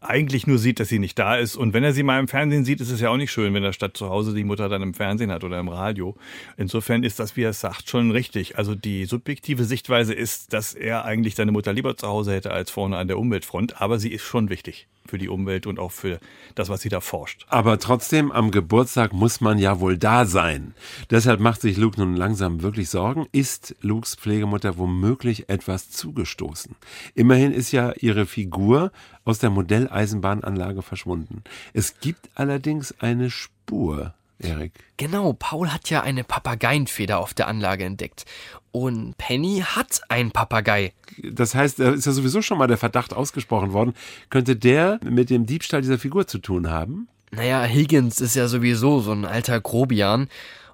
eigentlich 0.00 0.46
nur 0.46 0.58
sieht, 0.58 0.80
dass 0.80 0.88
sie 0.88 0.98
nicht 0.98 1.18
da 1.18 1.36
ist. 1.36 1.56
Und 1.56 1.72
wenn 1.72 1.84
er 1.84 1.92
sie 1.92 2.02
mal 2.02 2.20
im 2.20 2.28
Fernsehen 2.28 2.64
sieht, 2.64 2.80
ist 2.80 2.90
es 2.90 3.00
ja 3.00 3.10
auch 3.10 3.16
nicht 3.16 3.32
schön, 3.32 3.54
wenn 3.54 3.64
er 3.64 3.72
statt 3.72 3.96
zu 3.96 4.08
Hause 4.08 4.34
die 4.34 4.44
Mutter 4.44 4.68
dann 4.68 4.82
im 4.82 4.94
Fernsehen 4.94 5.30
hat 5.30 5.44
oder 5.44 5.58
im 5.58 5.68
Radio. 5.68 6.16
Insofern 6.56 7.04
ist 7.04 7.18
das, 7.18 7.36
wie 7.36 7.42
er 7.42 7.50
es 7.50 7.60
sagt, 7.60 7.88
schon 7.88 8.10
richtig. 8.10 8.58
Also 8.58 8.74
die 8.74 9.06
subjektive 9.06 9.64
Sichtweise 9.64 10.14
ist, 10.14 10.52
dass 10.52 10.74
er 10.74 11.04
eigentlich 11.04 11.34
seine 11.34 11.52
Mutter 11.52 11.72
lieber 11.72 11.96
zu 11.96 12.06
Hause 12.06 12.32
hätte 12.32 12.52
als 12.52 12.70
vorne 12.70 12.96
an 12.96 13.08
der 13.08 13.18
Umweltfront. 13.18 13.80
Aber 13.80 13.98
sie 13.98 14.10
ist 14.10 14.22
schon 14.22 14.50
wichtig 14.50 14.86
für 15.06 15.18
die 15.18 15.28
Umwelt 15.28 15.66
und 15.66 15.78
auch 15.78 15.92
für 15.92 16.18
das, 16.54 16.68
was 16.68 16.80
sie 16.80 16.88
da 16.88 17.00
forscht. 17.00 17.46
Aber 17.48 17.78
trotzdem, 17.78 18.32
am 18.32 18.50
Geburtstag 18.50 19.12
muss 19.12 19.40
man 19.40 19.58
ja 19.58 19.80
wohl 19.80 19.98
da 19.98 20.24
sein. 20.26 20.74
Deshalb 21.10 21.40
macht 21.40 21.60
sich 21.60 21.76
Luke 21.76 22.00
nun 22.00 22.16
langsam 22.16 22.62
wirklich 22.62 22.88
Sorgen. 22.88 23.26
Ist 23.32 23.76
Lukes 23.80 24.14
Pflegemutter 24.14 24.78
womöglich 24.78 25.48
etwas 25.48 25.90
zugestoßen? 25.90 26.74
Immerhin 27.14 27.52
ist 27.52 27.72
ja 27.72 27.92
ihre 28.00 28.26
Figur 28.26 28.92
aus 29.24 29.38
der 29.38 29.50
Modelleisenbahnanlage 29.50 30.82
verschwunden. 30.82 31.44
Es 31.72 32.00
gibt 32.00 32.30
allerdings 32.34 32.94
eine 33.00 33.30
Spur. 33.30 34.14
Erik. 34.38 34.72
Genau, 34.96 35.32
Paul 35.32 35.72
hat 35.72 35.90
ja 35.90 36.02
eine 36.02 36.24
Papageienfeder 36.24 37.18
auf 37.18 37.34
der 37.34 37.48
Anlage 37.48 37.84
entdeckt. 37.84 38.24
Und 38.72 39.16
Penny 39.18 39.62
hat 39.64 40.00
einen 40.08 40.32
Papagei. 40.32 40.92
Das 41.22 41.54
heißt, 41.54 41.78
da 41.78 41.90
ist 41.92 42.06
ja 42.06 42.12
sowieso 42.12 42.42
schon 42.42 42.58
mal 42.58 42.66
der 42.66 42.76
Verdacht 42.76 43.14
ausgesprochen 43.14 43.72
worden. 43.72 43.94
Könnte 44.30 44.56
der 44.56 44.98
mit 45.04 45.30
dem 45.30 45.46
Diebstahl 45.46 45.80
dieser 45.80 45.98
Figur 45.98 46.26
zu 46.26 46.38
tun 46.38 46.70
haben? 46.70 47.08
Naja, 47.30 47.62
Higgins 47.64 48.20
ist 48.20 48.34
ja 48.34 48.48
sowieso 48.48 49.00
so 49.00 49.12
ein 49.12 49.24
alter 49.24 49.60
Grobian. 49.60 50.28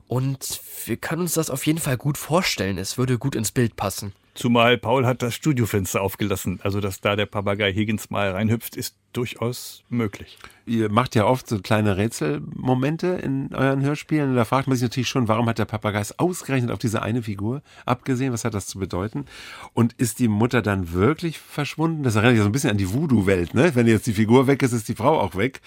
Und 0.06 0.60
wir 0.86 0.96
können 0.96 1.22
uns 1.22 1.34
das 1.34 1.50
auf 1.50 1.66
jeden 1.66 1.78
Fall 1.78 1.96
gut 1.96 2.18
vorstellen. 2.18 2.78
Es 2.78 2.98
würde 2.98 3.18
gut 3.18 3.34
ins 3.34 3.52
Bild 3.52 3.76
passen. 3.76 4.12
Zumal 4.34 4.78
Paul 4.78 5.06
hat 5.06 5.22
das 5.22 5.34
Studiofenster 5.34 6.00
aufgelassen. 6.00 6.60
Also, 6.62 6.80
dass 6.80 7.00
da 7.00 7.16
der 7.16 7.26
Papagei 7.26 7.72
Higgins 7.72 8.10
mal 8.10 8.30
reinhüpft, 8.30 8.76
ist 8.76 8.96
durchaus 9.12 9.82
möglich. 9.88 10.38
Ihr 10.66 10.88
macht 10.90 11.16
ja 11.16 11.24
oft 11.24 11.48
so 11.48 11.58
kleine 11.58 11.96
Rätselmomente 11.96 13.08
in 13.08 13.52
euren 13.52 13.82
Hörspielen. 13.82 14.36
Da 14.36 14.44
fragt 14.44 14.68
man 14.68 14.76
sich 14.76 14.84
natürlich 14.84 15.08
schon, 15.08 15.26
warum 15.26 15.48
hat 15.48 15.58
der 15.58 15.64
Papagei 15.64 16.00
ausgerechnet 16.18 16.70
auf 16.70 16.78
diese 16.78 17.02
eine 17.02 17.22
Figur 17.22 17.62
abgesehen? 17.86 18.32
Was 18.32 18.44
hat 18.44 18.54
das 18.54 18.68
zu 18.68 18.78
bedeuten? 18.78 19.24
Und 19.74 19.94
ist 19.94 20.20
die 20.20 20.28
Mutter 20.28 20.62
dann 20.62 20.92
wirklich 20.92 21.40
verschwunden? 21.40 22.04
Das 22.04 22.14
erinnert 22.14 22.36
ja 22.36 22.42
so 22.42 22.48
ein 22.48 22.52
bisschen 22.52 22.70
an 22.70 22.78
die 22.78 22.92
Voodoo-Welt, 22.92 23.54
ne? 23.54 23.74
Wenn 23.74 23.88
jetzt 23.88 24.06
die 24.06 24.12
Figur 24.12 24.46
weg 24.46 24.62
ist, 24.62 24.72
ist 24.72 24.88
die 24.88 24.94
Frau 24.94 25.18
auch 25.18 25.34
weg. 25.34 25.60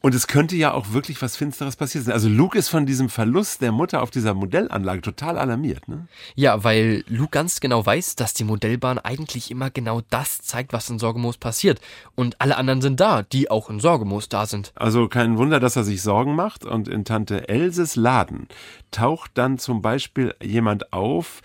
Und 0.00 0.14
es 0.14 0.26
könnte 0.26 0.56
ja 0.56 0.72
auch 0.72 0.92
wirklich 0.92 1.22
was 1.22 1.36
Finsteres 1.36 1.76
passiert 1.76 2.04
sein. 2.04 2.14
Also 2.14 2.28
Luke 2.28 2.58
ist 2.58 2.68
von 2.68 2.86
diesem 2.86 3.08
Verlust 3.08 3.62
der 3.62 3.70
Mutter 3.70 4.02
auf 4.02 4.10
dieser 4.10 4.34
Modellanlage 4.34 5.02
total 5.02 5.38
alarmiert, 5.38 5.86
ne? 5.86 6.08
Ja, 6.34 6.64
weil 6.64 7.04
Luke 7.06 7.30
ganz 7.30 7.60
genau 7.60 7.86
weiß, 7.86 8.16
dass 8.16 8.34
die 8.34 8.44
Modellbahn 8.44 8.98
eigentlich 8.98 9.52
immer 9.52 9.70
genau 9.70 10.02
das 10.10 10.42
zeigt, 10.42 10.72
was 10.72 10.90
in 10.90 10.98
Sorgemoos 10.98 11.36
passiert. 11.36 11.80
Und 12.16 12.40
alle 12.40 12.56
anderen 12.56 12.79
sind 12.80 13.00
da, 13.00 13.22
die 13.22 13.50
auch 13.50 13.70
in 13.70 13.80
Sorgemoos 13.80 14.28
da 14.28 14.46
sind. 14.46 14.72
Also 14.74 15.08
kein 15.08 15.38
Wunder, 15.38 15.60
dass 15.60 15.76
er 15.76 15.84
sich 15.84 16.02
Sorgen 16.02 16.34
macht. 16.34 16.64
Und 16.64 16.88
in 16.88 17.04
Tante 17.04 17.48
Elses 17.48 17.96
Laden 17.96 18.48
taucht 18.90 19.32
dann 19.34 19.58
zum 19.58 19.82
Beispiel 19.82 20.34
jemand 20.42 20.92
auf, 20.92 21.40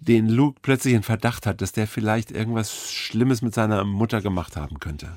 den 0.00 0.28
Luke 0.28 0.60
plötzlich 0.62 0.94
in 0.94 1.02
Verdacht 1.02 1.46
hat, 1.46 1.60
dass 1.60 1.72
der 1.72 1.86
vielleicht 1.86 2.30
irgendwas 2.30 2.90
Schlimmes 2.90 3.42
mit 3.42 3.54
seiner 3.54 3.84
Mutter 3.84 4.20
gemacht 4.20 4.56
haben 4.56 4.80
könnte. 4.80 5.16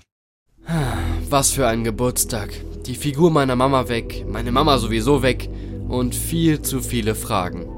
Was 1.29 1.51
für 1.51 1.67
ein 1.67 1.83
Geburtstag. 1.83 2.53
Die 2.85 2.95
Figur 2.95 3.31
meiner 3.31 3.55
Mama 3.55 3.89
weg, 3.89 4.25
meine 4.29 4.51
Mama 4.51 4.77
sowieso 4.77 5.21
weg 5.23 5.49
und 5.87 6.15
viel 6.15 6.61
zu 6.61 6.81
viele 6.81 7.15
Fragen. 7.15 7.72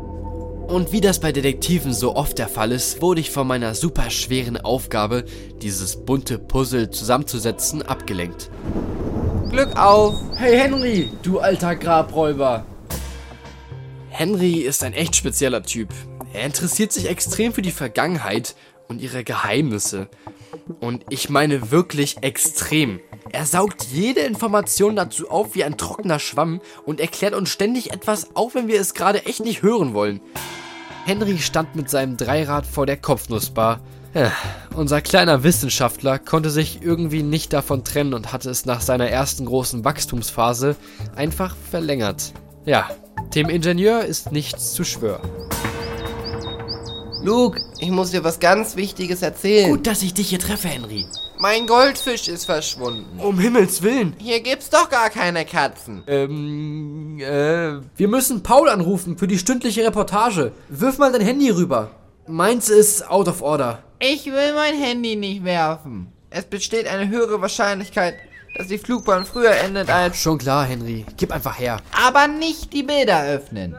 Und 0.68 0.92
wie 0.92 1.00
das 1.00 1.20
bei 1.20 1.32
Detektiven 1.32 1.94
so 1.94 2.16
oft 2.16 2.40
der 2.40 2.48
Fall 2.48 2.72
ist, 2.72 3.00
wurde 3.00 3.22
ich 3.22 3.30
von 3.30 3.46
meiner 3.46 3.76
superschweren 3.76 4.58
Aufgabe, 4.58 5.26
dieses 5.62 5.96
bunte 5.96 6.40
Puzzle 6.40 6.90
zusammenzusetzen, 6.90 7.84
abgelenkt. 7.84 8.50
Glück 9.52 9.78
auf! 9.78 10.16
Hey 10.36 10.58
Henry, 10.58 11.12
du 11.22 11.40
alter 11.40 11.76
Grabräuber! 11.76 12.66
Henry 14.10 14.62
ist 14.62 14.84
ein 14.84 14.94
echt 14.94 15.16
spezieller 15.16 15.62
Typ. 15.62 15.90
Er 16.34 16.48
interessiert 16.48 16.92
sich 16.92 17.10
extrem 17.10 17.54
für 17.54 17.62
die 17.62 17.72
Vergangenheit 17.72 18.56
und 18.88 19.02
ihre 19.02 19.24
Geheimnisse. 19.24 20.08
Und 20.80 21.06
ich 21.10 21.30
meine 21.30 21.72
wirklich 21.72 22.18
extrem. 22.22 23.00
Er 23.32 23.46
saugt 23.46 23.88
jede 23.92 24.22
Information 24.22 24.96
dazu 24.96 25.30
auf 25.30 25.56
wie 25.56 25.64
ein 25.64 25.78
trockener 25.78 26.20
Schwamm 26.20 26.62
und 26.86 27.00
erklärt 27.00 27.34
uns 27.34 27.50
ständig 27.50 27.92
etwas, 27.92 28.36
auch 28.36 28.56
wenn 28.56 28.68
wir 28.68 28.80
es 28.80 28.94
gerade 28.94 29.26
echt 29.26 29.42
nicht 29.42 29.62
hören 29.62 29.94
wollen. 29.94 30.22
Henry 31.06 31.38
stand 31.38 31.76
mit 31.76 31.90
seinem 31.90 32.18
Dreirad 32.18 32.66
vor 32.66 32.86
der 32.86 32.98
Kopfnussbar. 32.98 33.82
Ja, 34.14 34.32
unser 34.76 35.02
kleiner 35.02 35.44
Wissenschaftler 35.44 36.20
konnte 36.20 36.50
sich 36.50 36.82
irgendwie 36.82 37.22
nicht 37.22 37.52
davon 37.52 37.84
trennen 37.84 38.14
und 38.14 38.32
hatte 38.32 38.50
es 38.50 38.66
nach 38.66 38.82
seiner 38.82 39.10
ersten 39.10 39.46
großen 39.46 39.84
Wachstumsphase 39.84 40.76
einfach 41.16 41.56
verlängert. 41.70 42.32
Ja, 42.66 42.90
dem 43.36 43.50
Ingenieur 43.50 44.06
ist 44.06 44.32
nichts 44.32 44.74
zu 44.74 44.84
schwören. 44.86 45.30
Luke, 47.26 47.60
ich 47.80 47.90
muss 47.90 48.12
dir 48.12 48.24
was 48.24 48.40
ganz 48.40 48.76
Wichtiges 48.76 49.24
erzählen. 49.24 49.72
Gut, 49.72 49.88
dass 49.88 50.04
ich 50.04 50.14
dich 50.14 50.30
hier 50.30 50.38
treffe, 50.38 50.68
Henry. 50.68 51.08
Mein 51.40 51.66
Goldfisch 51.66 52.28
ist 52.28 52.46
verschwunden. 52.46 53.20
Um 53.20 53.40
Himmels 53.40 53.82
Willen. 53.82 54.14
Hier 54.20 54.42
gibt's 54.42 54.70
doch 54.70 54.92
gar 54.92 55.10
keine 55.10 55.44
Katzen. 55.44 56.04
Ähm, 56.06 57.18
äh, 57.20 57.80
wir 57.98 58.08
müssen 58.08 58.44
Paul 58.44 58.70
anrufen 58.70 59.18
für 59.18 59.28
die 59.28 59.40
stündliche 59.40 59.84
Reportage. 59.84 60.52
Wirf 60.70 61.00
mal 61.00 61.12
dein 61.12 61.22
Handy 61.22 61.50
rüber. 61.50 61.90
Meins 62.28 62.70
ist 62.70 63.10
out 63.10 63.28
of 63.28 63.42
order. 63.42 63.80
Ich 63.98 64.28
will 64.28 64.54
mein 64.54 64.80
Handy 64.80 65.16
nicht 65.16 65.44
werfen. 65.44 66.14
Es 66.30 66.46
besteht 66.46 66.86
eine 66.86 67.10
höhere 67.10 67.42
Wahrscheinlichkeit, 67.42 68.14
dass 68.56 68.68
die 68.68 68.78
Flugbahn 68.78 69.26
früher 69.26 69.56
endet 69.56 69.90
als... 69.90 70.22
Schon 70.22 70.38
klar, 70.38 70.66
Henry. 70.66 71.08
Gib 71.18 71.32
einfach 71.32 71.58
her. 71.58 71.82
Aber 72.06 72.28
nicht 72.28 72.72
die 72.72 72.84
Bilder 72.84 73.26
öffnen. 73.26 73.76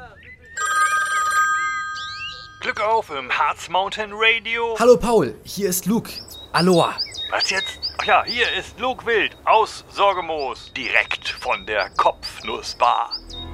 Glück 2.67 2.81
auf 2.81 3.11
im 3.11 3.31
Harz 3.31 3.69
Mountain 3.69 4.11
Radio. 4.13 4.75
Hallo 4.81 4.97
Paul, 4.97 5.37
hier 5.45 5.69
ist 5.69 5.87
Luke. 5.87 6.11
Aloha. 6.53 6.99
Was 7.31 7.49
jetzt? 7.51 7.79
Ach 7.99 8.05
ja, 8.05 8.25
hier 8.25 8.53
ist 8.59 8.81
Luke 8.81 9.07
Wild 9.07 9.37
aus 9.45 9.85
Sorgemoos. 9.93 10.73
Direkt 10.77 11.29
von 11.29 11.65
der 11.65 11.91
Kopfnussbar. 11.91 13.13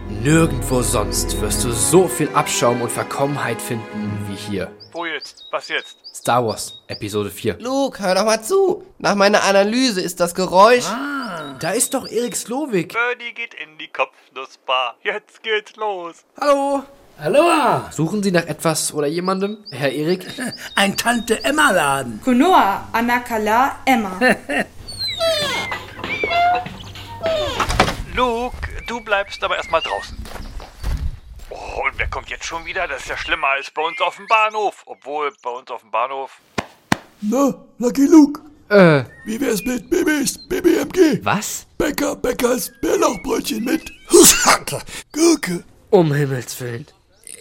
Nirgendwo 0.09 0.81
sonst 0.81 1.39
wirst 1.43 1.63
du 1.63 1.73
so 1.73 2.09
viel 2.09 2.31
Abschaum 2.31 2.81
und 2.81 2.91
Verkommenheit 2.91 3.61
finden 3.61 4.27
wie 4.31 4.35
hier. 4.35 4.73
Wo 4.93 5.05
jetzt? 5.05 5.45
Was 5.51 5.69
jetzt? 5.69 5.99
Star 6.15 6.47
Wars, 6.47 6.83
Episode 6.87 7.29
4. 7.29 7.59
Luke, 7.59 8.03
hör 8.03 8.15
doch 8.15 8.25
mal 8.25 8.43
zu. 8.43 8.87
Nach 8.97 9.15
meiner 9.15 9.43
Analyse 9.43 10.01
ist 10.01 10.21
das 10.21 10.35
Geräusch... 10.35 10.87
Ah, 10.87 11.59
da 11.61 11.73
ist 11.73 11.93
doch 11.93 12.09
Erik 12.09 12.35
Slowik. 12.35 12.95
Birdie 12.95 13.35
geht 13.35 13.53
in 13.53 13.77
die 13.77 13.89
Kopfnussbar. 13.89 14.97
Jetzt 15.03 15.43
geht's 15.43 15.77
los. 15.77 16.25
Hallo. 16.41 16.85
Aloha! 17.23 17.89
Suchen 17.93 18.21
Sie 18.21 18.33
nach 18.33 18.47
etwas 18.47 18.93
oder 18.93 19.07
jemandem, 19.07 19.59
Herr 19.71 19.93
Erik? 19.93 20.27
Ein 20.75 20.97
Tante-Emma-Laden. 20.97 22.21
Kunoa, 22.21 22.89
Anakala, 22.91 23.77
Emma. 23.85 24.19
Luke, 28.17 28.57
du 28.89 29.01
bleibst 29.03 29.45
aber 29.45 29.57
erstmal 29.57 29.81
draußen. 29.83 30.19
Oh, 31.51 31.85
und 31.85 31.97
wer 31.97 32.09
kommt 32.09 32.29
jetzt 32.29 32.45
schon 32.45 32.65
wieder? 32.65 32.89
Das 32.89 33.03
ist 33.03 33.09
ja 33.09 33.17
schlimmer 33.17 33.47
als 33.57 33.71
bei 33.71 33.83
uns 33.83 34.01
auf 34.01 34.17
dem 34.17 34.27
Bahnhof. 34.27 34.83
Obwohl, 34.87 35.33
bei 35.45 35.51
uns 35.51 35.71
auf 35.71 35.83
dem 35.83 35.93
Bahnhof. 35.93 36.41
Na, 37.21 37.55
Lucky 37.79 38.07
Luke. 38.07 38.41
Äh. 38.69 39.05
Wie 39.27 39.41
wär's 39.41 39.63
mit 39.63 39.89
BBs, 39.89 40.49
BBMG? 40.49 41.25
Was? 41.25 41.69
Bäcker, 41.79 42.17
Bäckers, 42.17 42.73
Bärlauchbrötchen 42.81 43.63
mit 43.63 43.93
Gurke. 45.13 45.63
Um 45.91 46.13
Himmels 46.13 46.61
Willen. 46.61 46.87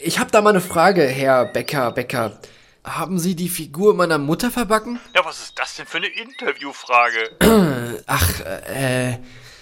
Ich 0.04 0.20
hab 0.20 0.32
da 0.32 0.42
mal 0.42 0.50
eine 0.50 0.62
Frage, 0.62 1.04
Herr 1.04 1.46
Bäcker, 1.46 1.92
Bäcker. 1.92 2.40
Haben 2.84 3.20
Sie 3.20 3.36
die 3.36 3.50
Figur 3.50 3.94
meiner 3.94 4.18
Mutter 4.18 4.50
verbacken? 4.50 5.00
Ja, 5.14 5.24
was 5.24 5.40
ist 5.40 5.60
das 5.60 5.76
denn 5.76 5.86
für 5.86 5.98
eine 5.98 6.08
Interviewfrage? 6.08 7.30
Ach, 8.08 8.40
äh, 8.68 9.20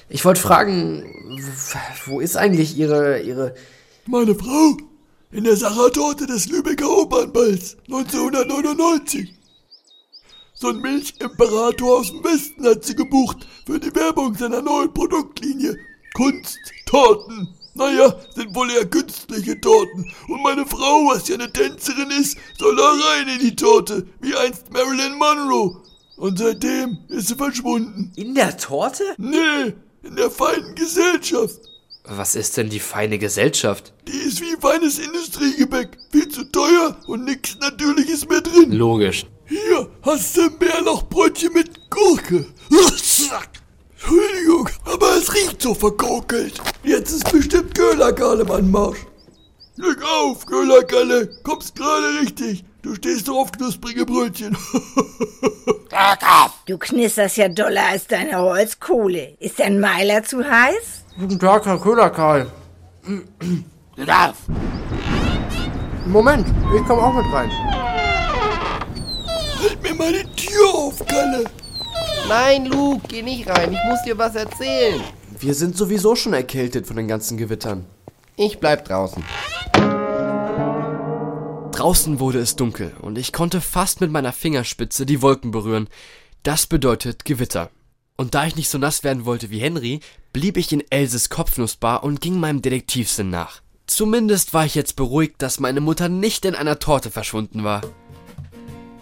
ich 0.07 0.23
wollte 0.23 0.39
fragen, 0.39 1.41
wo 2.05 2.21
ist 2.21 2.37
eigentlich 2.37 2.77
Ihre, 2.77 3.19
Ihre... 3.19 3.53
Meine 4.05 4.33
Frau? 4.33 4.77
In 5.31 5.43
der 5.43 5.57
Sachertorte 5.57 6.25
des 6.25 6.47
Lübecker 6.47 6.89
Opernballs 6.89 7.75
1999. 7.87 9.33
So 10.53 10.69
ein 10.69 10.79
Milchimperator 10.79 11.99
aus 11.99 12.11
dem 12.11 12.23
Westen 12.23 12.65
hat 12.65 12.85
sie 12.85 12.95
gebucht 12.95 13.45
für 13.65 13.79
die 13.79 13.93
Werbung 13.93 14.35
seiner 14.35 14.61
neuen 14.61 14.93
Produktlinie. 14.93 15.77
Kunsttorten. 16.13 17.58
Naja, 17.79 18.13
sind 18.35 18.53
wohl 18.53 18.69
eher 18.71 18.85
künstliche 18.85 19.59
Torten. 19.61 20.11
Und 20.27 20.43
meine 20.43 20.65
Frau, 20.65 21.05
was 21.07 21.29
ja 21.29 21.35
eine 21.35 21.51
Tänzerin 21.51 22.11
ist, 22.11 22.37
soll 22.57 22.75
da 22.75 22.89
rein 22.89 23.29
in 23.29 23.39
die 23.39 23.55
Torte, 23.55 24.05
wie 24.19 24.35
einst 24.35 24.69
Marilyn 24.73 25.17
Monroe. 25.17 25.81
Und 26.17 26.37
seitdem 26.37 26.97
ist 27.07 27.29
sie 27.29 27.35
verschwunden. 27.35 28.11
In 28.17 28.35
der 28.35 28.57
Torte? 28.57 29.03
Nee, 29.17 29.73
in 30.03 30.15
der 30.17 30.29
feinen 30.29 30.75
Gesellschaft. 30.75 31.57
Was 32.03 32.35
ist 32.35 32.57
denn 32.57 32.69
die 32.69 32.81
feine 32.81 33.17
Gesellschaft? 33.17 33.93
Die 34.07 34.17
ist 34.27 34.41
wie 34.41 34.57
feines 34.59 34.99
Industriegebäck. 34.99 35.97
Viel 36.11 36.27
zu 36.27 36.43
teuer 36.51 36.97
und 37.07 37.23
nichts 37.23 37.57
Natürliches 37.61 38.27
mehr 38.27 38.41
drin. 38.41 38.73
Logisch. 38.73 39.25
Hier 39.45 39.89
hast 40.01 40.35
du 40.35 40.41
ein 40.41 40.59
Bärlauchbrötchen 40.59 41.53
mit 41.53 41.89
Gurke. 41.89 42.45
Entschuldigung, 44.01 44.69
aber 44.85 45.17
es 45.17 45.33
riecht 45.33 45.61
so 45.61 45.73
verkokelt. 45.73 46.61
Jetzt 46.83 47.11
ist 47.11 47.31
bestimmt 47.31 47.75
Köhlerkalle 47.75 48.43
im 48.43 48.51
Anmarsch. 48.51 49.05
Glück 49.75 50.03
auf, 50.03 50.45
Köhlerkalle. 50.45 51.29
Kommst 51.43 51.75
gerade 51.75 52.19
richtig. 52.21 52.63
Du 52.81 52.95
stehst 52.95 53.27
doch 53.27 53.37
auf 53.37 53.51
knusprige 53.51 54.05
Brötchen. 54.05 54.57
Du 56.65 56.77
knisterst 56.77 57.37
ja 57.37 57.49
doller 57.49 57.87
als 57.89 58.07
deine 58.07 58.37
Holzkohle. 58.37 59.35
Ist 59.39 59.59
dein 59.59 59.79
Meiler 59.79 60.23
zu 60.23 60.43
heiß? 60.43 61.03
Guten 61.19 61.39
Tag, 61.39 61.65
Herr 61.65 61.79
Köhlerkarl. 61.79 62.49
Du 63.95 64.05
darfst. 64.05 64.43
Moment, 66.05 66.47
ich 66.75 66.85
komme 66.85 67.01
auch 67.01 67.13
mit 67.13 67.25
rein. 67.33 67.51
Halt 69.61 69.81
mir 69.83 69.93
mal 69.95 70.13
die 70.13 70.35
Tür 70.35 70.73
auf, 70.73 71.05
Kalle. 71.05 71.43
Nein, 72.27 72.65
Luke, 72.65 73.07
geh 73.07 73.21
nicht 73.21 73.47
rein. 73.47 73.71
Ich 73.71 73.79
muss 73.89 74.03
dir 74.03 74.17
was 74.17 74.35
erzählen. 74.35 75.01
Wir 75.39 75.53
sind 75.53 75.77
sowieso 75.77 76.15
schon 76.15 76.33
erkältet 76.33 76.85
von 76.85 76.95
den 76.95 77.07
ganzen 77.07 77.37
Gewittern. 77.37 77.85
Ich 78.35 78.59
bleib 78.59 78.85
draußen. 78.85 79.23
Draußen 81.71 82.19
wurde 82.19 82.39
es 82.39 82.55
dunkel 82.55 82.91
und 83.01 83.17
ich 83.17 83.31
konnte 83.31 83.61
fast 83.61 84.01
mit 84.01 84.11
meiner 84.11 84.33
Fingerspitze 84.33 85.05
die 85.05 85.21
Wolken 85.21 85.51
berühren. 85.51 85.87
Das 86.43 86.67
bedeutet 86.67 87.25
Gewitter. 87.25 87.69
Und 88.17 88.35
da 88.35 88.45
ich 88.45 88.57
nicht 88.57 88.69
so 88.69 88.77
nass 88.77 89.05
werden 89.05 89.23
wollte 89.23 89.49
wie 89.49 89.59
Henry, 89.59 90.01
blieb 90.33 90.57
ich 90.57 90.73
in 90.73 90.83
Elses 90.89 91.29
Kopfnussbar 91.29 92.03
und 92.03 92.19
ging 92.19 92.37
meinem 92.37 92.61
Detektivsinn 92.61 93.29
nach. 93.29 93.61
Zumindest 93.87 94.53
war 94.53 94.65
ich 94.65 94.75
jetzt 94.75 94.97
beruhigt, 94.97 95.41
dass 95.41 95.59
meine 95.61 95.79
Mutter 95.79 96.09
nicht 96.09 96.43
in 96.43 96.53
einer 96.53 96.79
Torte 96.79 97.11
verschwunden 97.11 97.63
war. 97.63 97.81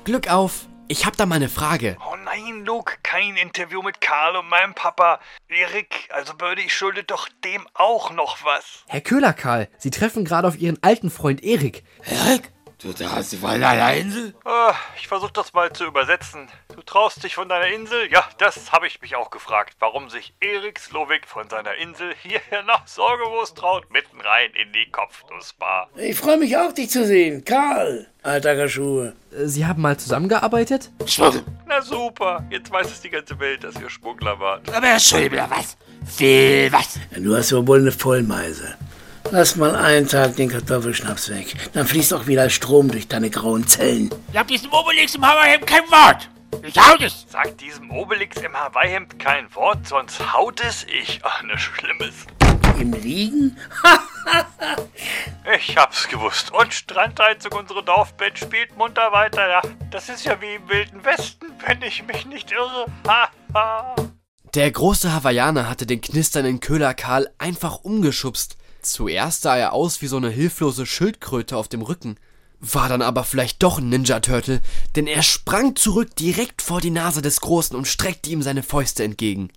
Glück 0.03 0.31
auf, 0.31 0.67
ich 0.87 1.05
hab 1.05 1.17
da 1.17 1.25
mal 1.25 1.35
eine 1.35 1.49
Frage. 1.49 1.97
Oh 2.09 2.15
nein, 2.15 2.63
Luke, 2.65 2.97
kein 3.03 3.35
Interview 3.35 3.81
mit 3.81 4.01
Karl 4.01 4.35
und 4.37 4.49
meinem 4.49 4.73
Papa. 4.73 5.19
Erik, 5.47 6.09
also 6.11 6.33
Birdie, 6.33 6.63
ich 6.63 6.73
schulde 6.75 7.03
doch 7.03 7.27
dem 7.43 7.67
auch 7.73 8.11
noch 8.11 8.43
was. 8.45 8.83
Herr 8.87 9.01
Köhlerkarl, 9.01 9.69
Sie 9.77 9.91
treffen 9.91 10.25
gerade 10.25 10.47
auf 10.47 10.57
Ihren 10.57 10.81
alten 10.81 11.09
Freund 11.09 11.43
Erik. 11.43 11.83
Erik? 12.03 12.51
Du 12.79 12.93
traust 12.93 13.31
dich 13.31 13.39
von 13.39 13.59
deiner 13.59 13.91
Insel? 13.95 14.35
Ah, 14.45 14.75
ich 14.99 15.07
versuch 15.07 15.31
das 15.31 15.51
mal 15.53 15.73
zu 15.73 15.85
übersetzen. 15.85 16.47
Du 16.75 16.83
traust 16.83 17.23
dich 17.23 17.33
von 17.33 17.49
deiner 17.49 17.73
Insel? 17.73 18.07
Ja, 18.11 18.23
das 18.37 18.71
habe 18.71 18.85
ich 18.85 19.01
mich 19.01 19.15
auch 19.15 19.31
gefragt. 19.31 19.75
Warum 19.79 20.11
sich 20.11 20.35
Erik 20.41 20.77
Slowik 20.77 21.25
von 21.25 21.49
seiner 21.49 21.73
Insel 21.73 22.13
hierher 22.21 22.61
nach 22.61 22.85
Sorgewurst 22.87 23.57
traut, 23.57 23.91
mitten 23.91 24.21
rein 24.21 24.51
in 24.51 24.71
die 24.73 24.91
Kopfnussbar. 24.91 25.89
Ich 25.95 26.17
freue 26.17 26.37
mich 26.37 26.55
auch, 26.55 26.71
dich 26.71 26.91
zu 26.91 27.03
sehen. 27.03 27.43
Karl, 27.43 28.05
alter 28.21 28.55
Gaschuhe. 28.55 29.13
Sie 29.31 29.65
haben 29.65 29.81
mal 29.81 29.97
zusammengearbeitet? 29.97 30.91
Schmuggel. 31.07 31.43
Na 31.65 31.81
super, 31.81 32.45
jetzt 32.51 32.71
weiß 32.71 32.91
es 32.91 33.01
die 33.01 33.09
ganze 33.09 33.39
Welt, 33.39 33.63
dass 33.63 33.73
ihr 33.81 33.89
Schmuggler 33.89 34.39
wart. 34.39 34.71
Aber 34.71 34.85
Herr 34.85 34.99
Schäuble, 34.99 35.43
was? 35.49 35.77
Viel 36.05 36.71
was? 36.71 36.99
Du 37.15 37.35
hast 37.35 37.49
ja 37.49 37.65
wohl 37.65 37.79
eine 37.79 37.91
Vollmeise. 37.91 38.77
Lass 39.31 39.55
mal 39.55 39.75
einen 39.75 40.07
Tag 40.07 40.35
den 40.35 40.49
Kartoffelschnaps 40.49 41.29
weg. 41.29 41.55
Dann 41.73 41.85
fließt 41.85 42.13
auch 42.13 42.27
wieder 42.27 42.49
Strom 42.49 42.89
durch 42.89 43.07
deine 43.07 43.29
grauen 43.29 43.67
Zellen. 43.67 44.09
Ich 44.31 44.37
hab 44.37 44.47
diesem 44.47 44.71
Obelix 44.71 45.15
im 45.15 45.25
Hammerhemd 45.25 45.67
kein 45.67 45.83
Wort. 45.83 46.29
Ich 46.63 46.77
haut 46.77 47.01
es. 47.01 47.25
Sagt 47.29 47.61
diesem 47.61 47.91
Obelix 47.91 48.37
im 48.37 48.53
Hawaii-Hemd 48.53 49.19
kein 49.19 49.53
Wort, 49.55 49.87
sonst 49.87 50.33
haut 50.33 50.61
es 50.61 50.85
ich. 50.85 51.19
Ach, 51.23 51.43
ne 51.43 51.57
Schlimmes. 51.57 52.13
Im 52.79 52.93
Liegen? 52.93 53.57
Ich 55.55 55.77
hab's 55.77 56.09
gewusst. 56.09 56.51
Und 56.51 56.73
Strandheizung, 56.73 57.53
unsere 57.53 57.81
Dorfband 57.81 58.37
spielt 58.37 58.77
munter 58.77 59.13
weiter. 59.13 59.47
Ja, 59.47 59.61
das 59.89 60.09
ist 60.09 60.25
ja 60.25 60.41
wie 60.41 60.55
im 60.55 60.67
Wilden 60.67 61.05
Westen, 61.05 61.45
wenn 61.65 61.81
ich 61.81 62.05
mich 62.05 62.25
nicht 62.25 62.51
irre. 62.51 62.85
Ha, 63.07 63.29
ha. 63.53 63.95
Der 64.53 64.69
große 64.69 65.13
Hawaiianer 65.13 65.69
hatte 65.69 65.85
den 65.85 66.01
knisternden 66.01 66.59
Köhler 66.59 66.93
Karl 66.93 67.29
einfach 67.37 67.77
umgeschubst. 67.77 68.57
Zuerst 68.87 69.41
sah 69.41 69.57
er 69.57 69.73
aus 69.73 70.01
wie 70.01 70.07
so 70.07 70.15
eine 70.15 70.29
hilflose 70.29 70.85
Schildkröte 70.85 71.57
auf 71.57 71.67
dem 71.67 71.81
Rücken, 71.81 72.17
war 72.59 72.87
dann 72.87 73.01
aber 73.01 73.25
vielleicht 73.25 73.61
doch 73.61 73.79
ein 73.79 73.89
Ninja 73.89 74.21
Turtle, 74.21 74.61
denn 74.95 75.07
er 75.07 75.23
sprang 75.23 75.75
zurück 75.75 76.15
direkt 76.15 76.61
vor 76.61 76.79
die 76.79 76.89
Nase 76.89 77.21
des 77.21 77.41
Großen 77.41 77.75
und 77.75 77.85
streckte 77.85 78.29
ihm 78.29 78.41
seine 78.41 78.63
Fäuste 78.63 79.03
entgegen. 79.03 79.49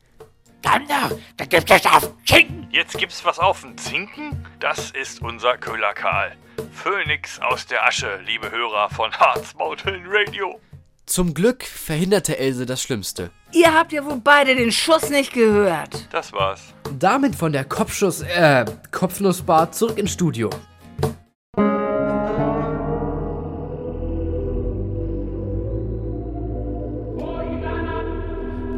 Thunder, 0.62 1.16
da 1.36 1.44
gibt 1.44 1.70
es 1.70 1.86
auf 1.86 2.12
Schinken. 2.24 2.68
Jetzt 2.72 2.98
gibt's 2.98 3.24
was 3.24 3.38
auf 3.38 3.62
den 3.62 3.78
Zinken? 3.78 4.46
Das 4.58 4.90
ist 4.90 5.22
unser 5.22 5.56
Köhler 5.56 5.94
Karl. 5.94 6.36
Phönix 6.72 7.38
aus 7.38 7.66
der 7.66 7.86
Asche, 7.86 8.20
liebe 8.26 8.50
Hörer 8.50 8.90
von 8.90 9.12
Hearts 9.16 9.54
Mountain 9.54 10.04
Radio. 10.08 10.60
Zum 11.06 11.34
Glück 11.34 11.62
verhinderte 11.64 12.36
Else 12.36 12.66
das 12.66 12.82
Schlimmste. 12.82 13.30
Ihr 13.52 13.72
habt 13.72 13.92
ja 13.92 14.04
wohl 14.04 14.20
beide 14.22 14.56
den 14.56 14.72
Schuss 14.72 15.08
nicht 15.08 15.32
gehört. 15.32 16.08
Das 16.12 16.32
war's. 16.32 16.74
Damit 16.98 17.34
von 17.34 17.52
der 17.52 17.64
Kopfschuss, 17.64 18.22
äh, 18.22 18.64
Kopfnussbar 18.90 19.72
zurück 19.72 19.98
ins 19.98 20.12
Studio. 20.12 20.50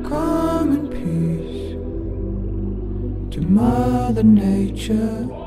Come 0.05 0.75
in 0.75 0.91
peace 0.91 1.77
to 3.35 3.41
Mother 3.41 4.23
Nature. 4.23 5.42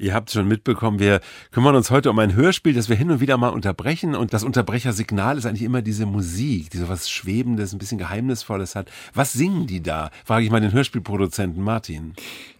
Ihr 0.00 0.14
habt 0.14 0.30
schon 0.30 0.48
mitbekommen, 0.48 0.98
wir 0.98 1.20
kümmern 1.50 1.76
uns 1.76 1.90
heute 1.90 2.08
um 2.08 2.18
ein 2.18 2.34
Hörspiel, 2.34 2.72
das 2.72 2.88
wir 2.88 2.96
hin 2.96 3.10
und 3.10 3.20
wieder 3.20 3.36
mal 3.36 3.50
unterbrechen. 3.50 4.14
Und 4.14 4.32
das 4.32 4.44
Unterbrechersignal 4.44 5.36
ist 5.36 5.44
eigentlich 5.44 5.62
immer 5.62 5.82
diese 5.82 6.06
Musik, 6.06 6.70
die 6.70 6.78
so 6.78 6.88
was 6.88 7.10
Schwebendes, 7.10 7.74
ein 7.74 7.78
bisschen 7.78 7.98
Geheimnisvolles 7.98 8.76
hat. 8.76 8.90
Was 9.12 9.34
singen 9.34 9.66
die 9.66 9.82
da? 9.82 10.10
Frage 10.24 10.46
ich 10.46 10.50
mal 10.50 10.62
den 10.62 10.72
Hörspielproduzenten 10.72 11.62
Martin. 11.62 12.14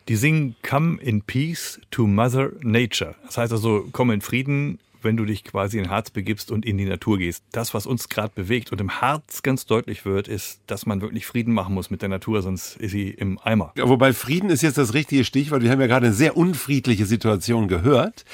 Die 0.09 0.17
singen 0.17 0.55
Come 0.63 1.01
in 1.01 1.23
Peace 1.23 1.81
to 1.91 2.07
Mother 2.07 2.51
Nature. 2.61 3.15
Das 3.25 3.39
heißt 3.39 3.53
also, 3.53 3.89
komm 3.91 4.11
in 4.11 4.21
Frieden, 4.21 4.79
wenn 5.03 5.17
du 5.17 5.25
dich 5.25 5.45
quasi 5.45 5.79
in 5.79 5.91
Harz 5.91 6.11
begibst 6.11 6.51
und 6.51 6.65
in 6.65 6.79
die 6.79 6.85
Natur 6.85 7.19
gehst. 7.19 7.45
Das, 7.53 7.75
was 7.75 7.87
uns 7.87 8.09
gerade 8.09 8.33
bewegt 8.35 8.73
und 8.73 8.81
im 8.81 9.01
Harz 9.01 9.43
ganz 9.43 9.67
deutlich 9.67 10.05
wird, 10.05 10.29
ist, 10.29 10.61
dass 10.67 10.87
man 10.87 11.01
wirklich 11.01 11.27
Frieden 11.27 11.55
machen 11.55 11.75
muss 11.75 11.91
mit 11.91 12.03
der 12.03 12.09
Natur, 12.09 12.43
sonst 12.43 12.77
ist 12.77 12.93
sie 12.93 13.11
im 13.11 13.39
Eimer. 13.39 13.73
Ja, 13.77 13.89
wobei 13.89 14.13
Frieden 14.13 14.51
ist 14.51 14.63
jetzt 14.63 14.79
das 14.79 14.95
richtige 14.95 15.25
Stichwort. 15.25 15.63
Wir 15.63 15.71
haben 15.71 15.81
ja 15.81 15.87
gerade 15.87 16.07
eine 16.07 16.15
sehr 16.15 16.37
unfriedliche 16.37 17.07
Situation 17.07 17.69
gehört. 17.69 18.25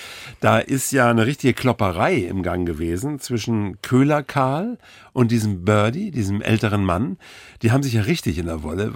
Da 0.41 0.59
ist 0.59 0.93
ja 0.93 1.11
eine 1.11 1.27
richtige 1.27 1.55
Klopperei 1.55 2.17
im 2.17 2.43
Gang 2.43 2.67
gewesen 2.67 3.19
zwischen 3.19 3.81
Köhler 3.83 4.23
Karl 4.23 4.79
und 5.13 5.31
diesem 5.31 5.65
Birdie, 5.65 6.11
diesem 6.11 6.43
älteren 6.43 6.85
Mann. 6.85 7.19
Die 7.63 7.73
haben 7.73 7.83
sich 7.83 7.95
ja 7.95 8.03
richtig 8.03 8.39
in 8.39 8.47
der 8.47 8.63
Wolle. 8.63 8.93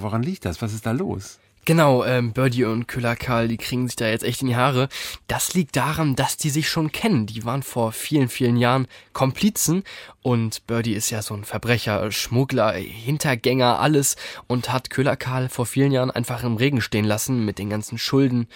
Woran 0.00 0.22
liegt 0.22 0.44
das? 0.44 0.60
Was 0.62 0.74
ist 0.74 0.86
da 0.86 0.92
los? 0.92 1.38
Genau, 1.66 2.04
ähm, 2.04 2.32
Birdie 2.34 2.64
und 2.64 2.88
Köhler 2.88 3.16
Karl, 3.16 3.48
die 3.48 3.56
kriegen 3.56 3.86
sich 3.86 3.96
da 3.96 4.06
jetzt 4.06 4.22
echt 4.22 4.42
in 4.42 4.48
die 4.48 4.56
Haare. 4.56 4.90
Das 5.28 5.54
liegt 5.54 5.76
daran, 5.76 6.14
dass 6.14 6.36
die 6.36 6.50
sich 6.50 6.68
schon 6.68 6.92
kennen. 6.92 7.24
Die 7.24 7.46
waren 7.46 7.62
vor 7.62 7.92
vielen, 7.92 8.28
vielen 8.28 8.58
Jahren 8.58 8.86
Komplizen 9.14 9.82
und 10.20 10.66
Birdie 10.66 10.92
ist 10.92 11.08
ja 11.08 11.22
so 11.22 11.32
ein 11.32 11.44
Verbrecher, 11.44 12.10
Schmuggler, 12.12 12.72
Hintergänger, 12.72 13.78
alles 13.78 14.16
und 14.46 14.72
hat 14.72 14.90
Köhler 14.90 15.16
Karl 15.16 15.48
vor 15.48 15.64
vielen 15.64 15.92
Jahren 15.92 16.10
einfach 16.10 16.44
im 16.44 16.56
Regen 16.56 16.82
stehen 16.82 17.06
lassen 17.06 17.46
mit 17.46 17.58
den 17.58 17.70
ganzen 17.70 17.96
Schulden 17.96 18.46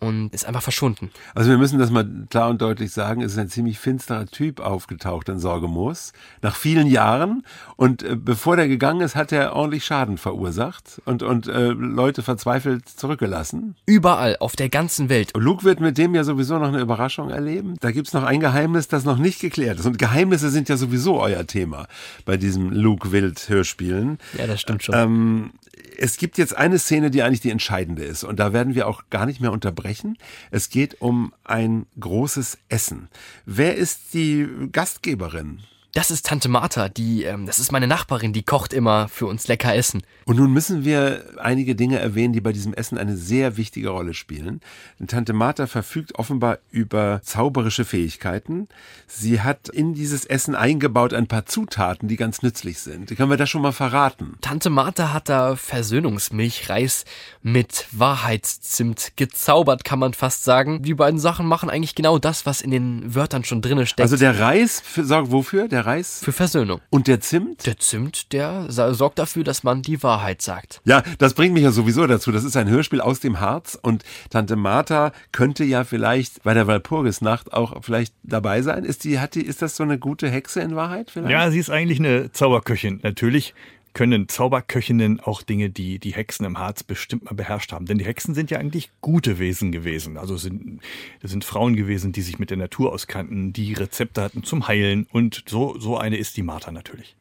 und 0.00 0.32
ist 0.32 0.46
einfach 0.46 0.62
verschwunden. 0.62 1.10
Also 1.34 1.50
wir 1.50 1.58
müssen 1.58 1.78
das 1.78 1.90
mal 1.90 2.08
klar 2.30 2.50
und 2.50 2.62
deutlich 2.62 2.92
sagen, 2.92 3.22
es 3.22 3.32
ist 3.32 3.38
ein 3.38 3.48
ziemlich 3.48 3.78
finsterer 3.78 4.26
Typ 4.26 4.60
aufgetaucht 4.60 5.28
in 5.28 5.38
Sorgemoos 5.38 6.12
nach 6.42 6.54
vielen 6.54 6.86
Jahren 6.86 7.44
und 7.76 8.02
äh, 8.02 8.16
bevor 8.16 8.56
der 8.56 8.68
gegangen 8.68 9.00
ist, 9.00 9.16
hat 9.16 9.32
er 9.32 9.54
ordentlich 9.54 9.84
Schaden 9.84 10.18
verursacht 10.18 11.00
und, 11.04 11.22
und 11.22 11.48
äh, 11.48 11.68
Leute 11.68 12.22
verzweifelt 12.22 12.88
zurückgelassen. 12.88 13.74
Überall, 13.86 14.36
auf 14.40 14.56
der 14.56 14.68
ganzen 14.68 15.08
Welt. 15.08 15.32
Luke 15.36 15.64
wird 15.64 15.80
mit 15.80 15.98
dem 15.98 16.14
ja 16.14 16.24
sowieso 16.24 16.58
noch 16.58 16.68
eine 16.68 16.80
Überraschung 16.80 17.30
erleben. 17.30 17.76
Da 17.80 17.90
gibt's 17.90 18.12
noch 18.12 18.24
ein 18.24 18.40
Geheimnis, 18.40 18.88
das 18.88 19.04
noch 19.04 19.18
nicht 19.18 19.40
geklärt 19.40 19.78
ist. 19.78 19.86
Und 19.86 19.98
Geheimnisse 19.98 20.50
sind 20.50 20.68
ja 20.68 20.76
sowieso 20.76 21.20
euer 21.20 21.46
Thema 21.46 21.86
bei 22.24 22.36
diesem 22.36 22.70
Luke 22.70 23.12
Wild 23.12 23.48
Hörspielen. 23.48 24.18
Ja, 24.36 24.46
das 24.46 24.60
stimmt 24.60 24.84
schon. 24.84 24.94
Ähm, 24.94 25.50
es 25.96 26.16
gibt 26.16 26.38
jetzt 26.38 26.56
eine 26.56 26.78
Szene, 26.78 27.10
die 27.10 27.22
eigentlich 27.22 27.40
die 27.40 27.50
entscheidende 27.50 28.04
ist. 28.04 28.24
Und 28.24 28.38
da 28.38 28.52
werden 28.52 28.74
wir 28.74 28.86
auch 28.86 29.04
gar 29.10 29.26
nicht 29.26 29.40
mehr 29.40 29.52
unterbrechen. 29.52 30.16
Es 30.50 30.70
geht 30.70 31.00
um 31.00 31.34
ein 31.44 31.86
großes 31.98 32.58
Essen. 32.68 33.08
Wer 33.46 33.76
ist 33.76 34.14
die 34.14 34.48
Gastgeberin? 34.72 35.60
Das 35.94 36.10
ist 36.10 36.26
Tante 36.26 36.50
Martha, 36.50 36.90
die, 36.90 37.24
ähm, 37.24 37.46
das 37.46 37.58
ist 37.58 37.72
meine 37.72 37.86
Nachbarin, 37.86 38.34
die 38.34 38.42
kocht 38.42 38.74
immer 38.74 39.08
für 39.08 39.24
uns 39.24 39.48
lecker 39.48 39.74
Essen. 39.74 40.02
Und 40.26 40.36
nun 40.36 40.52
müssen 40.52 40.84
wir 40.84 41.24
einige 41.38 41.74
Dinge 41.74 41.98
erwähnen, 41.98 42.34
die 42.34 42.42
bei 42.42 42.52
diesem 42.52 42.74
Essen 42.74 42.98
eine 42.98 43.16
sehr 43.16 43.56
wichtige 43.56 43.88
Rolle 43.88 44.12
spielen. 44.12 44.60
Tante 45.06 45.32
Martha 45.32 45.66
verfügt 45.66 46.16
offenbar 46.16 46.58
über 46.70 47.22
zauberische 47.24 47.86
Fähigkeiten. 47.86 48.68
Sie 49.06 49.40
hat 49.40 49.70
in 49.70 49.94
dieses 49.94 50.26
Essen 50.26 50.54
eingebaut 50.54 51.14
ein 51.14 51.26
paar 51.26 51.46
Zutaten, 51.46 52.06
die 52.06 52.16
ganz 52.16 52.42
nützlich 52.42 52.80
sind. 52.80 53.16
Können 53.16 53.30
wir 53.30 53.38
das 53.38 53.48
schon 53.48 53.62
mal 53.62 53.72
verraten? 53.72 54.34
Tante 54.42 54.68
Martha 54.68 55.14
hat 55.14 55.30
da 55.30 55.56
Versöhnungsmilchreis 55.56 57.06
mit 57.42 57.86
Wahrheitszimt 57.92 59.12
gezaubert, 59.16 59.84
kann 59.84 59.98
man 59.98 60.12
fast 60.12 60.44
sagen. 60.44 60.82
Die 60.82 60.94
beiden 60.94 61.18
Sachen 61.18 61.46
machen 61.46 61.70
eigentlich 61.70 61.94
genau 61.94 62.18
das, 62.18 62.44
was 62.44 62.60
in 62.60 62.70
den 62.70 63.14
Wörtern 63.14 63.44
schon 63.44 63.62
drinne 63.62 63.86
steckt. 63.86 64.02
Also 64.02 64.18
der 64.18 64.38
Reis 64.38 64.82
für, 64.84 65.04
sorgt 65.04 65.32
wofür? 65.32 65.66
Der 65.66 65.77
Reis? 65.86 66.20
Für 66.22 66.32
Versöhnung. 66.32 66.80
Und 66.90 67.06
der 67.06 67.20
Zimt? 67.20 67.66
Der 67.66 67.78
Zimt, 67.78 68.32
der 68.32 68.66
sorgt 68.68 69.18
dafür, 69.18 69.44
dass 69.44 69.62
man 69.62 69.82
die 69.82 70.02
Wahrheit 70.02 70.42
sagt. 70.42 70.80
Ja, 70.84 71.02
das 71.18 71.34
bringt 71.34 71.54
mich 71.54 71.62
ja 71.62 71.70
sowieso 71.70 72.06
dazu. 72.06 72.32
Das 72.32 72.44
ist 72.44 72.56
ein 72.56 72.68
Hörspiel 72.68 73.00
aus 73.00 73.20
dem 73.20 73.40
Harz 73.40 73.78
und 73.80 74.04
Tante 74.30 74.56
Martha 74.56 75.12
könnte 75.32 75.64
ja 75.64 75.84
vielleicht 75.84 76.42
bei 76.42 76.54
der 76.54 76.66
Walpurgisnacht 76.66 77.52
auch 77.52 77.82
vielleicht 77.82 78.14
dabei 78.22 78.62
sein. 78.62 78.84
Ist 78.84 79.04
die, 79.04 79.18
hat 79.18 79.34
die, 79.34 79.42
ist 79.42 79.62
das 79.62 79.76
so 79.76 79.82
eine 79.82 79.98
gute 79.98 80.28
Hexe 80.28 80.60
in 80.60 80.76
Wahrheit 80.76 81.10
vielleicht? 81.10 81.30
Ja, 81.30 81.50
sie 81.50 81.58
ist 81.58 81.70
eigentlich 81.70 81.98
eine 81.98 82.32
Zauberköchin. 82.32 83.00
Natürlich 83.02 83.54
können 83.92 84.28
Zauberköchinnen 84.28 85.20
auch 85.20 85.42
Dinge, 85.42 85.70
die 85.70 85.98
die 85.98 86.12
Hexen 86.12 86.44
im 86.46 86.58
Harz 86.58 86.82
bestimmt 86.82 87.24
mal 87.24 87.34
beherrscht 87.34 87.72
haben. 87.72 87.86
Denn 87.86 87.98
die 87.98 88.04
Hexen 88.04 88.34
sind 88.34 88.50
ja 88.50 88.58
eigentlich 88.58 88.90
gute 89.00 89.38
Wesen 89.38 89.72
gewesen. 89.72 90.16
Also 90.16 90.36
sind, 90.36 90.80
das 91.20 91.30
sind 91.30 91.44
Frauen 91.44 91.76
gewesen, 91.76 92.12
die 92.12 92.22
sich 92.22 92.38
mit 92.38 92.50
der 92.50 92.56
Natur 92.56 92.92
auskannten, 92.92 93.52
die 93.52 93.74
Rezepte 93.74 94.22
hatten 94.22 94.44
zum 94.44 94.68
Heilen. 94.68 95.06
Und 95.12 95.44
so, 95.46 95.78
so 95.78 95.96
eine 95.96 96.16
ist 96.16 96.36
die 96.36 96.42
Martha 96.42 96.70
natürlich. 96.70 97.16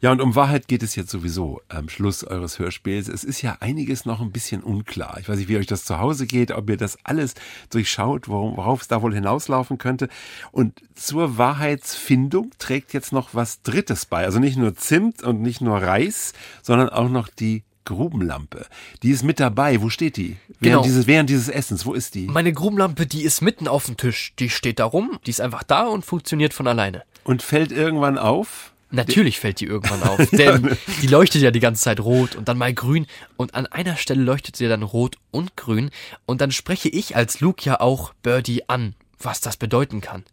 Ja, 0.00 0.12
und 0.12 0.20
um 0.20 0.34
Wahrheit 0.34 0.68
geht 0.68 0.82
es 0.82 0.94
jetzt 0.96 1.10
sowieso 1.10 1.62
am 1.68 1.88
Schluss 1.88 2.22
eures 2.24 2.58
Hörspiels. 2.58 3.08
Es 3.08 3.24
ist 3.24 3.42
ja 3.42 3.56
einiges 3.60 4.04
noch 4.04 4.20
ein 4.20 4.30
bisschen 4.32 4.62
unklar. 4.62 5.16
Ich 5.20 5.28
weiß 5.28 5.38
nicht, 5.38 5.48
wie 5.48 5.56
euch 5.56 5.66
das 5.66 5.84
zu 5.84 5.98
Hause 5.98 6.26
geht, 6.26 6.52
ob 6.52 6.68
ihr 6.68 6.76
das 6.76 6.98
alles 7.04 7.34
durchschaut, 7.70 8.28
worauf 8.28 8.82
es 8.82 8.88
da 8.88 9.00
wohl 9.02 9.14
hinauslaufen 9.14 9.78
könnte. 9.78 10.08
Und 10.52 10.80
zur 10.94 11.38
Wahrheitsfindung 11.38 12.50
trägt 12.58 12.92
jetzt 12.92 13.12
noch 13.12 13.34
was 13.34 13.62
Drittes 13.62 14.06
bei. 14.06 14.24
Also 14.24 14.38
nicht 14.38 14.56
nur 14.56 14.74
Zimt 14.76 15.22
und 15.22 15.40
nicht 15.40 15.60
nur 15.60 15.78
Reis, 15.78 16.32
sondern 16.62 16.88
auch 16.90 17.08
noch 17.08 17.28
die 17.28 17.64
Grubenlampe. 17.84 18.66
Die 19.02 19.10
ist 19.10 19.22
mit 19.22 19.40
dabei. 19.40 19.80
Wo 19.80 19.88
steht 19.90 20.16
die? 20.16 20.36
Während, 20.48 20.60
Genau. 20.60 20.82
dieses, 20.82 21.06
während 21.06 21.30
dieses 21.30 21.48
Essens. 21.48 21.86
Wo 21.86 21.94
ist 21.94 22.14
die? 22.14 22.26
Meine 22.26 22.52
Grubenlampe, 22.52 23.06
die 23.06 23.22
ist 23.22 23.40
mitten 23.42 23.68
auf 23.68 23.86
dem 23.86 23.96
Tisch. 23.96 24.34
Die 24.38 24.50
steht 24.50 24.80
da 24.80 24.84
rum, 24.84 25.18
die 25.24 25.30
ist 25.30 25.40
einfach 25.40 25.62
da 25.62 25.84
und 25.86 26.04
funktioniert 26.04 26.52
von 26.52 26.66
alleine. 26.66 27.04
Und 27.24 27.42
fällt 27.42 27.72
irgendwann 27.72 28.18
auf? 28.18 28.72
Natürlich 28.90 29.40
fällt 29.40 29.60
die 29.60 29.66
irgendwann 29.66 30.02
auf, 30.08 30.30
denn 30.30 30.76
die 31.02 31.06
leuchtet 31.06 31.42
ja 31.42 31.50
die 31.50 31.60
ganze 31.60 31.82
Zeit 31.82 32.00
rot 32.00 32.36
und 32.36 32.48
dann 32.48 32.58
mal 32.58 32.72
grün 32.72 33.06
und 33.36 33.54
an 33.54 33.66
einer 33.66 33.96
Stelle 33.96 34.22
leuchtet 34.22 34.56
sie 34.56 34.68
dann 34.68 34.82
rot 34.82 35.16
und 35.30 35.56
grün 35.56 35.90
und 36.24 36.40
dann 36.40 36.52
spreche 36.52 36.88
ich 36.88 37.16
als 37.16 37.40
Luke 37.40 37.64
ja 37.64 37.80
auch 37.80 38.14
Birdie 38.22 38.68
an, 38.68 38.94
was 39.18 39.40
das 39.40 39.56
bedeuten 39.56 40.00
kann. 40.00 40.24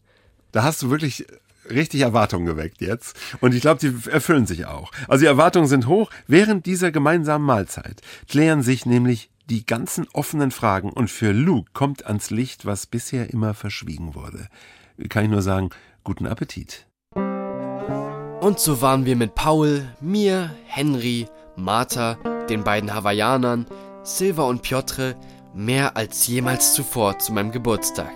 Da 0.52 0.64
hast 0.64 0.82
du 0.84 0.92
wirklich 0.92 1.26
richtig 1.70 2.02
Erwartungen 2.02 2.46
geweckt 2.46 2.82
jetzt. 2.82 3.18
Und 3.42 3.54
ich 3.54 3.62
glaube, 3.62 3.80
die 3.80 4.10
erfüllen 4.10 4.46
sich 4.46 4.66
auch. 4.66 4.92
Also 5.08 5.22
die 5.22 5.28
Erwartungen 5.28 5.68
sind 5.68 5.88
hoch. 5.88 6.12
Während 6.28 6.66
dieser 6.66 6.92
gemeinsamen 6.92 7.46
Mahlzeit 7.46 8.02
klären 8.28 8.62
sich 8.62 8.86
nämlich 8.86 9.30
die 9.50 9.66
ganzen 9.66 10.08
offenen 10.14 10.52
Fragen 10.52 10.90
und 10.90 11.10
für 11.10 11.32
Luke 11.32 11.72
kommt 11.74 12.06
ans 12.06 12.30
Licht, 12.30 12.66
was 12.66 12.86
bisher 12.86 13.32
immer 13.32 13.54
verschwiegen 13.54 14.16
wurde. 14.16 14.48
Kann 15.10 15.26
ich 15.26 15.32
nur 15.32 15.42
sagen, 15.42 15.70
guten 16.04 16.28
Appetit. 16.28 16.86
Und 18.44 18.60
so 18.60 18.82
waren 18.82 19.06
wir 19.06 19.16
mit 19.16 19.36
Paul, 19.36 19.88
mir, 20.02 20.54
Henry, 20.66 21.28
Martha, 21.56 22.16
den 22.50 22.66
beiden 22.66 22.94
Hawaiianern, 22.94 23.66
Silva 24.04 24.44
und 24.44 24.64
Piotr 24.64 25.16
mehr 25.54 25.96
als 25.96 26.28
jemals 26.28 26.74
zuvor 26.74 27.18
zu 27.20 27.32
meinem 27.32 27.54
Geburtstag. 27.54 28.12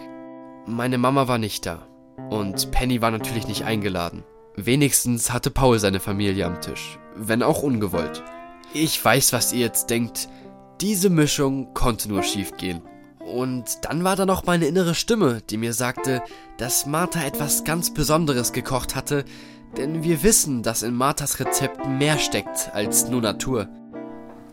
Meine 0.66 0.98
Mama 0.98 1.30
war 1.30 1.38
nicht 1.38 1.66
da 1.66 1.88
und 2.30 2.72
Penny 2.72 3.02
war 3.02 3.10
natürlich 3.10 3.48
nicht 3.48 3.64
eingeladen. 3.64 4.26
Wenigstens 4.58 5.32
hatte 5.32 5.50
Paul 5.50 5.80
seine 5.80 6.02
Familie 6.02 6.46
am 6.46 6.60
Tisch, 6.60 7.00
wenn 7.16 7.42
auch 7.42 7.64
ungewollt. 7.64 8.22
Ich 8.74 9.04
weiß, 9.04 9.32
was 9.32 9.54
ihr 9.54 9.62
jetzt 9.62 9.90
denkt. 9.90 10.28
Diese 10.82 11.10
Mischung 11.10 11.74
konnte 11.74 12.10
nur 12.10 12.24
schiefgehen. 12.24 12.82
Und 13.20 13.86
dann 13.86 14.04
war 14.04 14.18
da 14.18 14.26
noch 14.26 14.46
meine 14.46 14.68
innere 14.68 14.96
Stimme, 14.96 15.42
die 15.50 15.58
mir 15.58 15.74
sagte, 15.74 16.22
dass 16.58 16.86
Martha 16.86 17.24
etwas 17.24 17.64
ganz 17.64 17.94
Besonderes 17.94 18.54
gekocht 18.54 18.96
hatte, 18.96 19.26
denn 19.76 20.04
wir 20.04 20.24
wissen, 20.24 20.64
dass 20.64 20.84
in 20.84 20.94
Marthas 20.96 21.40
Rezept 21.40 21.86
mehr 21.88 22.18
steckt 22.18 22.70
als 22.74 23.08
nur 23.08 23.22
Natur. 23.22 23.68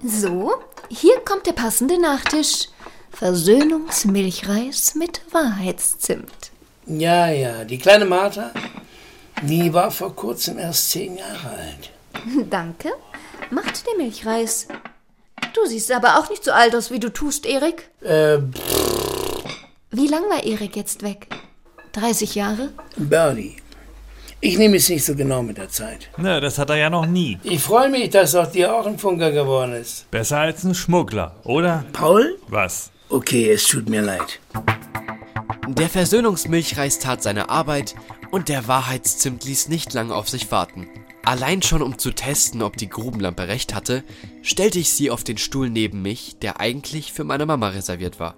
So, 0.05 0.53
hier 0.89 1.19
kommt 1.21 1.47
der 1.47 1.53
passende 1.53 2.01
Nachtisch. 2.01 2.69
Versöhnungsmilchreis 3.13 4.97
mit 4.97 5.21
Wahrheitszimt. 5.33 6.51
Ja, 6.87 7.29
ja, 7.29 7.65
die 7.65 7.79
kleine 7.79 8.05
Martha, 8.05 8.51
die 9.43 9.73
war 9.73 9.91
vor 9.91 10.15
kurzem 10.15 10.59
erst 10.59 10.91
zehn 10.91 11.17
Jahre 11.17 11.49
alt. 11.51 11.91
Danke. 12.51 12.91
Macht 13.51 13.87
der 13.87 13.97
Milchreis. 13.97 14.67
Du 15.55 15.67
siehst 15.67 15.93
aber 15.93 16.19
auch 16.19 16.29
nicht 16.29 16.45
so 16.45 16.51
alt 16.51 16.75
aus, 16.75 16.91
wie 16.91 16.99
du 16.99 17.13
tust, 17.13 17.47
Erik. 17.47 17.89
Äh, 18.01 18.39
Wie 19.91 20.09
lang 20.09 20.23
war 20.29 20.43
Erik 20.45 20.75
jetzt 20.77 21.03
weg? 21.03 21.29
30 21.93 22.35
Jahre? 22.35 22.73
Birdie. 22.97 23.57
Ich 24.47 24.59
nehme 24.59 24.77
es 24.77 24.91
nicht 24.91 25.03
so 25.03 25.15
genau 25.15 25.43
mit 25.43 25.57
der 25.57 25.71
Zeit. 25.71 26.11
Na, 26.19 26.39
das 26.39 26.59
hat 26.59 26.69
er 26.69 26.77
ja 26.77 26.91
noch 26.91 27.07
nie. 27.07 27.39
Ich 27.45 27.63
freue 27.63 27.89
mich, 27.89 28.11
dass 28.11 28.35
aus 28.35 28.51
dir 28.51 28.75
auch 28.75 28.85
ein 28.85 28.99
Funker 28.99 29.33
geworden 29.33 29.73
ist. 29.73 30.11
Besser 30.11 30.37
als 30.41 30.65
ein 30.65 30.75
Schmuggler, 30.75 31.35
oder? 31.45 31.87
Paul? 31.95 32.37
Was? 32.49 32.91
Okay, 33.09 33.51
es 33.51 33.67
tut 33.67 33.89
mir 33.89 34.03
leid. 34.03 34.41
Der 35.67 35.89
Versöhnungsmilchreis 35.89 36.99
tat 36.99 37.23
seine 37.23 37.49
Arbeit 37.49 37.95
und 38.33 38.51
der 38.51 38.69
Wahrheitszimt 38.69 39.47
ließ 39.47 39.69
nicht 39.69 39.95
lange 39.95 40.15
auf 40.15 40.29
sich 40.29 40.51
warten. 40.51 40.89
Allein 41.25 41.63
schon 41.63 41.81
um 41.81 41.97
zu 41.97 42.11
testen, 42.11 42.61
ob 42.61 42.77
die 42.77 42.91
Grubenlampe 42.91 43.49
recht 43.49 43.75
hatte, 43.75 44.05
stellte 44.43 44.79
ich 44.79 44.91
sie 44.91 45.11
auf 45.11 45.25
den 45.25 45.39
Stuhl 45.39 45.71
neben 45.71 46.03
mich, 46.03 46.37
der 46.43 46.61
eigentlich 46.61 47.15
für 47.15 47.25
meine 47.25 47.47
Mama 47.47 47.69
reserviert 47.69 48.21
war. 48.21 48.35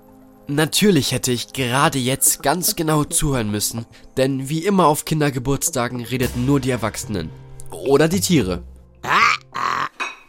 Natürlich 0.48 1.10
hätte 1.10 1.32
ich 1.32 1.52
gerade 1.52 1.98
jetzt 1.98 2.42
ganz 2.42 2.76
genau 2.76 3.02
zuhören 3.02 3.50
müssen, 3.50 3.84
denn 4.16 4.48
wie 4.48 4.64
immer 4.64 4.86
auf 4.86 5.04
Kindergeburtstagen 5.04 6.04
redeten 6.04 6.46
nur 6.46 6.60
die 6.60 6.70
Erwachsenen. 6.70 7.30
Oder 7.70 8.08
die 8.08 8.20
Tiere. 8.20 8.62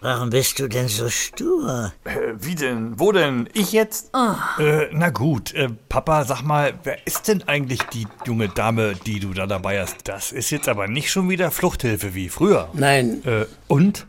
Warum 0.02 0.30
bist 0.30 0.60
du 0.60 0.68
denn 0.68 0.88
so 0.88 1.10
stur? 1.10 1.92
Äh, 2.04 2.34
wie 2.40 2.56
denn? 2.56 3.00
Wo 3.00 3.12
denn? 3.12 3.50
Ich 3.54 3.72
jetzt? 3.72 4.12
Äh, 4.60 4.88
na 4.92 5.10
gut, 5.10 5.54
äh, 5.54 5.70
Papa, 5.90 6.24
sag 6.24 6.44
mal, 6.44 6.74
wer 6.84 7.06
ist 7.06 7.28
denn 7.28 7.44
eigentlich 7.48 7.82
die 7.94 8.08
junge 8.26 8.48
Dame, 8.48 8.94
die 9.06 9.20
du 9.20 9.34
da 9.34 9.46
dabei 9.46 9.82
hast? 9.82 10.08
Das 10.08 10.32
ist 10.32 10.50
jetzt 10.50 10.70
aber 10.70 10.88
nicht 10.88 11.12
schon 11.12 11.30
wieder 11.30 11.52
Fluchthilfe 11.52 12.16
wie 12.16 12.30
früher. 12.30 12.70
Nein. 12.74 13.24
Äh, 13.26 13.46
und? 13.68 14.08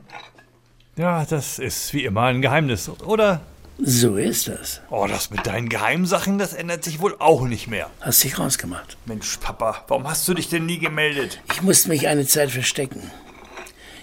Ja, 0.96 1.24
das 1.24 1.58
ist 1.58 1.92
wie 1.94 2.04
immer 2.04 2.22
ein 2.24 2.42
Geheimnis, 2.42 2.90
oder? 3.04 3.40
So 3.80 4.16
ist 4.16 4.48
das. 4.48 4.80
Oh, 4.90 5.06
das 5.06 5.30
mit 5.30 5.46
deinen 5.46 5.68
Geheimsachen, 5.68 6.38
das 6.38 6.52
ändert 6.52 6.82
sich 6.82 7.00
wohl 7.00 7.14
auch 7.20 7.42
nicht 7.42 7.68
mehr. 7.68 7.90
Hast 8.00 8.24
dich 8.24 8.38
rausgemacht. 8.38 8.96
Mensch, 9.06 9.36
Papa, 9.38 9.84
warum 9.86 10.08
hast 10.08 10.26
du 10.26 10.34
dich 10.34 10.48
denn 10.48 10.66
nie 10.66 10.78
gemeldet? 10.80 11.40
Ich 11.52 11.62
musste 11.62 11.88
mich 11.88 12.08
eine 12.08 12.26
Zeit 12.26 12.50
verstecken. 12.50 13.10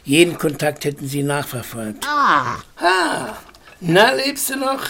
Jeden 0.06 0.38
Kontakt 0.38 0.86
hätten 0.86 1.08
sie 1.08 1.24
nachverfolgt. 1.24 2.06
Ah, 2.08 2.58
Ha! 2.80 3.38
Na, 3.82 4.12
lebst 4.14 4.50
du 4.50 4.56
noch? 4.58 4.82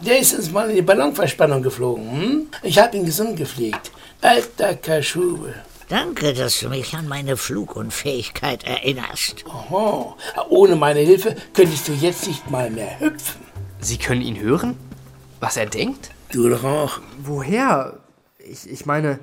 Der 0.00 0.18
ist 0.18 0.34
uns 0.34 0.50
mal 0.50 0.68
in 0.70 0.76
die 0.76 0.82
Ballonverspannung 0.82 1.62
geflogen. 1.62 2.10
Hm? 2.10 2.46
Ich 2.62 2.78
habe 2.78 2.96
ihn 2.96 3.06
gesund 3.06 3.36
gepflegt. 3.36 3.92
Alter 4.20 4.74
Kaschube. 4.74 5.54
danke, 5.88 6.32
dass 6.34 6.58
du 6.58 6.68
mich 6.70 6.94
an 6.94 7.06
meine 7.06 7.36
Flugunfähigkeit 7.36 8.64
erinnerst. 8.64 9.44
Oho. 9.46 10.16
Ohne 10.48 10.74
meine 10.76 11.00
Hilfe 11.00 11.36
könntest 11.52 11.86
du 11.88 11.92
jetzt 11.92 12.26
nicht 12.26 12.50
mal 12.50 12.68
mehr 12.70 12.98
hüpfen. 12.98 13.43
Sie 13.84 13.98
können 13.98 14.22
ihn 14.22 14.40
hören? 14.40 14.76
Was 15.40 15.56
er 15.56 15.66
denkt? 15.66 16.10
Du 16.32 16.48
doch 16.48 16.64
auch. 16.64 17.00
Woher? 17.22 18.00
Ich, 18.38 18.68
ich 18.68 18.86
meine. 18.86 19.20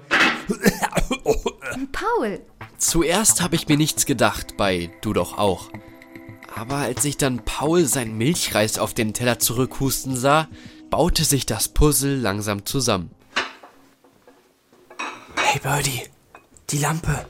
Paul, 1.92 2.40
Zuerst 2.82 3.42
habe 3.42 3.56
ich 3.56 3.68
mir 3.68 3.78
nichts 3.78 4.08
gedacht, 4.08 4.58
bei 4.58 4.90
du 5.02 5.14
doch 5.14 5.38
auch. 5.38 5.70
Aber 6.56 6.78
als 6.78 7.06
ich 7.06 7.16
dann 7.16 7.46
Paul 7.46 7.86
sein 7.86 8.18
Milchreis 8.18 8.80
auf 8.80 8.96
den 8.96 9.14
Teller 9.14 9.38
zurückhusten 9.38 10.18
sah, 10.18 10.48
baute 10.90 11.24
sich 11.24 11.46
das 11.46 11.70
Puzzle 11.70 12.18
langsam 12.18 12.66
zusammen. 12.66 13.12
Hey 15.38 15.60
Birdie, 15.62 16.02
die 16.72 16.80
Lampe. 16.80 17.28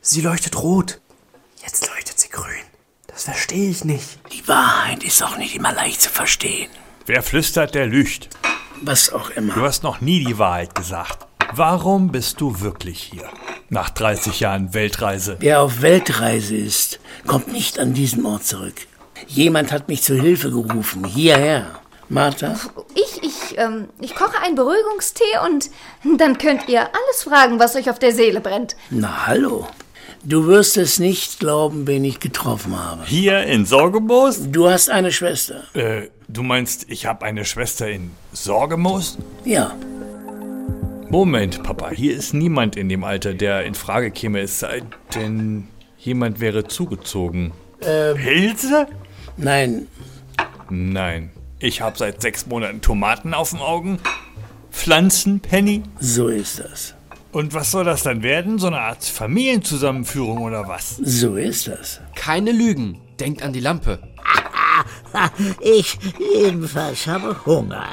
Sie 0.00 0.20
leuchtet 0.20 0.62
rot. 0.62 1.00
Jetzt 1.60 1.88
leuchtet 1.88 2.20
sie 2.20 2.28
grün. 2.28 2.64
Das 3.14 3.24
verstehe 3.24 3.70
ich 3.70 3.84
nicht. 3.84 4.18
Die 4.32 4.46
Wahrheit 4.48 5.04
ist 5.04 5.22
auch 5.22 5.38
nicht 5.38 5.54
immer 5.54 5.72
leicht 5.72 6.02
zu 6.02 6.10
verstehen. 6.10 6.68
Wer 7.06 7.22
flüstert, 7.22 7.76
der 7.76 7.86
lügt. 7.86 8.28
Was 8.82 9.12
auch 9.12 9.30
immer. 9.30 9.54
Du 9.54 9.62
hast 9.62 9.84
noch 9.84 10.00
nie 10.00 10.24
die 10.24 10.36
Wahrheit 10.36 10.74
gesagt. 10.74 11.28
Warum 11.52 12.10
bist 12.10 12.40
du 12.40 12.60
wirklich 12.60 13.00
hier? 13.00 13.28
Nach 13.68 13.88
30 13.90 14.40
Jahren 14.40 14.74
Weltreise. 14.74 15.36
Wer 15.38 15.60
auf 15.60 15.80
Weltreise 15.80 16.56
ist, 16.56 16.98
kommt 17.24 17.52
nicht 17.52 17.78
an 17.78 17.94
diesen 17.94 18.26
Ort 18.26 18.46
zurück. 18.46 18.74
Jemand 19.28 19.70
hat 19.70 19.86
mich 19.86 20.02
zu 20.02 20.20
Hilfe 20.20 20.50
gerufen. 20.50 21.04
Hierher. 21.04 21.66
Martha? 22.08 22.56
ich, 22.96 23.22
ich, 23.22 23.58
ähm, 23.58 23.88
ich 24.00 24.16
koche 24.16 24.40
einen 24.42 24.56
Beruhigungstee 24.56 25.38
und 25.44 25.70
dann 26.18 26.36
könnt 26.36 26.68
ihr 26.68 26.80
alles 26.80 27.22
fragen, 27.22 27.60
was 27.60 27.76
euch 27.76 27.88
auf 27.88 28.00
der 28.00 28.12
Seele 28.12 28.40
brennt. 28.40 28.74
Na 28.90 29.28
hallo. 29.28 29.68
Du 30.26 30.46
wirst 30.46 30.78
es 30.78 30.98
nicht 30.98 31.38
glauben, 31.38 31.86
wen 31.86 32.02
ich 32.02 32.18
getroffen 32.18 32.78
habe. 32.82 33.04
Hier 33.04 33.44
in 33.44 33.66
Sorgemoos? 33.66 34.50
Du 34.50 34.70
hast 34.70 34.88
eine 34.88 35.12
Schwester. 35.12 35.64
Äh, 35.74 36.08
du 36.28 36.42
meinst, 36.42 36.86
ich 36.88 37.04
habe 37.04 37.26
eine 37.26 37.44
Schwester 37.44 37.90
in 37.90 38.10
Sorgemoos? 38.32 39.18
Ja. 39.44 39.74
Moment, 41.10 41.62
Papa, 41.62 41.90
hier 41.90 42.16
ist 42.16 42.32
niemand 42.32 42.74
in 42.76 42.88
dem 42.88 43.04
Alter, 43.04 43.34
der 43.34 43.64
in 43.64 43.74
Frage 43.74 44.10
käme, 44.10 44.40
es 44.40 44.58
sei 44.58 44.82
denn, 45.14 45.68
jemand 45.98 46.40
wäre 46.40 46.64
zugezogen. 46.64 47.52
Ähm, 47.82 48.16
Pilze? 48.16 48.86
Nein. 49.36 49.88
Nein. 50.70 51.30
Ich 51.58 51.82
habe 51.82 51.98
seit 51.98 52.22
sechs 52.22 52.46
Monaten 52.46 52.80
Tomaten 52.80 53.34
auf 53.34 53.50
den 53.50 53.60
Augen. 53.60 53.98
Pflanzen, 54.72 55.40
Penny. 55.40 55.82
So 56.00 56.28
ist 56.28 56.60
das. 56.60 56.94
Und 57.34 57.52
was 57.52 57.72
soll 57.72 57.82
das 57.82 58.04
dann 58.04 58.22
werden? 58.22 58.60
So 58.60 58.68
eine 58.68 58.78
Art 58.78 59.04
Familienzusammenführung 59.04 60.42
oder 60.42 60.68
was? 60.68 60.98
So 60.98 61.34
ist 61.34 61.66
das. 61.66 62.00
Keine 62.14 62.52
Lügen. 62.52 63.00
Denkt 63.18 63.42
an 63.42 63.52
die 63.52 63.60
Lampe. 63.60 63.98
Ich 65.60 65.96
jedenfalls 66.18 67.06
habe 67.06 67.36
Hunger. 67.46 67.86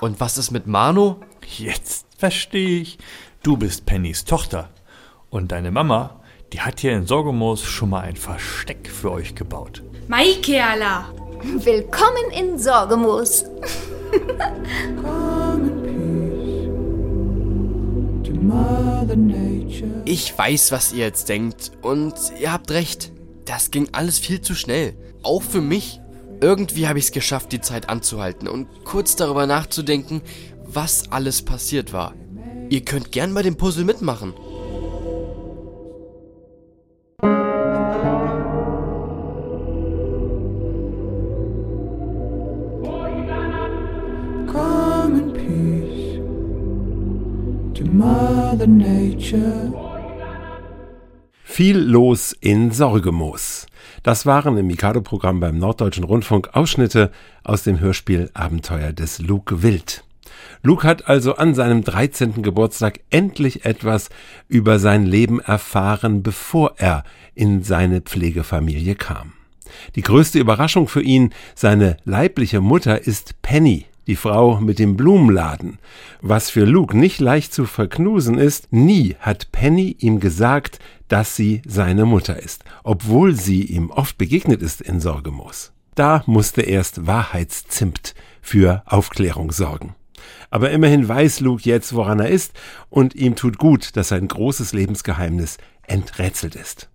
Und 0.00 0.18
was 0.18 0.38
ist 0.38 0.50
mit 0.50 0.66
Mano? 0.66 1.20
Jetzt 1.58 2.06
verstehe 2.16 2.80
ich. 2.80 2.98
Du 3.42 3.58
bist 3.58 3.84
Pennys 3.84 4.24
Tochter. 4.24 4.70
Und 5.28 5.52
deine 5.52 5.70
Mama, 5.70 6.20
die 6.54 6.62
hat 6.62 6.80
hier 6.80 6.92
in 6.92 7.06
Sorgomoos 7.06 7.62
schon 7.62 7.90
mal 7.90 8.00
ein 8.00 8.16
Versteck 8.16 8.88
für 8.88 9.12
euch 9.12 9.34
gebaut. 9.34 9.82
Maikeala. 10.08 11.10
Willkommen 11.42 12.30
in 12.32 12.58
Sorgemoos. 12.58 13.44
Ich 20.04 20.36
weiß, 20.36 20.72
was 20.72 20.92
ihr 20.92 21.04
jetzt 21.04 21.28
denkt. 21.28 21.72
Und 21.82 22.14
ihr 22.40 22.52
habt 22.52 22.70
recht. 22.70 23.12
Das 23.44 23.70
ging 23.70 23.88
alles 23.92 24.18
viel 24.18 24.40
zu 24.40 24.54
schnell. 24.54 24.96
Auch 25.22 25.42
für 25.42 25.60
mich. 25.60 26.00
Irgendwie 26.40 26.86
habe 26.86 26.98
ich 26.98 27.06
es 27.06 27.12
geschafft, 27.12 27.52
die 27.52 27.60
Zeit 27.60 27.88
anzuhalten 27.88 28.46
und 28.46 28.68
kurz 28.84 29.16
darüber 29.16 29.46
nachzudenken, 29.46 30.20
was 30.64 31.10
alles 31.10 31.42
passiert 31.42 31.92
war. 31.92 32.14
Ihr 32.68 32.84
könnt 32.84 33.12
gern 33.12 33.32
bei 33.32 33.42
dem 33.42 33.56
Puzzle 33.56 33.84
mitmachen. 33.84 34.34
Come 44.46 45.18
in 45.18 45.32
peace 45.32 46.18
to 47.74 47.84
Mother 48.56 48.68
Nature. 48.68 49.70
Viel 51.42 51.76
los 51.78 52.32
in 52.40 52.70
Sorgemoos. 52.70 53.66
Das 54.02 54.24
waren 54.24 54.56
im 54.56 54.66
Mikado-Programm 54.66 55.40
beim 55.40 55.58
Norddeutschen 55.58 56.04
Rundfunk 56.04 56.48
Ausschnitte 56.54 57.10
aus 57.44 57.64
dem 57.64 57.80
Hörspiel 57.80 58.30
Abenteuer 58.32 58.94
des 58.94 59.18
Luke 59.18 59.62
Wild. 59.62 60.04
Luke 60.62 60.88
hat 60.88 61.06
also 61.06 61.36
an 61.36 61.54
seinem 61.54 61.84
13. 61.84 62.42
Geburtstag 62.42 63.00
endlich 63.10 63.66
etwas 63.66 64.08
über 64.48 64.78
sein 64.78 65.04
Leben 65.04 65.38
erfahren, 65.40 66.22
bevor 66.22 66.76
er 66.78 67.04
in 67.34 67.62
seine 67.62 68.00
Pflegefamilie 68.00 68.94
kam. 68.94 69.34
Die 69.96 70.02
größte 70.02 70.38
Überraschung 70.38 70.88
für 70.88 71.02
ihn, 71.02 71.34
seine 71.54 71.98
leibliche 72.06 72.62
Mutter 72.62 73.06
ist 73.06 73.42
Penny, 73.42 73.84
die 74.06 74.16
Frau 74.16 74.60
mit 74.60 74.78
dem 74.78 74.96
Blumenladen. 74.96 75.78
Was 76.20 76.50
für 76.50 76.64
Luke 76.64 76.96
nicht 76.96 77.20
leicht 77.20 77.52
zu 77.52 77.64
verknusen 77.64 78.38
ist, 78.38 78.72
nie 78.72 79.16
hat 79.20 79.52
Penny 79.52 79.96
ihm 79.98 80.20
gesagt, 80.20 80.78
dass 81.08 81.36
sie 81.36 81.62
seine 81.66 82.04
Mutter 82.04 82.42
ist, 82.42 82.64
obwohl 82.84 83.34
sie 83.34 83.62
ihm 83.62 83.90
oft 83.90 84.18
begegnet 84.18 84.62
ist 84.62 84.80
in 84.80 85.00
Sorgemoos. 85.00 85.72
Da 85.94 86.22
musste 86.26 86.62
erst 86.62 87.06
Wahrheitszimt 87.06 88.14
für 88.42 88.82
Aufklärung 88.86 89.50
sorgen. 89.50 89.94
Aber 90.50 90.70
immerhin 90.70 91.08
weiß 91.08 91.40
Luke 91.40 91.62
jetzt, 91.64 91.94
woran 91.94 92.20
er 92.20 92.28
ist, 92.28 92.52
und 92.90 93.14
ihm 93.14 93.34
tut 93.34 93.58
gut, 93.58 93.96
dass 93.96 94.08
sein 94.08 94.28
großes 94.28 94.72
Lebensgeheimnis 94.72 95.58
enträtselt 95.86 96.54
ist. 96.54 96.88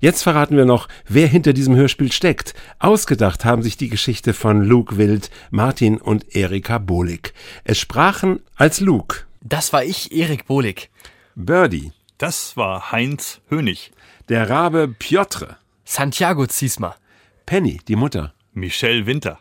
Jetzt 0.00 0.22
verraten 0.22 0.56
wir 0.56 0.64
noch, 0.64 0.88
wer 1.08 1.26
hinter 1.26 1.52
diesem 1.52 1.76
Hörspiel 1.76 2.12
steckt. 2.12 2.54
Ausgedacht 2.78 3.44
haben 3.44 3.62
sich 3.62 3.76
die 3.76 3.88
Geschichte 3.88 4.34
von 4.34 4.62
Luke 4.62 4.96
Wild, 4.96 5.30
Martin 5.50 5.98
und 5.98 6.34
Erika 6.34 6.78
Bohlig. 6.78 7.34
Es 7.64 7.78
sprachen 7.78 8.40
als 8.56 8.80
Luke. 8.80 9.24
Das 9.40 9.72
war 9.72 9.84
ich, 9.84 10.12
Erik 10.12 10.46
Bohlig. 10.46 10.90
Birdie. 11.34 11.92
Das 12.18 12.56
war 12.56 12.92
Heinz 12.92 13.40
Hönig. 13.48 13.92
Der 14.28 14.48
Rabe 14.48 14.88
Piotr. 14.88 15.58
Santiago 15.84 16.46
Ziesma. 16.46 16.96
Penny, 17.44 17.80
die 17.88 17.96
Mutter. 17.96 18.32
Michelle 18.52 19.06
Winter. 19.06 19.38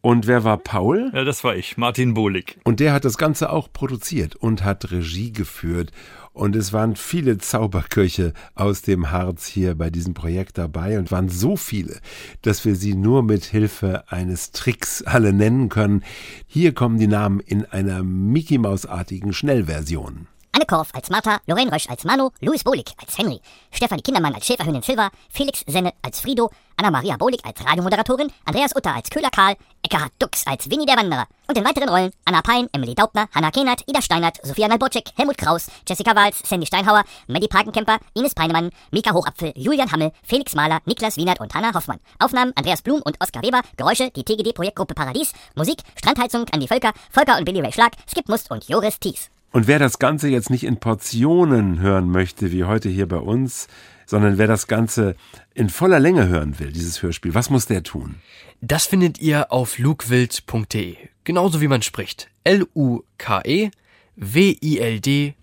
Und 0.00 0.26
wer 0.26 0.42
war 0.42 0.56
Paul? 0.56 1.12
Ja, 1.14 1.22
das 1.22 1.44
war 1.44 1.54
ich, 1.54 1.76
Martin 1.76 2.14
Bohlig. 2.14 2.58
Und 2.64 2.80
der 2.80 2.92
hat 2.92 3.04
das 3.04 3.18
Ganze 3.18 3.50
auch 3.50 3.72
produziert 3.72 4.34
und 4.34 4.64
hat 4.64 4.90
Regie 4.90 5.32
geführt. 5.32 5.92
Und 6.32 6.56
es 6.56 6.72
waren 6.72 6.96
viele 6.96 7.38
Zauberköche 7.38 8.32
aus 8.54 8.82
dem 8.82 9.10
Harz 9.10 9.46
hier 9.46 9.74
bei 9.74 9.90
diesem 9.90 10.14
Projekt 10.14 10.56
dabei 10.56 10.98
und 10.98 11.10
waren 11.10 11.28
so 11.28 11.56
viele, 11.56 12.00
dass 12.40 12.64
wir 12.64 12.74
sie 12.74 12.94
nur 12.94 13.22
mit 13.22 13.44
Hilfe 13.44 14.04
eines 14.10 14.50
Tricks 14.50 15.02
alle 15.02 15.32
nennen 15.32 15.68
können. 15.68 16.02
Hier 16.46 16.72
kommen 16.72 16.98
die 16.98 17.06
Namen 17.06 17.40
in 17.40 17.66
einer 17.66 18.02
Mickey 18.02 18.56
Maus-artigen 18.56 19.34
Schnellversion. 19.34 20.26
Anne 20.54 20.66
Korf 20.66 20.90
als 20.92 21.08
Martha, 21.08 21.40
Lorraine 21.46 21.72
Rösch 21.72 21.88
als 21.88 22.04
Manu, 22.04 22.28
Louis 22.42 22.62
Bohlig 22.62 22.84
als 23.00 23.16
Henry, 23.16 23.40
Stefanie 23.70 24.02
Kindermann 24.02 24.34
als 24.34 24.46
Schäferhündin 24.46 24.82
Silva, 24.82 25.10
Felix 25.30 25.64
Senne 25.66 25.94
als 26.02 26.20
Frido, 26.20 26.50
Anna-Maria 26.76 27.16
Bohlig 27.16 27.42
als 27.42 27.64
Radiomoderatorin, 27.64 28.30
Andreas 28.44 28.76
Utter 28.76 28.94
als 28.94 29.08
Köhler 29.08 29.30
Karl, 29.30 29.56
Eckhard 29.82 30.12
Dux 30.18 30.46
als 30.46 30.68
Winnie 30.68 30.84
der 30.84 30.98
Wanderer 30.98 31.26
und 31.48 31.56
in 31.56 31.64
weiteren 31.64 31.88
Rollen 31.88 32.12
Anna 32.26 32.42
Pein, 32.42 32.68
Emily 32.72 32.94
Daubner, 32.94 33.28
Hanna 33.34 33.50
Kehnert, 33.50 33.82
Ida 33.86 34.02
Steinert, 34.02 34.40
Sophia 34.42 34.68
Nalbocek, 34.68 35.12
Helmut 35.16 35.38
Kraus, 35.38 35.68
Jessica 35.88 36.14
Wals, 36.14 36.40
Sandy 36.44 36.66
Steinhauer, 36.66 37.04
Maddie 37.28 37.48
Parkenkemper, 37.48 37.98
Ines 38.12 38.34
Peinemann, 38.34 38.68
Mika 38.90 39.14
Hochapfel, 39.14 39.54
Julian 39.56 39.90
Hammel, 39.90 40.12
Felix 40.22 40.54
Mahler, 40.54 40.80
Niklas 40.84 41.16
Wienert 41.16 41.40
und 41.40 41.54
Hanna 41.54 41.72
Hoffmann. 41.72 42.00
Aufnahmen 42.18 42.52
Andreas 42.56 42.82
Blum 42.82 43.00
und 43.00 43.16
Oskar 43.22 43.42
Weber, 43.42 43.62
Geräusche 43.78 44.10
die 44.10 44.22
TGD-Projektgruppe 44.22 44.94
Paradies, 44.94 45.32
Musik 45.54 45.78
Strandheizung 45.96 46.44
Andi 46.52 46.68
Völker, 46.68 46.92
Volker 47.10 47.38
und 47.38 47.46
Billy 47.46 47.62
Ray 47.62 47.72
Schlag, 47.72 47.92
Skip 48.06 48.28
Must 48.28 48.50
und 48.50 48.68
Joris 48.68 49.00
Thies. 49.00 49.30
Und 49.52 49.66
wer 49.66 49.78
das 49.78 49.98
Ganze 49.98 50.28
jetzt 50.28 50.48
nicht 50.48 50.64
in 50.64 50.78
Portionen 50.78 51.80
hören 51.80 52.08
möchte, 52.08 52.50
wie 52.52 52.64
heute 52.64 52.88
hier 52.88 53.06
bei 53.06 53.18
uns, 53.18 53.68
sondern 54.06 54.38
wer 54.38 54.46
das 54.46 54.66
Ganze 54.66 55.14
in 55.54 55.68
voller 55.68 56.00
Länge 56.00 56.26
hören 56.28 56.58
will, 56.58 56.72
dieses 56.72 57.02
Hörspiel, 57.02 57.34
was 57.34 57.50
muss 57.50 57.66
der 57.66 57.82
tun? 57.82 58.14
Das 58.62 58.86
findet 58.86 59.20
ihr 59.20 59.52
auf 59.52 59.78
lukewild.de. 59.78 60.96
Genauso 61.24 61.60
wie 61.60 61.68
man 61.68 61.82
spricht. 61.82 62.30
L-U-K-E 62.44 63.70
W-I-L-D.de. 64.16 65.34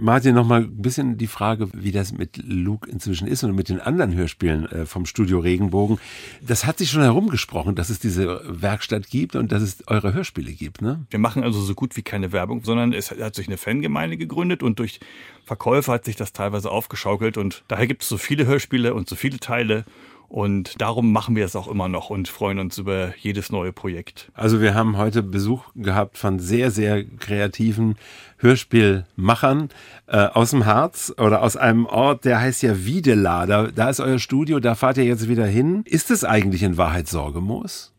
Martin, 0.00 0.34
noch 0.34 0.46
mal 0.46 0.62
ein 0.62 0.80
bisschen 0.80 1.18
die 1.18 1.26
Frage, 1.26 1.68
wie 1.74 1.92
das 1.92 2.12
mit 2.12 2.38
Luke 2.38 2.88
inzwischen 2.90 3.28
ist 3.28 3.44
und 3.44 3.54
mit 3.54 3.68
den 3.68 3.80
anderen 3.80 4.14
Hörspielen 4.14 4.64
äh, 4.72 4.86
vom 4.86 5.04
Studio 5.04 5.40
Regenbogen. 5.40 5.98
Das 6.40 6.64
hat 6.64 6.78
sich 6.78 6.90
schon 6.90 7.02
herumgesprochen, 7.02 7.74
dass 7.74 7.90
es 7.90 7.98
diese 7.98 8.40
Werkstatt 8.46 9.08
gibt 9.08 9.36
und 9.36 9.52
dass 9.52 9.62
es 9.62 9.86
eure 9.88 10.14
Hörspiele 10.14 10.52
gibt, 10.52 10.80
ne? 10.80 11.04
Wir 11.10 11.18
machen 11.18 11.44
also 11.44 11.60
so 11.60 11.74
gut 11.74 11.98
wie 11.98 12.02
keine 12.02 12.32
Werbung, 12.32 12.64
sondern 12.64 12.94
es 12.94 13.10
hat 13.10 13.34
sich 13.34 13.46
eine 13.46 13.58
Fangemeinde 13.58 14.16
gegründet 14.16 14.62
und 14.62 14.78
durch 14.78 15.00
Verkäufe 15.44 15.92
hat 15.92 16.06
sich 16.06 16.16
das 16.16 16.32
teilweise 16.32 16.70
aufgeschaukelt 16.70 17.36
und 17.36 17.64
daher 17.68 17.86
gibt 17.86 18.02
es 18.02 18.08
so 18.08 18.16
viele 18.16 18.46
Hörspiele 18.46 18.94
und 18.94 19.06
so 19.06 19.16
viele 19.16 19.38
Teile 19.38 19.84
und 20.30 20.80
darum 20.80 21.12
machen 21.12 21.34
wir 21.34 21.44
es 21.44 21.56
auch 21.56 21.66
immer 21.66 21.88
noch 21.88 22.08
und 22.08 22.28
freuen 22.28 22.60
uns 22.60 22.78
über 22.78 23.12
jedes 23.18 23.50
neue 23.50 23.72
Projekt. 23.72 24.30
Also 24.32 24.60
wir 24.60 24.74
haben 24.74 24.96
heute 24.96 25.24
Besuch 25.24 25.64
gehabt 25.74 26.16
von 26.16 26.38
sehr, 26.38 26.70
sehr 26.70 27.04
kreativen 27.04 27.96
Hörspielmachern 28.38 29.70
äh, 30.06 30.18
aus 30.18 30.50
dem 30.50 30.66
Harz 30.66 31.12
oder 31.18 31.42
aus 31.42 31.56
einem 31.56 31.84
Ort, 31.84 32.24
der 32.24 32.40
heißt 32.40 32.62
ja 32.62 32.84
Wiedela. 32.84 33.44
Da, 33.46 33.66
da 33.74 33.90
ist 33.90 33.98
euer 33.98 34.20
Studio, 34.20 34.60
da 34.60 34.76
fahrt 34.76 34.98
ihr 34.98 35.04
jetzt 35.04 35.28
wieder 35.28 35.46
hin. 35.46 35.82
Ist 35.84 36.12
es 36.12 36.22
eigentlich 36.22 36.62
in 36.62 36.76
Wahrheit 36.76 37.08
Sorgemoos? 37.08 37.92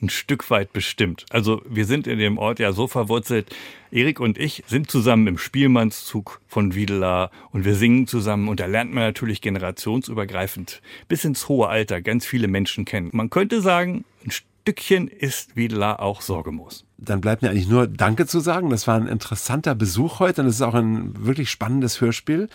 Ein 0.00 0.10
Stück 0.10 0.48
weit 0.50 0.72
bestimmt. 0.72 1.26
Also 1.30 1.60
wir 1.68 1.84
sind 1.84 2.06
in 2.06 2.20
dem 2.20 2.38
Ort 2.38 2.60
ja 2.60 2.72
so 2.72 2.86
verwurzelt. 2.86 3.54
Erik 3.90 4.20
und 4.20 4.38
ich 4.38 4.62
sind 4.68 4.90
zusammen 4.90 5.26
im 5.26 5.38
Spielmannszug 5.38 6.40
von 6.46 6.74
Wiedela 6.74 7.32
und 7.50 7.64
wir 7.64 7.74
singen 7.74 8.06
zusammen 8.06 8.48
und 8.48 8.60
da 8.60 8.66
lernt 8.66 8.92
man 8.92 9.02
natürlich 9.02 9.40
generationsübergreifend 9.40 10.82
bis 11.08 11.24
ins 11.24 11.48
hohe 11.48 11.68
Alter 11.68 12.00
ganz 12.00 12.26
viele 12.26 12.46
Menschen 12.46 12.84
kennen. 12.84 13.10
Man 13.12 13.28
könnte 13.28 13.60
sagen, 13.60 14.04
ein 14.24 14.30
Stückchen 14.30 15.08
ist 15.08 15.56
Wiedela 15.56 15.98
auch 15.98 16.20
Sorgemoos. 16.20 16.84
Dann 16.98 17.20
bleibt 17.20 17.42
mir 17.42 17.50
eigentlich 17.50 17.68
nur 17.68 17.88
Danke 17.88 18.26
zu 18.26 18.38
sagen. 18.38 18.70
Das 18.70 18.86
war 18.86 18.96
ein 18.96 19.08
interessanter 19.08 19.74
Besuch 19.74 20.20
heute 20.20 20.42
und 20.42 20.46
es 20.46 20.56
ist 20.56 20.62
auch 20.62 20.74
ein 20.74 21.26
wirklich 21.26 21.50
spannendes 21.50 22.00
Hörspiel. 22.00 22.48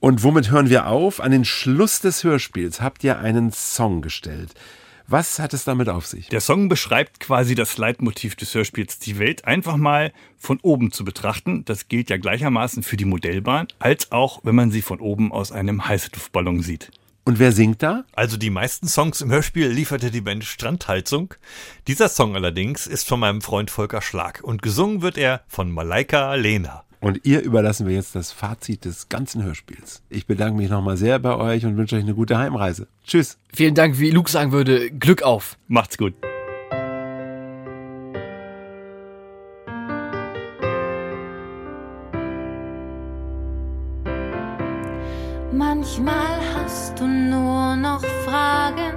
Und 0.00 0.22
womit 0.22 0.50
hören 0.50 0.68
wir 0.68 0.88
auf? 0.88 1.20
An 1.20 1.30
den 1.30 1.46
Schluss 1.46 2.00
des 2.00 2.24
Hörspiels 2.24 2.82
habt 2.82 3.04
ihr 3.04 3.20
einen 3.20 3.52
Song 3.52 4.02
gestellt. 4.02 4.52
Was 5.06 5.38
hat 5.38 5.52
es 5.52 5.64
damit 5.64 5.90
auf 5.90 6.06
sich? 6.06 6.28
Der 6.28 6.40
Song 6.40 6.70
beschreibt 6.70 7.20
quasi 7.20 7.54
das 7.54 7.76
Leitmotiv 7.76 8.36
des 8.36 8.54
Hörspiels, 8.54 8.98
die 8.98 9.18
Welt 9.18 9.44
einfach 9.44 9.76
mal 9.76 10.12
von 10.38 10.58
oben 10.62 10.92
zu 10.92 11.04
betrachten. 11.04 11.64
Das 11.66 11.88
gilt 11.88 12.08
ja 12.08 12.16
gleichermaßen 12.16 12.82
für 12.82 12.96
die 12.96 13.04
Modellbahn, 13.04 13.68
als 13.78 14.12
auch 14.12 14.40
wenn 14.44 14.54
man 14.54 14.70
sie 14.70 14.80
von 14.80 15.00
oben 15.00 15.30
aus 15.30 15.52
einem 15.52 15.86
Heißluftballon 15.86 16.62
sieht. 16.62 16.90
Und 17.26 17.38
wer 17.38 17.52
singt 17.52 17.82
da? 17.82 18.04
Also 18.12 18.36
die 18.36 18.50
meisten 18.50 18.86
Songs 18.86 19.20
im 19.20 19.30
Hörspiel 19.30 19.68
lieferte 19.68 20.10
die 20.10 20.20
Band 20.20 20.44
Strandheizung. 20.44 21.34
Dieser 21.86 22.08
Song 22.08 22.34
allerdings 22.34 22.86
ist 22.86 23.08
von 23.08 23.20
meinem 23.20 23.40
Freund 23.40 23.70
Volker 23.70 24.02
Schlag 24.02 24.42
und 24.42 24.62
gesungen 24.62 25.02
wird 25.02 25.18
er 25.18 25.42
von 25.48 25.70
Malaika 25.70 26.34
Lena. 26.34 26.83
Und 27.04 27.20
ihr 27.24 27.42
überlassen 27.42 27.86
wir 27.86 27.94
jetzt 27.94 28.14
das 28.14 28.32
Fazit 28.32 28.86
des 28.86 29.10
ganzen 29.10 29.42
Hörspiels. 29.42 30.02
Ich 30.08 30.26
bedanke 30.26 30.56
mich 30.56 30.70
nochmal 30.70 30.96
sehr 30.96 31.18
bei 31.18 31.36
euch 31.36 31.66
und 31.66 31.76
wünsche 31.76 31.96
euch 31.96 32.02
eine 32.02 32.14
gute 32.14 32.38
Heimreise. 32.38 32.88
Tschüss. 33.06 33.36
Vielen 33.52 33.74
Dank, 33.74 33.98
wie 33.98 34.10
Luke 34.10 34.30
sagen 34.30 34.52
würde, 34.52 34.90
Glück 34.90 35.22
auf. 35.22 35.58
Macht's 35.68 35.98
gut. 35.98 36.14
Manchmal 45.52 46.40
hast 46.54 46.98
du 46.98 47.06
nur 47.06 47.76
noch 47.76 48.02
Fragen. 48.24 48.94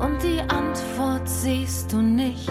Und 0.00 0.22
die 0.22 0.40
Antwort 0.48 1.28
siehst 1.28 1.92
du 1.92 2.00
nicht. 2.00 2.50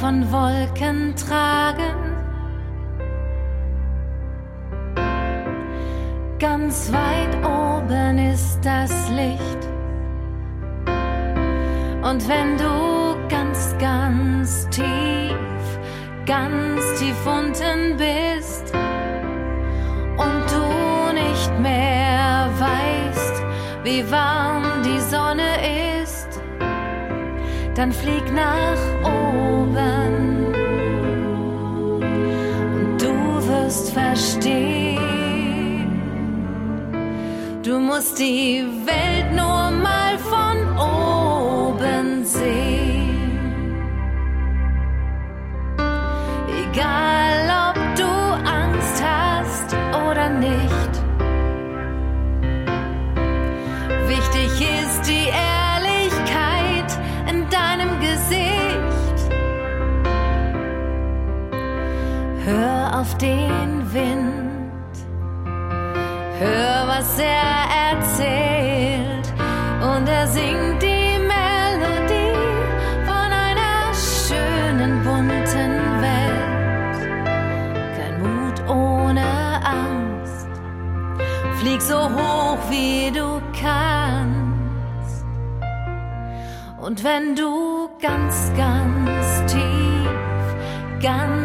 Von 0.00 0.32
Wolken 0.32 1.14
tragen. 1.14 2.16
Ganz 6.38 6.90
weit 6.90 7.36
oben 7.44 8.18
ist 8.32 8.60
das 8.62 9.10
Licht. 9.10 9.60
Und 12.02 12.26
wenn 12.28 12.56
du 12.56 13.28
ganz, 13.28 13.76
ganz 13.78 14.66
tief, 14.70 15.36
ganz 16.24 16.80
tief 16.98 17.26
unten 17.26 17.98
bist 17.98 18.72
und 20.16 20.44
du 20.50 21.12
nicht 21.12 21.60
mehr 21.60 22.48
weißt, 22.58 23.42
wie 23.84 24.10
warm 24.10 24.82
die 24.82 24.98
Sonne 24.98 25.84
ist, 25.84 25.89
dann 27.80 27.92
flieg 27.92 28.30
nach 28.34 28.82
oben 29.02 30.44
und 32.74 33.00
du 33.00 33.14
wirst 33.48 33.92
verstehen. 33.92 34.98
Du 37.62 37.80
musst 37.80 38.18
die 38.18 38.66
Welt 38.84 39.30
nur 39.34 39.70
mal 39.70 40.18
von 40.18 40.58
oben 40.78 42.22
sehen. 42.26 43.72
Egal 46.64 47.38
ob 47.70 47.76
du 47.96 48.12
Angst 48.60 49.02
hast 49.02 49.74
oder 50.06 50.28
nicht. 50.28 50.92
Wichtig 54.06 54.50
ist 54.60 55.08
die 55.08 55.28
Ehrlichkeit 55.28 55.49
Hör 62.50 63.00
auf 63.00 63.16
den 63.18 63.92
Wind, 63.92 64.96
hör, 66.40 66.88
was 66.88 67.16
er 67.16 67.92
erzählt, 67.92 69.32
und 69.80 70.08
er 70.08 70.26
singt 70.26 70.82
die 70.82 71.16
Melodie 71.32 72.34
von 73.06 73.30
einer 73.46 73.94
schönen, 73.94 75.00
bunten 75.04 76.02
Welt. 76.02 76.98
Kein 77.96 78.20
Mut 78.20 78.68
ohne 78.68 79.24
Angst, 79.64 80.48
flieg 81.60 81.80
so 81.80 82.02
hoch 82.02 82.58
wie 82.68 83.12
du 83.12 83.40
kannst. 83.52 85.24
Und 86.80 87.04
wenn 87.04 87.36
du 87.36 87.88
ganz, 88.00 88.50
ganz 88.56 89.52
tief, 89.52 90.10
ganz 91.00 91.39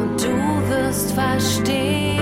und 0.00 0.24
du 0.24 0.68
wirst 0.70 1.12
verstehen. 1.12 2.16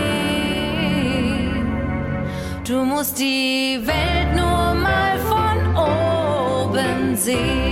Du 2.66 2.84
musst 2.84 3.20
die 3.20 3.80
Welt 3.86 4.34
nur 4.34 4.74
mal 4.74 5.18
von 5.30 5.76
oben 5.76 7.16
sehen. 7.16 7.63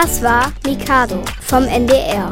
Das 0.00 0.22
war 0.22 0.52
Mikado 0.64 1.24
vom 1.40 1.64
NDR. 1.64 2.30